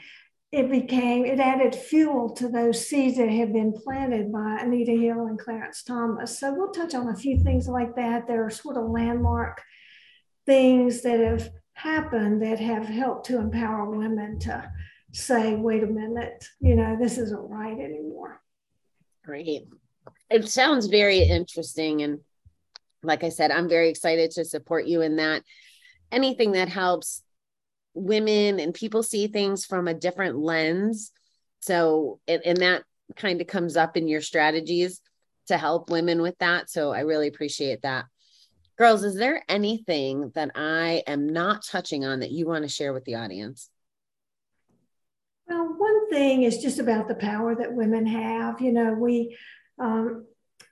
it 0.51 0.69
became, 0.69 1.25
it 1.25 1.39
added 1.39 1.75
fuel 1.75 2.29
to 2.35 2.49
those 2.49 2.87
seeds 2.87 3.17
that 3.17 3.29
had 3.29 3.53
been 3.53 3.71
planted 3.71 4.31
by 4.31 4.57
Anita 4.61 4.91
Hill 4.91 5.27
and 5.27 5.37
Clarence 5.37 5.83
Thomas. 5.83 6.39
So 6.39 6.53
we'll 6.53 6.71
touch 6.71 6.95
on 6.95 7.09
a 7.09 7.15
few 7.15 7.39
things 7.39 7.67
like 7.67 7.95
that. 7.95 8.27
There 8.27 8.45
are 8.45 8.49
sort 8.49 8.77
of 8.77 8.89
landmark 8.89 9.61
things 10.45 11.01
that 11.03 11.19
have 11.19 11.49
happened 11.73 12.41
that 12.41 12.59
have 12.59 12.85
helped 12.85 13.27
to 13.27 13.37
empower 13.37 13.89
women 13.89 14.39
to 14.39 14.71
say, 15.11 15.55
wait 15.55 15.83
a 15.83 15.87
minute, 15.87 16.43
you 16.59 16.75
know, 16.75 16.97
this 16.99 17.17
isn't 17.17 17.49
right 17.49 17.77
anymore. 17.79 18.41
Great 19.23 19.67
it 20.29 20.47
sounds 20.47 20.87
very 20.87 21.19
interesting 21.19 22.01
and 22.01 22.19
like 23.03 23.23
i 23.23 23.29
said 23.29 23.51
i'm 23.51 23.69
very 23.69 23.89
excited 23.89 24.31
to 24.31 24.45
support 24.45 24.85
you 24.85 25.01
in 25.01 25.15
that 25.15 25.43
anything 26.11 26.53
that 26.53 26.69
helps 26.69 27.23
women 27.99 28.59
and 28.59 28.73
people 28.73 29.03
see 29.03 29.27
things 29.27 29.65
from 29.65 29.87
a 29.87 29.93
different 29.93 30.37
lens. 30.37 31.11
So 31.61 32.19
and, 32.27 32.41
and 32.45 32.57
that 32.59 32.83
kind 33.15 33.41
of 33.41 33.47
comes 33.47 33.75
up 33.75 33.97
in 33.97 34.07
your 34.07 34.21
strategies 34.21 35.01
to 35.47 35.57
help 35.57 35.89
women 35.89 36.21
with 36.21 36.37
that. 36.39 36.69
So 36.69 36.91
i 36.91 37.01
really 37.01 37.27
appreciate 37.27 37.81
that. 37.81 38.05
Girls 38.77 39.03
is 39.03 39.15
there 39.15 39.43
anything 39.49 40.31
that 40.35 40.51
i 40.55 41.03
am 41.05 41.27
not 41.27 41.65
touching 41.65 42.05
on 42.05 42.21
that 42.21 42.31
you 42.31 42.47
want 42.47 42.63
to 42.63 42.69
share 42.69 42.93
with 42.93 43.05
the 43.05 43.15
audience? 43.15 43.69
Well 45.47 45.75
one 45.77 46.09
thing 46.09 46.43
is 46.43 46.59
just 46.59 46.79
about 46.79 47.07
the 47.07 47.15
power 47.15 47.55
that 47.55 47.73
women 47.73 48.05
have. 48.05 48.61
You 48.61 48.71
know 48.71 48.93
we 48.93 49.37
um, 49.79 50.25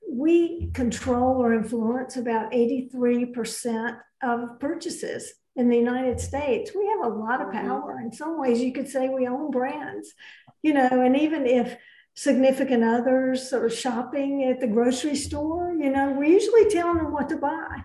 we 0.10 0.70
control 0.74 1.42
or 1.42 1.54
influence 1.54 2.16
about 2.16 2.52
83% 2.52 3.98
of 4.24 4.60
purchases 4.60 5.34
in 5.58 5.70
the 5.70 5.76
United 5.76 6.20
States. 6.20 6.72
We 6.74 6.88
have 6.88 7.12
a 7.12 7.16
lot 7.16 7.42
of 7.42 7.48
mm-hmm. 7.48 7.68
power. 7.68 8.00
In 8.00 8.12
some 8.12 8.40
ways, 8.40 8.62
you 8.62 8.72
could 8.72 8.88
say 8.88 9.10
we 9.10 9.28
own 9.28 9.52
brands, 9.52 10.14
you 10.62 10.74
know, 10.74 10.88
and 10.90 11.18
even 11.18 11.46
if 11.46 11.76
significant 12.14 12.84
others 12.84 13.52
are 13.54 13.70
shopping 13.70 14.44
at 14.46 14.60
the 14.60 14.68
grocery 14.68 15.16
store, 15.16 15.74
you 15.78 15.90
know, 15.90 16.12
we're 16.12 16.24
usually 16.26 16.70
telling 16.70 16.98
them 16.98 17.12
what 17.12 17.30
to 17.30 17.38
buy. 17.38 17.84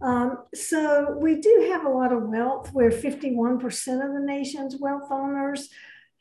Um, 0.00 0.44
so 0.54 1.16
we 1.18 1.40
do 1.40 1.68
have 1.72 1.86
a 1.86 1.90
lot 1.90 2.12
of 2.12 2.22
wealth. 2.22 2.70
We're 2.72 2.90
51% 2.90 3.62
of 4.06 4.14
the 4.14 4.24
nation's 4.24 4.76
wealth 4.76 5.10
owners. 5.10 5.70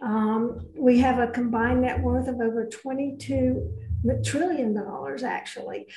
Um, 0.02 0.68
we 0.78 1.00
have 1.00 1.20
a 1.20 1.28
combined 1.32 1.82
net 1.82 2.02
worth 2.02 2.28
of 2.28 2.40
over 2.42 2.68
22 2.68 3.70
trillion 4.24 4.74
dollars 4.74 5.24
actually. 5.24 5.88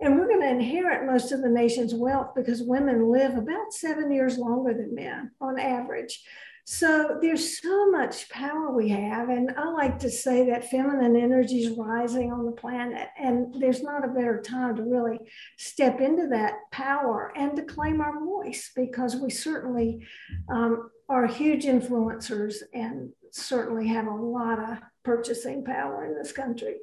And 0.00 0.16
we're 0.16 0.28
going 0.28 0.42
to 0.42 0.48
inherit 0.48 1.10
most 1.10 1.32
of 1.32 1.42
the 1.42 1.48
nation's 1.48 1.94
wealth 1.94 2.30
because 2.36 2.62
women 2.62 3.10
live 3.10 3.36
about 3.36 3.72
seven 3.72 4.12
years 4.12 4.38
longer 4.38 4.72
than 4.72 4.94
men 4.94 5.32
on 5.40 5.58
average. 5.58 6.22
So 6.70 7.16
there's 7.22 7.62
so 7.62 7.90
much 7.90 8.28
power 8.28 8.70
we 8.70 8.90
have. 8.90 9.30
And 9.30 9.54
I 9.56 9.70
like 9.70 9.98
to 10.00 10.10
say 10.10 10.50
that 10.50 10.70
feminine 10.70 11.16
energy 11.16 11.64
is 11.64 11.76
rising 11.78 12.30
on 12.30 12.44
the 12.44 12.52
planet. 12.52 13.08
And 13.18 13.54
there's 13.58 13.82
not 13.82 14.04
a 14.04 14.12
better 14.12 14.42
time 14.42 14.76
to 14.76 14.82
really 14.82 15.18
step 15.56 16.02
into 16.02 16.28
that 16.28 16.56
power 16.70 17.32
and 17.34 17.56
to 17.56 17.62
claim 17.62 18.02
our 18.02 18.22
voice 18.22 18.70
because 18.76 19.16
we 19.16 19.30
certainly 19.30 20.06
um, 20.50 20.90
are 21.08 21.26
huge 21.26 21.64
influencers 21.64 22.56
and 22.74 23.12
certainly 23.30 23.88
have 23.88 24.06
a 24.06 24.14
lot 24.14 24.58
of 24.58 24.78
purchasing 25.04 25.64
power 25.64 26.04
in 26.04 26.14
this 26.14 26.32
country. 26.32 26.76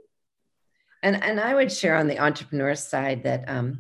And 1.06 1.24
and 1.24 1.40
I 1.40 1.54
would 1.54 1.72
share 1.72 1.96
on 1.96 2.08
the 2.08 2.18
entrepreneur 2.18 2.74
side 2.74 3.22
that 3.24 3.48
um, 3.48 3.78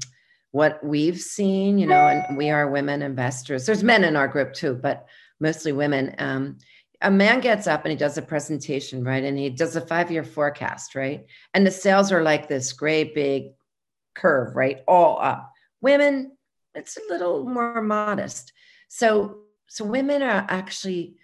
what 0.51 0.81
we've 0.83 1.19
seen, 1.19 1.79
you 1.79 1.87
know, 1.87 2.07
and 2.07 2.37
we 2.37 2.51
are 2.51 2.69
women 2.69 3.01
investors. 3.01 3.65
There's 3.65 3.83
men 3.83 4.03
in 4.03 4.15
our 4.15 4.27
group 4.27 4.53
too, 4.53 4.75
but 4.75 5.07
mostly 5.39 5.71
women. 5.71 6.13
Um, 6.19 6.59
a 7.01 7.09
man 7.09 7.39
gets 7.39 7.65
up 7.65 7.83
and 7.83 7.91
he 7.91 7.97
does 7.97 8.19
a 8.19 8.21
presentation, 8.21 9.03
right? 9.03 9.23
And 9.23 9.39
he 9.39 9.49
does 9.49 9.75
a 9.75 9.81
five 9.81 10.11
year 10.11 10.23
forecast, 10.23 10.93
right? 10.93 11.25
And 11.55 11.65
the 11.65 11.71
sales 11.71 12.11
are 12.11 12.21
like 12.21 12.47
this 12.47 12.73
great 12.73 13.15
big 13.15 13.53
curve, 14.13 14.55
right? 14.55 14.81
All 14.87 15.19
up. 15.19 15.51
Women, 15.81 16.37
it's 16.75 16.95
a 16.95 17.11
little 17.11 17.43
more 17.43 17.81
modest. 17.81 18.53
So, 18.87 19.39
so 19.67 19.83
women 19.83 20.21
are 20.21 20.45
actually 20.47 21.15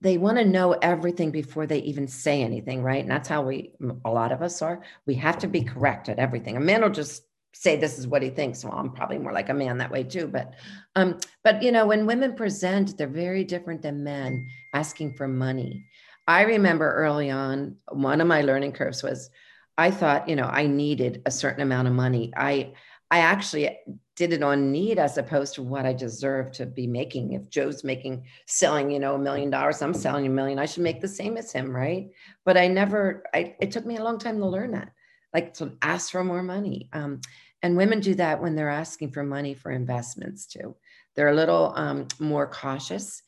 they 0.00 0.18
want 0.18 0.36
to 0.38 0.44
know 0.44 0.72
everything 0.72 1.30
before 1.30 1.66
they 1.66 1.78
even 1.78 2.06
say 2.06 2.42
anything, 2.42 2.82
right? 2.82 3.02
And 3.02 3.10
that's 3.10 3.28
how 3.28 3.42
we, 3.42 3.72
a 4.04 4.10
lot 4.10 4.32
of 4.32 4.42
us 4.42 4.60
are. 4.60 4.82
We 5.06 5.14
have 5.14 5.38
to 5.38 5.46
be 5.46 5.62
correct 5.62 6.08
at 6.08 6.18
everything. 6.18 6.56
A 6.56 6.60
man 6.60 6.82
will 6.82 6.90
just 6.90 7.22
say 7.54 7.76
this 7.76 7.98
is 7.98 8.06
what 8.06 8.22
he 8.22 8.28
thinks. 8.28 8.62
Well, 8.62 8.74
I'm 8.74 8.92
probably 8.92 9.18
more 9.18 9.32
like 9.32 9.48
a 9.48 9.54
man 9.54 9.78
that 9.78 9.90
way 9.90 10.04
too. 10.04 10.26
But, 10.28 10.54
um, 10.94 11.18
but 11.42 11.62
you 11.62 11.72
know, 11.72 11.86
when 11.86 12.04
women 12.04 12.34
present, 12.34 12.98
they're 12.98 13.06
very 13.08 13.44
different 13.44 13.80
than 13.80 14.04
men 14.04 14.46
asking 14.74 15.14
for 15.14 15.26
money. 15.26 15.86
I 16.28 16.42
remember 16.42 16.92
early 16.92 17.30
on, 17.30 17.76
one 17.90 18.20
of 18.20 18.26
my 18.26 18.42
learning 18.42 18.72
curves 18.72 19.02
was, 19.02 19.30
I 19.78 19.90
thought, 19.90 20.28
you 20.28 20.36
know, 20.36 20.46
I 20.46 20.66
needed 20.66 21.22
a 21.24 21.30
certain 21.30 21.62
amount 21.62 21.88
of 21.88 21.94
money. 21.94 22.32
I, 22.36 22.74
I 23.10 23.18
actually 23.20 23.78
did 24.16 24.32
it 24.32 24.42
on 24.42 24.72
need 24.72 24.98
as 24.98 25.18
opposed 25.18 25.54
to 25.54 25.62
what 25.62 25.84
I 25.84 25.92
deserve 25.92 26.50
to 26.52 26.66
be 26.66 26.86
making. 26.86 27.34
If 27.34 27.50
Joe's 27.50 27.84
making 27.84 28.24
selling, 28.46 28.90
you 28.90 28.98
know, 28.98 29.14
a 29.14 29.18
million 29.18 29.50
dollars, 29.50 29.82
I'm 29.82 29.94
selling 29.94 30.26
a 30.26 30.30
million. 30.30 30.58
I 30.58 30.64
should 30.64 30.82
make 30.82 31.02
the 31.02 31.08
same 31.08 31.36
as 31.36 31.52
him, 31.52 31.70
right? 31.70 32.10
But 32.44 32.56
I 32.56 32.66
never. 32.66 33.24
I, 33.34 33.54
it 33.60 33.70
took 33.70 33.84
me 33.84 33.98
a 33.98 34.02
long 34.02 34.18
time 34.18 34.38
to 34.38 34.46
learn 34.46 34.72
that, 34.72 34.90
like 35.34 35.54
to 35.54 35.72
ask 35.82 36.10
for 36.10 36.24
more 36.24 36.42
money. 36.42 36.88
Um, 36.94 37.20
and 37.62 37.76
women 37.76 38.00
do 38.00 38.14
that 38.14 38.40
when 38.40 38.54
they're 38.54 38.70
asking 38.70 39.10
for 39.10 39.22
money 39.22 39.52
for 39.54 39.70
investments 39.70 40.46
too. 40.46 40.74
They're 41.14 41.28
a 41.28 41.34
little 41.34 41.72
um, 41.76 42.08
more 42.18 42.46
cautious. 42.46 43.22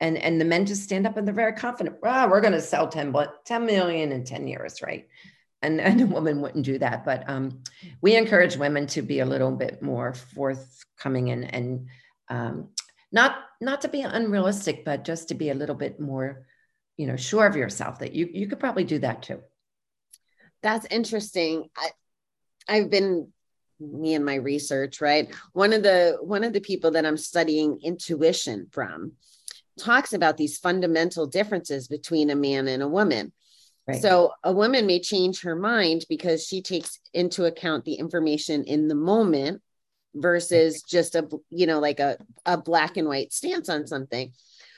And, 0.00 0.18
and 0.18 0.40
the 0.40 0.44
men 0.44 0.66
just 0.66 0.82
stand 0.82 1.06
up 1.06 1.16
and 1.16 1.26
they're 1.26 1.34
very 1.34 1.52
confident. 1.52 1.96
Ah, 2.04 2.26
we're 2.28 2.40
going 2.40 2.52
to 2.52 2.60
sell 2.60 2.88
10, 2.88 3.14
10 3.44 3.66
million 3.66 4.12
in 4.12 4.24
10 4.24 4.48
years, 4.48 4.82
right? 4.82 5.06
And, 5.64 5.80
and 5.80 6.00
a 6.00 6.06
woman 6.06 6.40
wouldn't 6.40 6.64
do 6.64 6.78
that. 6.78 7.04
But 7.04 7.28
um, 7.28 7.62
we 8.00 8.16
encourage 8.16 8.56
women 8.56 8.86
to 8.88 9.02
be 9.02 9.20
a 9.20 9.26
little 9.26 9.50
bit 9.50 9.82
more 9.82 10.14
forthcoming 10.14 11.30
and, 11.30 11.54
and 11.54 11.86
um, 12.28 12.68
not 13.12 13.36
not 13.60 13.80
to 13.82 13.88
be 13.88 14.02
unrealistic, 14.02 14.84
but 14.84 15.04
just 15.04 15.28
to 15.28 15.34
be 15.34 15.50
a 15.50 15.54
little 15.54 15.74
bit 15.74 16.00
more, 16.00 16.46
you 16.96 17.06
know, 17.06 17.16
sure 17.16 17.46
of 17.46 17.56
yourself 17.56 18.00
that 18.00 18.12
you 18.12 18.28
you 18.32 18.46
could 18.48 18.60
probably 18.60 18.84
do 18.84 18.98
that 18.98 19.22
too. 19.22 19.40
That's 20.62 20.86
interesting. 20.90 21.68
I, 21.76 21.90
I've 22.68 22.90
been 22.90 23.28
me 23.80 24.14
and 24.14 24.24
my 24.24 24.36
research, 24.36 25.00
right? 25.00 25.32
One 25.52 25.72
of 25.72 25.82
the 25.82 26.18
one 26.20 26.44
of 26.44 26.52
the 26.52 26.60
people 26.60 26.92
that 26.92 27.06
I'm 27.06 27.16
studying 27.16 27.78
intuition 27.82 28.68
from 28.70 29.12
talks 29.78 30.12
about 30.12 30.36
these 30.36 30.58
fundamental 30.58 31.26
differences 31.26 31.88
between 31.88 32.30
a 32.30 32.36
man 32.36 32.68
and 32.68 32.82
a 32.82 32.88
woman. 32.88 33.32
Right. 33.86 34.00
So 34.00 34.32
a 34.42 34.52
woman 34.52 34.86
may 34.86 35.00
change 35.00 35.42
her 35.42 35.54
mind 35.54 36.06
because 36.08 36.46
she 36.46 36.62
takes 36.62 36.98
into 37.12 37.44
account 37.44 37.84
the 37.84 37.94
information 37.94 38.64
in 38.64 38.88
the 38.88 38.94
moment 38.94 39.60
versus 40.14 40.82
just 40.82 41.16
a 41.16 41.28
you 41.50 41.66
know 41.66 41.80
like 41.80 42.00
a, 42.00 42.16
a 42.46 42.56
black 42.56 42.96
and 42.96 43.08
white 43.08 43.32
stance 43.32 43.68
on 43.68 43.86
something. 43.86 44.32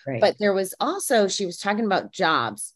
Right. 0.06 0.20
But 0.20 0.36
there 0.38 0.52
was 0.52 0.74
also 0.80 1.28
she 1.28 1.46
was 1.46 1.58
talking 1.58 1.84
about 1.84 2.12
jobs. 2.12 2.74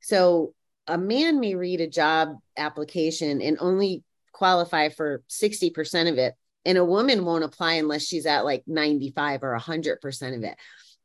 So 0.00 0.54
a 0.86 0.98
man 0.98 1.38
may 1.38 1.54
read 1.54 1.80
a 1.80 1.86
job 1.86 2.36
application 2.56 3.40
and 3.40 3.58
only 3.60 4.02
qualify 4.32 4.88
for 4.88 5.22
60% 5.28 6.10
of 6.10 6.18
it 6.18 6.34
and 6.64 6.78
a 6.78 6.84
woman 6.84 7.24
won't 7.24 7.44
apply 7.44 7.74
unless 7.74 8.04
she's 8.06 8.26
at 8.26 8.44
like 8.44 8.62
95 8.66 9.42
or 9.42 9.58
100% 9.58 10.36
of 10.36 10.44
it. 10.44 10.56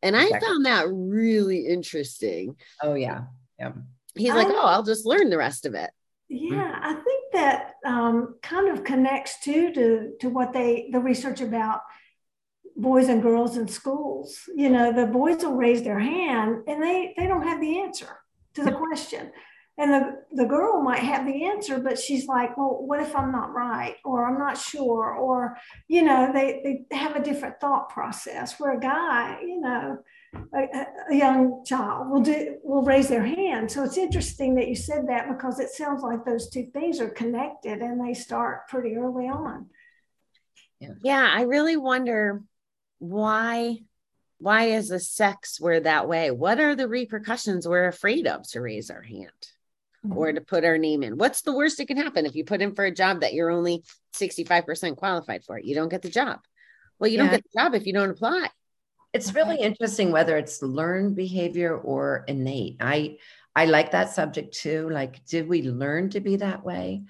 And 0.02 0.16
exactly. 0.16 0.36
I 0.36 0.40
found 0.40 0.66
that 0.66 0.86
really 0.90 1.68
interesting. 1.68 2.56
Oh 2.82 2.94
yeah. 2.94 3.24
Yeah 3.60 3.72
he's 4.16 4.34
like, 4.34 4.48
oh, 4.50 4.66
I'll 4.66 4.84
just 4.84 5.06
learn 5.06 5.30
the 5.30 5.38
rest 5.38 5.66
of 5.66 5.74
it. 5.76 5.90
Yeah, 6.30 6.80
I 6.82 6.94
think 6.94 7.34
that 7.34 7.74
um, 7.86 8.36
kind 8.42 8.70
of 8.70 8.84
connects 8.84 9.40
too 9.42 9.72
to 9.74 10.12
to 10.22 10.30
what 10.30 10.54
they 10.54 10.90
the 10.92 11.00
research 11.00 11.42
about 11.42 11.82
boys 12.76 13.08
and 13.10 13.22
girls 13.22 13.58
in 13.58 13.68
schools. 13.68 14.40
You 14.56 14.70
know, 14.70 14.92
the 14.92 15.06
boys 15.06 15.44
will 15.44 15.56
raise 15.56 15.84
their 15.84 16.00
hand 16.00 16.64
and 16.68 16.82
they 16.82 17.14
they 17.18 17.28
don't 17.28 17.44
have 17.44 17.62
the 17.62 17.80
answer 17.82 18.20
to 18.56 18.64
the 18.64 18.72
question. 18.72 19.32
And 19.78 19.92
the, 19.92 20.24
the 20.32 20.46
girl 20.46 20.84
might 20.84 21.00
have 21.00 21.26
the 21.26 21.46
answer, 21.46 21.80
but 21.80 21.98
she's 21.98 22.28
like, 22.28 22.56
well, 22.58 22.84
what 22.86 23.00
if 23.00 23.16
I'm 23.16 23.32
not 23.32 23.54
right? 23.54 23.96
Or 24.06 24.28
I'm 24.28 24.38
not 24.38 24.56
sure. 24.56 25.16
Or, 25.16 25.58
you 25.88 26.04
know, 26.04 26.32
they, 26.32 26.86
they 26.90 26.96
have 26.96 27.16
a 27.16 27.24
different 27.24 27.60
thought 27.60 27.90
process 27.90 28.60
where 28.60 28.78
a 28.78 28.80
guy, 28.80 29.40
you 29.42 29.60
know, 29.60 29.98
a, 30.54 30.86
a, 31.12 31.16
young 31.16 31.64
child 31.66 32.10
will 32.10 32.22
do 32.22 32.58
will 32.64 32.84
raise 32.84 33.08
their 33.08 33.26
hand. 33.26 33.72
So 33.72 33.84
it's 33.84 33.98
interesting 33.98 34.56
that 34.56 34.68
you 34.68 34.76
said 34.76 35.08
that 35.08 35.28
because 35.28 35.60
it 35.60 35.70
sounds 35.70 36.04
like 36.04 36.26
those 36.26 36.50
two 36.50 36.68
things 36.74 37.00
are 37.00 37.10
connected 37.10 37.80
and 37.80 38.00
they 38.00 38.14
start 38.14 38.68
pretty 38.68 38.96
early 38.96 39.26
on. 39.26 39.68
Yeah, 41.02 41.30
I 41.32 41.44
really 41.44 41.78
wonder 41.78 42.44
why 43.00 43.80
why 44.40 44.66
is 44.66 44.90
the 44.90 45.00
sex 45.00 45.60
we're 45.62 45.80
that 45.82 46.08
way? 46.08 46.30
What 46.30 46.60
are 46.60 46.76
the 46.76 46.90
repercussions 46.90 47.68
we're 47.68 47.88
afraid 47.88 48.28
of 48.28 48.48
to 48.50 48.62
raise 48.62 48.90
our 48.90 49.02
hand? 49.02 49.30
Mm-hmm. 50.06 50.18
Or 50.18 50.34
to 50.34 50.42
put 50.42 50.66
our 50.66 50.78
name 50.78 51.02
in. 51.02 51.18
What's 51.18 51.44
the 51.44 51.56
worst 51.56 51.78
that 51.78 51.88
can 51.88 51.96
happen 51.96 52.26
if 52.26 52.36
you 52.36 52.44
put 52.44 52.62
in 52.62 52.76
for 52.76 52.84
a 52.84 52.94
job 52.94 53.22
that 53.22 53.34
you're 53.34 53.50
only 53.50 53.86
65% 54.14 54.98
qualified 54.98 55.46
for? 55.46 55.58
You 55.58 55.76
don't 55.76 55.88
get 55.88 56.02
the 56.02 56.10
job. 56.10 56.42
Well, 57.00 57.10
you 57.10 57.16
yeah. 57.16 57.24
don't 57.24 57.32
get 57.32 57.44
the 57.44 57.62
job 57.62 57.74
if 57.74 57.88
you 57.88 57.94
don't 57.94 58.10
apply 58.10 58.50
it's 59.14 59.36
really 59.36 59.58
interesting 59.58 60.12
whether 60.12 60.38
it's 60.38 60.62
learned 60.62 61.16
behavior 61.16 61.78
or 61.78 62.26
innate. 62.28 62.78
I 62.80 63.18
I 63.56 63.66
like 63.66 63.92
that 63.92 64.10
subject 64.10 64.54
too. 64.54 64.90
Like, 64.90 65.24
did 65.26 65.48
we 65.48 65.62
learn 65.62 66.10
to 66.10 66.20
be 66.20 66.38
that 66.38 66.66
way 66.66 67.04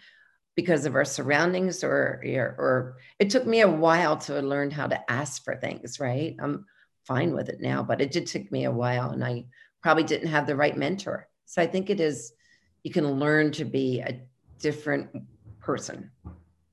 because 0.56 0.86
of 0.86 0.96
our 0.96 1.06
surroundings, 1.06 1.84
or 1.84 2.22
or 2.58 2.98
it 3.20 3.30
took 3.30 3.46
me 3.46 3.62
a 3.62 3.70
while 3.70 4.18
to 4.18 4.42
learn 4.42 4.70
how 4.70 4.88
to 4.88 5.12
ask 5.12 5.44
for 5.44 5.56
things. 5.56 6.00
Right, 6.00 6.36
I'm 6.40 6.66
fine 7.06 7.34
with 7.34 7.50
it 7.50 7.60
now, 7.60 7.84
but 7.84 8.02
it 8.02 8.12
did 8.12 8.28
take 8.28 8.52
me 8.52 8.66
a 8.66 8.72
while, 8.72 9.12
and 9.12 9.24
I 9.24 9.46
probably 9.82 10.04
didn't 10.04 10.30
have 10.30 10.46
the 10.48 10.56
right 10.56 10.78
mentor. 10.78 11.28
So 11.46 11.62
I 11.62 11.68
think 11.68 11.90
it 11.90 12.00
is 12.00 12.34
you 12.84 12.92
can 12.92 13.20
learn 13.20 13.52
to 13.54 13.66
be 13.66 14.02
a 14.02 14.22
different 14.60 15.10
person, 15.60 16.12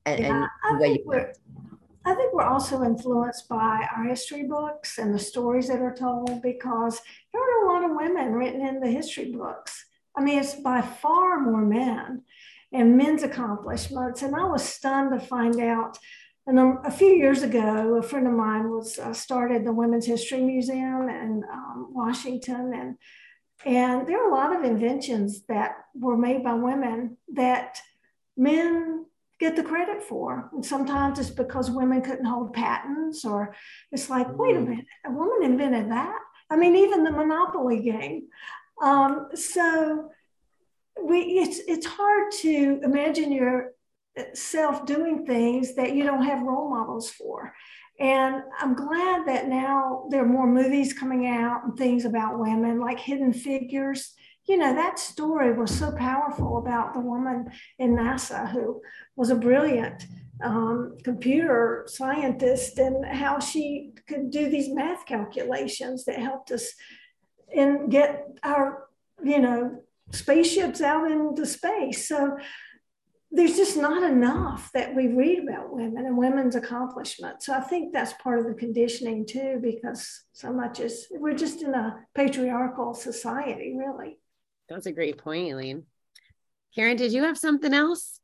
and, 0.05 0.19
yeah, 0.19 0.47
and 0.63 0.79
the 0.79 0.81
way 0.81 1.03
you. 1.05 1.25
I 2.03 2.15
think 2.15 2.33
we're 2.33 2.43
also 2.43 2.83
influenced 2.83 3.47
by 3.47 3.87
our 3.95 4.05
history 4.05 4.43
books 4.43 4.97
and 4.97 5.13
the 5.13 5.19
stories 5.19 5.67
that 5.67 5.81
are 5.81 5.95
told 5.95 6.41
because 6.41 6.99
there 7.31 7.41
are 7.41 7.63
a 7.63 7.73
lot 7.73 7.83
of 7.83 7.95
women 7.95 8.33
written 8.33 8.65
in 8.65 8.79
the 8.79 8.89
history 8.89 9.31
books. 9.31 9.85
I 10.17 10.21
mean, 10.21 10.39
it's 10.39 10.55
by 10.55 10.81
far 10.81 11.39
more 11.39 11.61
men 11.61 12.23
and 12.73 12.97
men's 12.97 13.23
accomplishments. 13.23 14.23
And 14.23 14.35
I 14.35 14.45
was 14.45 14.63
stunned 14.63 15.11
to 15.11 15.25
find 15.25 15.59
out. 15.59 15.97
And 16.47 16.59
a 16.83 16.91
few 16.91 17.09
years 17.09 17.43
ago, 17.43 17.95
a 17.97 18.01
friend 18.01 18.25
of 18.25 18.33
mine 18.33 18.69
was 18.69 18.97
uh, 18.97 19.13
started 19.13 19.63
the 19.63 19.73
Women's 19.73 20.07
History 20.07 20.41
Museum 20.41 21.07
in 21.07 21.43
um, 21.51 21.87
Washington, 21.91 22.73
and 22.73 22.97
and 23.63 24.07
there 24.07 24.23
are 24.23 24.31
a 24.31 24.35
lot 24.35 24.55
of 24.55 24.63
inventions 24.63 25.43
that 25.47 25.75
were 25.93 26.17
made 26.17 26.43
by 26.43 26.55
women 26.55 27.17
that 27.33 27.79
men 28.35 29.05
get 29.41 29.55
the 29.55 29.63
credit 29.63 30.03
for. 30.03 30.49
And 30.53 30.63
sometimes 30.63 31.17
it's 31.17 31.31
because 31.31 31.71
women 31.71 32.01
couldn't 32.01 32.25
hold 32.25 32.53
patents, 32.53 33.25
or 33.25 33.53
it's 33.91 34.09
like, 34.09 34.27
wait 34.37 34.55
a 34.55 34.59
mm. 34.59 34.67
minute, 34.69 34.85
a 35.05 35.11
woman 35.11 35.43
invented 35.43 35.91
that. 35.91 36.19
I 36.49 36.55
mean, 36.55 36.75
even 36.75 37.03
the 37.03 37.11
Monopoly 37.11 37.81
game. 37.81 38.27
Um, 38.81 39.29
so 39.33 40.11
we, 41.03 41.19
it's 41.43 41.59
it's 41.67 41.87
hard 41.87 42.31
to 42.43 42.79
imagine 42.83 43.31
yourself 43.31 44.85
doing 44.85 45.25
things 45.25 45.75
that 45.75 45.95
you 45.95 46.03
don't 46.03 46.23
have 46.23 46.43
role 46.43 46.69
models 46.69 47.09
for. 47.09 47.53
And 47.99 48.43
I'm 48.59 48.75
glad 48.75 49.27
that 49.27 49.47
now 49.47 50.07
there 50.09 50.23
are 50.23 50.35
more 50.37 50.47
movies 50.47 50.93
coming 50.93 51.27
out 51.27 51.63
and 51.63 51.77
things 51.77 52.05
about 52.05 52.39
women, 52.39 52.79
like 52.79 52.99
Hidden 52.99 53.33
Figures 53.33 54.13
you 54.47 54.57
know, 54.57 54.73
that 54.73 54.99
story 54.99 55.53
was 55.53 55.77
so 55.77 55.91
powerful 55.91 56.57
about 56.57 56.93
the 56.93 56.99
woman 56.99 57.51
in 57.79 57.95
NASA 57.95 58.49
who 58.51 58.81
was 59.15 59.29
a 59.29 59.35
brilliant 59.35 60.05
um, 60.43 60.97
computer 61.03 61.85
scientist 61.87 62.77
and 62.79 63.05
how 63.05 63.39
she 63.39 63.91
could 64.07 64.31
do 64.31 64.49
these 64.49 64.69
math 64.69 65.05
calculations 65.05 66.05
that 66.05 66.19
helped 66.19 66.51
us 66.51 66.73
and 67.55 67.91
get 67.91 68.25
our, 68.43 68.87
you 69.23 69.39
know, 69.39 69.83
spaceships 70.11 70.81
out 70.81 71.11
into 71.11 71.45
space. 71.45 72.07
So 72.07 72.37
there's 73.31 73.55
just 73.55 73.77
not 73.77 74.03
enough 74.03 74.71
that 74.73 74.93
we 74.93 75.07
read 75.07 75.39
about 75.43 75.73
women 75.73 76.05
and 76.05 76.17
women's 76.17 76.55
accomplishments. 76.55 77.45
So 77.45 77.53
I 77.53 77.61
think 77.61 77.93
that's 77.93 78.13
part 78.13 78.39
of 78.39 78.45
the 78.45 78.53
conditioning 78.53 79.25
too, 79.25 79.59
because 79.61 80.23
so 80.33 80.51
much 80.51 80.79
is 80.79 81.07
we're 81.11 81.35
just 81.35 81.61
in 81.61 81.73
a 81.73 81.99
patriarchal 82.13 82.93
society, 82.93 83.73
really. 83.77 84.17
That's 84.71 84.85
a 84.85 84.91
great 84.91 85.17
point, 85.17 85.51
Elaine. 85.51 85.83
Karen, 86.73 86.95
did 86.95 87.11
you 87.11 87.23
have 87.23 87.37
something 87.37 87.73
else? 87.73 88.19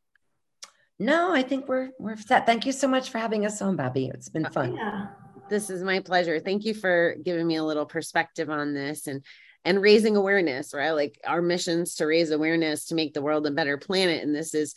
No, 0.97 1.33
I 1.33 1.43
think 1.43 1.67
we're 1.67 1.89
we're 1.99 2.15
set. 2.15 2.45
Thank 2.45 2.65
you 2.65 2.71
so 2.71 2.87
much 2.87 3.09
for 3.09 3.17
having 3.17 3.45
us 3.45 3.61
on, 3.61 3.75
Bobbie. 3.75 4.09
It's 4.13 4.29
been 4.29 4.45
fun. 4.45 4.75
Yeah. 4.75 5.07
This 5.49 5.69
is 5.69 5.83
my 5.83 5.99
pleasure. 5.99 6.39
Thank 6.39 6.65
you 6.65 6.73
for 6.73 7.15
giving 7.23 7.45
me 7.45 7.57
a 7.57 7.63
little 7.63 7.85
perspective 7.85 8.49
on 8.49 8.73
this 8.73 9.07
and 9.07 9.23
and 9.65 9.81
raising 9.81 10.15
awareness, 10.15 10.73
right? 10.73 10.91
Like 10.91 11.19
our 11.25 11.41
missions 11.41 11.95
to 11.95 12.07
raise 12.07 12.31
awareness 12.31 12.85
to 12.85 12.95
make 12.95 13.13
the 13.13 13.21
world 13.21 13.45
a 13.45 13.51
better 13.51 13.77
planet. 13.77 14.23
And 14.23 14.33
this 14.33 14.53
is, 14.53 14.73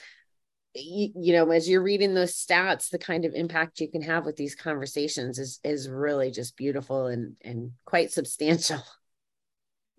you, 0.74 1.12
you 1.14 1.32
know, 1.32 1.48
as 1.52 1.68
you're 1.68 1.82
reading 1.82 2.12
those 2.12 2.34
stats, 2.34 2.90
the 2.90 2.98
kind 2.98 3.24
of 3.24 3.32
impact 3.34 3.80
you 3.80 3.88
can 3.88 4.02
have 4.02 4.26
with 4.26 4.36
these 4.36 4.56
conversations 4.56 5.38
is 5.38 5.60
is 5.62 5.88
really 5.88 6.32
just 6.32 6.56
beautiful 6.56 7.06
and 7.06 7.36
and 7.42 7.70
quite 7.84 8.10
substantial. 8.10 8.82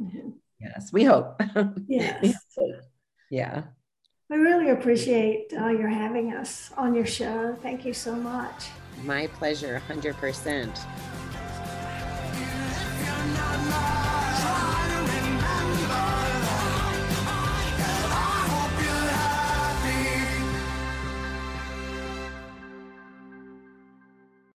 Mm-hmm. 0.02 0.30
Yes, 0.62 0.91
we 0.93 1.03
hope. 1.03 1.41
Yes. 1.88 2.36
yeah. 3.30 3.64
We 4.30 4.38
really 4.38 4.70
appreciate 4.70 5.53
uh, 5.59 5.68
your 5.68 5.89
having 5.89 6.34
us 6.34 6.72
on 6.78 6.95
your 6.95 7.05
show. 7.05 7.57
Thank 7.62 7.86
you 7.86 7.93
so 7.93 8.16
much. 8.16 8.68
My 9.03 9.28
pleasure, 9.28 9.82
100%. 9.89 10.70